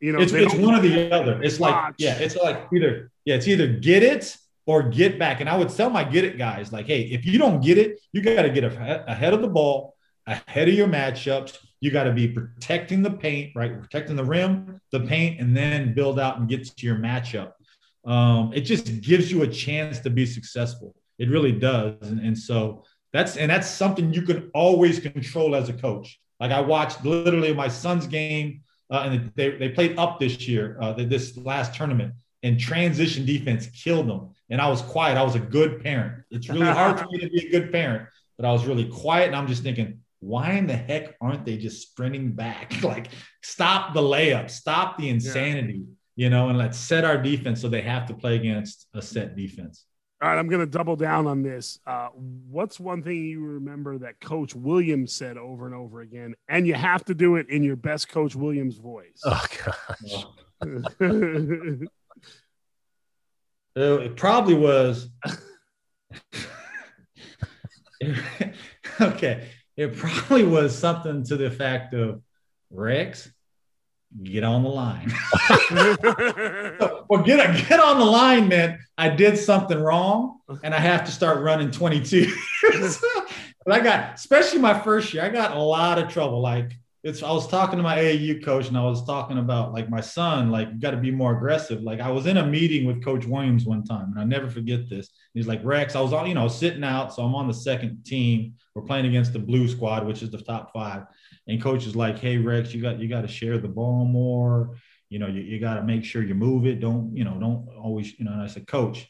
you 0.00 0.12
know, 0.12 0.20
it's, 0.20 0.32
it's 0.32 0.54
one 0.54 0.74
or 0.74 0.80
the 0.80 1.12
other. 1.12 1.42
It's 1.42 1.58
watch. 1.58 1.70
like, 1.70 1.94
yeah, 1.98 2.14
it's 2.14 2.36
like 2.36 2.66
either, 2.74 3.10
yeah, 3.26 3.34
it's 3.34 3.46
either 3.46 3.66
get 3.66 4.02
it 4.02 4.34
or 4.64 4.82
get 4.84 5.18
back. 5.18 5.40
And 5.40 5.50
I 5.50 5.58
would 5.58 5.68
tell 5.68 5.90
my 5.90 6.02
get 6.02 6.24
it 6.24 6.38
guys, 6.38 6.72
like, 6.72 6.86
hey, 6.86 7.02
if 7.02 7.26
you 7.26 7.38
don't 7.38 7.62
get 7.62 7.76
it, 7.76 8.00
you 8.12 8.22
got 8.22 8.42
to 8.42 8.50
get 8.50 8.64
ahead 8.64 9.34
of 9.34 9.42
the 9.42 9.48
ball, 9.48 9.94
ahead 10.26 10.68
of 10.68 10.74
your 10.74 10.88
matchups 10.88 11.58
you 11.84 11.90
got 11.90 12.04
to 12.04 12.12
be 12.12 12.26
protecting 12.26 13.02
the 13.02 13.10
paint, 13.10 13.52
right? 13.54 13.78
Protecting 13.78 14.16
the 14.16 14.24
rim, 14.24 14.80
the 14.90 15.00
paint, 15.00 15.38
and 15.38 15.54
then 15.54 15.92
build 15.92 16.18
out 16.18 16.38
and 16.38 16.48
get 16.48 16.64
to 16.64 16.86
your 16.86 16.96
matchup. 16.96 17.52
Um, 18.06 18.52
it 18.54 18.62
just 18.62 19.02
gives 19.02 19.30
you 19.30 19.42
a 19.42 19.46
chance 19.46 20.00
to 20.00 20.08
be 20.08 20.24
successful. 20.24 20.94
It 21.18 21.28
really 21.28 21.52
does. 21.52 21.96
And, 22.00 22.20
and 22.20 22.38
so 22.38 22.84
that's 23.12 23.36
and 23.36 23.50
that's 23.50 23.68
something 23.68 24.14
you 24.14 24.22
can 24.22 24.50
always 24.54 24.98
control 24.98 25.54
as 25.54 25.68
a 25.68 25.74
coach. 25.74 26.18
Like 26.40 26.52
I 26.52 26.62
watched 26.62 27.04
literally 27.04 27.52
my 27.52 27.68
son's 27.68 28.06
game, 28.06 28.62
uh, 28.90 29.02
and 29.04 29.30
they, 29.36 29.50
they 29.50 29.68
played 29.68 29.98
up 29.98 30.18
this 30.18 30.48
year, 30.48 30.78
uh, 30.80 30.94
this 30.94 31.36
last 31.36 31.74
tournament, 31.74 32.14
and 32.42 32.58
transition 32.58 33.26
defense 33.26 33.66
killed 33.66 34.08
them. 34.08 34.30
And 34.48 34.58
I 34.58 34.70
was 34.70 34.80
quiet. 34.80 35.18
I 35.18 35.22
was 35.22 35.34
a 35.34 35.38
good 35.38 35.82
parent. 35.82 36.24
It's 36.30 36.48
really 36.48 36.64
hard 36.64 36.98
for 36.98 37.06
me 37.10 37.18
to 37.18 37.28
be 37.28 37.46
a 37.46 37.50
good 37.50 37.70
parent, 37.70 38.08
but 38.38 38.46
I 38.46 38.52
was 38.52 38.64
really 38.64 38.88
quiet. 38.88 39.26
And 39.26 39.36
I'm 39.36 39.46
just 39.46 39.62
thinking, 39.62 40.00
why 40.24 40.52
in 40.52 40.66
the 40.66 40.76
heck 40.76 41.16
aren't 41.20 41.44
they 41.44 41.58
just 41.58 41.82
sprinting 41.82 42.32
back? 42.32 42.72
like, 42.82 43.08
stop 43.42 43.94
the 43.94 44.00
layup, 44.00 44.50
stop 44.50 44.96
the 44.98 45.08
insanity, 45.08 45.84
yeah. 46.16 46.24
you 46.24 46.30
know, 46.30 46.48
and 46.48 46.58
let's 46.58 46.78
set 46.78 47.04
our 47.04 47.18
defense 47.18 47.60
so 47.60 47.68
they 47.68 47.82
have 47.82 48.06
to 48.06 48.14
play 48.14 48.36
against 48.36 48.86
a 48.94 49.02
set 49.02 49.36
defense. 49.36 49.84
All 50.22 50.30
right, 50.30 50.38
I'm 50.38 50.48
going 50.48 50.60
to 50.60 50.66
double 50.66 50.96
down 50.96 51.26
on 51.26 51.42
this. 51.42 51.78
Uh, 51.86 52.08
what's 52.14 52.80
one 52.80 53.02
thing 53.02 53.26
you 53.26 53.44
remember 53.44 53.98
that 53.98 54.20
Coach 54.20 54.54
Williams 54.54 55.12
said 55.12 55.36
over 55.36 55.66
and 55.66 55.74
over 55.74 56.00
again? 56.00 56.34
And 56.48 56.66
you 56.66 56.72
have 56.72 57.04
to 57.06 57.14
do 57.14 57.36
it 57.36 57.50
in 57.50 57.62
your 57.62 57.76
best 57.76 58.08
Coach 58.08 58.34
Williams 58.34 58.78
voice. 58.78 59.20
Oh, 59.24 59.44
gosh. 59.64 60.24
it 63.76 64.16
probably 64.16 64.54
was. 64.54 65.10
okay 69.00 69.48
it 69.76 69.96
probably 69.96 70.44
was 70.44 70.76
something 70.76 71.24
to 71.24 71.36
the 71.36 71.50
fact 71.50 71.94
of 71.94 72.22
Rex, 72.70 73.30
get 74.22 74.44
on 74.44 74.62
the 74.62 74.68
line. 74.68 75.12
well, 77.08 77.22
get 77.22 77.68
get 77.68 77.80
on 77.80 77.98
the 77.98 78.04
line, 78.04 78.48
man. 78.48 78.78
I 78.96 79.08
did 79.08 79.38
something 79.38 79.78
wrong, 79.78 80.40
and 80.62 80.74
I 80.74 80.78
have 80.78 81.04
to 81.04 81.12
start 81.12 81.42
running 81.42 81.70
22. 81.70 82.32
but 83.64 83.74
I 83.74 83.80
got, 83.80 84.14
especially 84.14 84.60
my 84.60 84.78
first 84.78 85.12
year, 85.12 85.24
I 85.24 85.28
got 85.28 85.56
a 85.56 85.60
lot 85.60 85.98
of 85.98 86.08
trouble. 86.08 86.40
Like 86.40 86.76
it's, 87.04 87.22
I 87.22 87.30
was 87.30 87.46
talking 87.46 87.76
to 87.76 87.82
my 87.82 87.98
AAU 87.98 88.42
coach, 88.42 88.68
and 88.68 88.78
I 88.78 88.82
was 88.82 89.04
talking 89.04 89.36
about 89.36 89.74
like 89.74 89.90
my 89.90 90.00
son, 90.00 90.50
like 90.50 90.68
you 90.70 90.80
got 90.80 90.92
to 90.92 90.96
be 90.96 91.10
more 91.10 91.36
aggressive. 91.36 91.82
Like 91.82 92.00
I 92.00 92.10
was 92.10 92.26
in 92.26 92.38
a 92.38 92.46
meeting 92.46 92.86
with 92.86 93.04
Coach 93.04 93.26
Williams 93.26 93.66
one 93.66 93.84
time, 93.84 94.10
and 94.10 94.18
I 94.18 94.24
never 94.24 94.48
forget 94.48 94.88
this. 94.88 95.10
He's 95.34 95.46
like, 95.46 95.60
Rex, 95.62 95.94
I 95.94 96.00
was 96.00 96.14
on, 96.14 96.26
you 96.26 96.34
know, 96.34 96.48
sitting 96.48 96.82
out, 96.82 97.12
so 97.12 97.22
I'm 97.22 97.34
on 97.34 97.46
the 97.46 97.54
second 97.54 98.04
team 98.04 98.54
we're 98.74 98.82
playing 98.82 99.06
against 99.06 99.34
the 99.34 99.38
blue 99.38 99.68
squad, 99.68 100.06
which 100.06 100.22
is 100.22 100.30
the 100.30 100.40
top 100.40 100.72
five. 100.72 101.04
And 101.46 101.62
coach 101.62 101.86
is 101.86 101.94
like, 101.94 102.18
hey, 102.18 102.38
Rex, 102.38 102.74
you 102.74 102.80
got 102.80 102.98
you 102.98 103.06
got 103.06 103.20
to 103.20 103.28
share 103.28 103.58
the 103.58 103.68
ball 103.68 104.06
more. 104.06 104.78
You 105.10 105.18
know, 105.18 105.26
you, 105.26 105.42
you 105.42 105.60
got 105.60 105.74
to 105.74 105.82
make 105.82 106.04
sure 106.04 106.22
you 106.22 106.34
move 106.34 106.66
it. 106.66 106.80
Don't, 106.80 107.14
you 107.14 107.24
know, 107.24 107.38
don't 107.38 107.68
always, 107.76 108.18
you 108.18 108.24
know, 108.24 108.32
and 108.32 108.40
I 108.40 108.46
said, 108.46 108.66
Coach, 108.66 109.06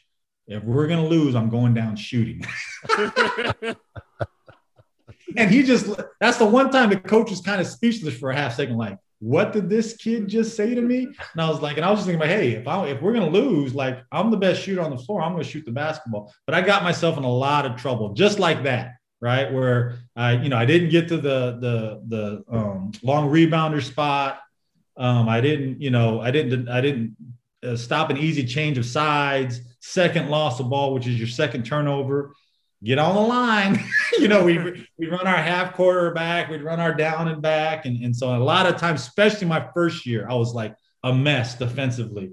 if 0.47 0.63
we're 0.63 0.87
gonna 0.87 1.07
lose, 1.07 1.33
I'm 1.33 1.49
going 1.49 1.73
down 1.73 1.95
shooting. 1.95 2.45
and 5.37 5.49
he 5.49 5.63
just 5.63 5.89
that's 6.19 6.37
the 6.37 6.45
one 6.45 6.71
time 6.71 6.89
the 6.89 6.99
coach 6.99 7.29
was 7.29 7.41
kind 7.41 7.61
of 7.61 7.67
speechless 7.67 8.17
for 8.17 8.31
a 8.31 8.35
half 8.35 8.55
second, 8.55 8.77
like, 8.77 8.97
what 9.19 9.53
did 9.53 9.69
this 9.69 9.95
kid 9.95 10.27
just 10.27 10.55
say 10.55 10.75
to 10.75 10.81
me? 10.81 11.03
And 11.33 11.41
I 11.41 11.49
was 11.49 11.61
like, 11.61 11.77
and 11.77 11.85
I 11.85 11.89
was 11.89 11.99
just 11.99 12.07
thinking, 12.07 12.27
hey, 12.27 12.51
if 12.51 12.67
I 12.67 12.87
if 12.87 13.01
we're 13.01 13.13
gonna 13.13 13.29
lose, 13.29 13.73
like 13.73 13.99
I'm 14.11 14.31
the 14.31 14.37
best 14.37 14.61
shooter 14.61 14.81
on 14.81 14.91
the 14.91 14.97
floor, 14.97 15.21
I'm 15.21 15.31
gonna 15.31 15.43
shoot 15.43 15.65
the 15.65 15.71
basketball. 15.71 16.33
But 16.45 16.55
I 16.55 16.61
got 16.61 16.83
myself 16.83 17.17
in 17.17 17.23
a 17.23 17.31
lot 17.31 17.65
of 17.65 17.75
trouble 17.75 18.13
just 18.13 18.39
like 18.39 18.63
that 18.63 18.93
right? 19.21 19.51
Where 19.51 19.95
I, 20.15 20.33
you 20.33 20.49
know, 20.49 20.57
I 20.57 20.65
didn't 20.65 20.89
get 20.89 21.07
to 21.07 21.17
the 21.17 21.57
the 21.59 22.01
the 22.07 22.55
um, 22.55 22.91
long 23.01 23.29
rebounder 23.29 23.81
spot. 23.81 24.39
Um, 24.97 25.27
I 25.27 25.41
didn't, 25.41 25.81
you 25.81 25.89
know, 25.89 26.21
I 26.21 26.31
didn't 26.31 26.69
I 26.69 26.79
didn't 26.81 27.15
uh, 27.63 27.75
stop 27.75 28.09
an 28.09 28.17
easy 28.17 28.45
change 28.45 28.77
of 28.77 28.85
sides. 28.85 29.61
Second 29.79 30.29
loss 30.29 30.59
of 30.59 30.69
ball, 30.69 30.93
which 30.93 31.07
is 31.07 31.17
your 31.17 31.27
second 31.27 31.65
turnover. 31.65 32.33
Get 32.85 32.99
on 32.99 33.15
the 33.15 33.21
line. 33.21 33.83
you 34.19 34.29
know, 34.29 34.45
we 34.45 34.57
we 34.97 35.07
run 35.07 35.27
our 35.27 35.35
half 35.35 35.73
quarter 35.73 36.11
back, 36.11 36.49
we'd 36.49 36.63
run 36.63 36.79
our 36.79 36.93
down 36.93 37.27
and 37.27 37.41
back, 37.41 37.85
and 37.85 38.01
and 38.03 38.15
so 38.15 38.33
a 38.33 38.37
lot 38.37 38.65
of 38.65 38.77
times, 38.77 39.01
especially 39.01 39.47
my 39.47 39.67
first 39.73 40.05
year, 40.05 40.25
I 40.29 40.35
was 40.35 40.53
like 40.53 40.75
a 41.03 41.13
mess 41.13 41.55
defensively. 41.55 42.31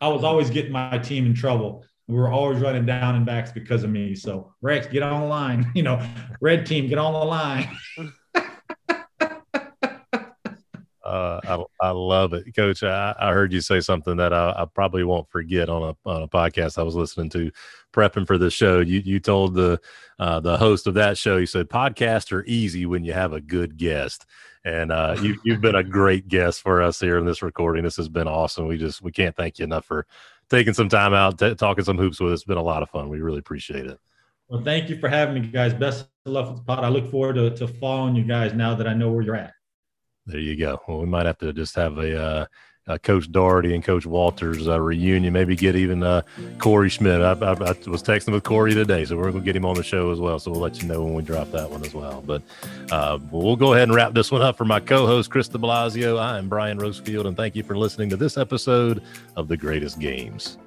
I 0.00 0.08
was 0.08 0.22
always 0.22 0.50
getting 0.50 0.72
my 0.72 0.98
team 0.98 1.26
in 1.26 1.34
trouble 1.34 1.84
we 2.06 2.16
were 2.16 2.30
always 2.30 2.60
running 2.60 2.84
down 2.84 3.14
and 3.14 3.24
backs 3.24 3.50
because 3.50 3.82
of 3.82 3.90
me. 3.90 4.14
So 4.14 4.52
Rex, 4.60 4.86
get 4.86 5.02
on 5.02 5.22
the 5.22 5.26
line. 5.26 5.70
You 5.74 5.82
know, 5.82 6.06
red 6.40 6.66
team, 6.66 6.86
get 6.88 6.98
on 6.98 7.12
the 7.12 7.18
line. 7.18 7.68
Uh, 11.14 11.40
I, 11.80 11.86
I 11.86 11.90
love 11.90 12.32
it, 12.32 12.54
Coach. 12.56 12.82
I, 12.82 13.14
I 13.20 13.32
heard 13.32 13.52
you 13.52 13.60
say 13.60 13.78
something 13.78 14.16
that 14.16 14.32
I, 14.32 14.50
I, 14.56 14.64
probably 14.64 15.04
won't 15.04 15.30
forget 15.30 15.68
on 15.68 15.82
a 15.82 16.08
on 16.08 16.22
a 16.22 16.28
podcast 16.28 16.76
I 16.76 16.82
was 16.82 16.96
listening 16.96 17.30
to, 17.30 17.52
prepping 17.92 18.26
for 18.26 18.36
this 18.36 18.52
show. 18.52 18.80
You 18.80 18.98
you 18.98 19.20
told 19.20 19.54
the 19.54 19.80
uh, 20.18 20.40
the 20.40 20.56
host 20.56 20.88
of 20.88 20.94
that 20.94 21.16
show, 21.16 21.36
you 21.36 21.46
said 21.46 21.68
podcasts 21.68 22.32
are 22.32 22.44
easy 22.46 22.84
when 22.84 23.04
you 23.04 23.12
have 23.12 23.32
a 23.32 23.40
good 23.40 23.76
guest, 23.76 24.26
and 24.64 24.90
uh, 24.90 25.16
you 25.22 25.38
you've 25.44 25.60
been 25.60 25.76
a 25.76 25.84
great 25.84 26.26
guest 26.26 26.62
for 26.62 26.82
us 26.82 26.98
here 26.98 27.16
in 27.16 27.24
this 27.24 27.42
recording. 27.42 27.84
This 27.84 27.96
has 27.96 28.08
been 28.08 28.26
awesome. 28.26 28.66
We 28.66 28.76
just 28.76 29.00
we 29.00 29.12
can't 29.12 29.36
thank 29.36 29.60
you 29.60 29.64
enough 29.66 29.84
for 29.84 30.06
taking 30.50 30.74
some 30.74 30.88
time 30.88 31.14
out, 31.14 31.38
t- 31.38 31.54
talking 31.54 31.84
some 31.84 31.98
hoops 31.98 32.18
with 32.18 32.32
us. 32.32 32.40
It's 32.40 32.44
been 32.44 32.58
a 32.58 32.62
lot 32.62 32.82
of 32.82 32.90
fun. 32.90 33.08
We 33.08 33.20
really 33.20 33.38
appreciate 33.38 33.86
it. 33.86 34.00
Well, 34.48 34.62
thank 34.62 34.90
you 34.90 34.98
for 34.98 35.08
having 35.08 35.40
me, 35.40 35.46
guys. 35.46 35.74
Best 35.74 36.08
of 36.26 36.32
luck 36.32 36.48
with 36.48 36.56
the 36.56 36.64
pod. 36.64 36.82
I 36.82 36.88
look 36.88 37.08
forward 37.08 37.36
to, 37.36 37.50
to 37.50 37.68
following 37.68 38.16
you 38.16 38.24
guys 38.24 38.52
now 38.52 38.74
that 38.74 38.88
I 38.88 38.94
know 38.94 39.12
where 39.12 39.22
you're 39.22 39.36
at. 39.36 39.52
There 40.26 40.40
you 40.40 40.56
go. 40.56 40.80
Well, 40.88 41.00
we 41.00 41.06
might 41.06 41.26
have 41.26 41.38
to 41.38 41.52
just 41.52 41.74
have 41.76 41.98
a 41.98 42.22
uh, 42.22 42.46
uh, 42.86 42.98
Coach 42.98 43.30
Doherty 43.30 43.74
and 43.74 43.82
Coach 43.82 44.06
Walters 44.06 44.68
uh, 44.68 44.80
reunion. 44.80 45.32
Maybe 45.32 45.56
get 45.56 45.76
even 45.76 46.02
uh, 46.02 46.22
Corey 46.58 46.88
Schmidt. 46.88 47.20
I, 47.20 47.32
I, 47.32 47.52
I, 47.52 47.74
was 47.86 48.02
texting 48.02 48.32
with 48.32 48.44
Corey 48.44 48.74
today, 48.74 49.04
so 49.04 49.16
we're 49.16 49.30
going 49.30 49.42
to 49.42 49.44
get 49.44 49.56
him 49.56 49.64
on 49.64 49.74
the 49.74 49.82
show 49.82 50.10
as 50.10 50.20
well. 50.20 50.38
So 50.38 50.50
we'll 50.50 50.60
let 50.60 50.82
you 50.82 50.88
know 50.88 51.02
when 51.02 51.14
we 51.14 51.22
drop 51.22 51.50
that 51.52 51.70
one 51.70 51.84
as 51.84 51.94
well. 51.94 52.22
But 52.26 52.42
uh, 52.90 53.18
we'll 53.30 53.56
go 53.56 53.72
ahead 53.74 53.88
and 53.88 53.94
wrap 53.94 54.12
this 54.12 54.30
one 54.30 54.42
up 54.42 54.56
for 54.56 54.64
my 54.64 54.80
co-host 54.80 55.30
Kris 55.30 55.48
De 55.48 55.58
Blasio. 55.58 56.18
I 56.18 56.38
am 56.38 56.48
Brian 56.48 56.78
Rosefield, 56.78 57.26
and 57.26 57.36
thank 57.36 57.56
you 57.56 57.62
for 57.62 57.76
listening 57.76 58.10
to 58.10 58.16
this 58.16 58.36
episode 58.36 59.02
of 59.36 59.48
the 59.48 59.56
Greatest 59.56 59.98
Games. 59.98 60.58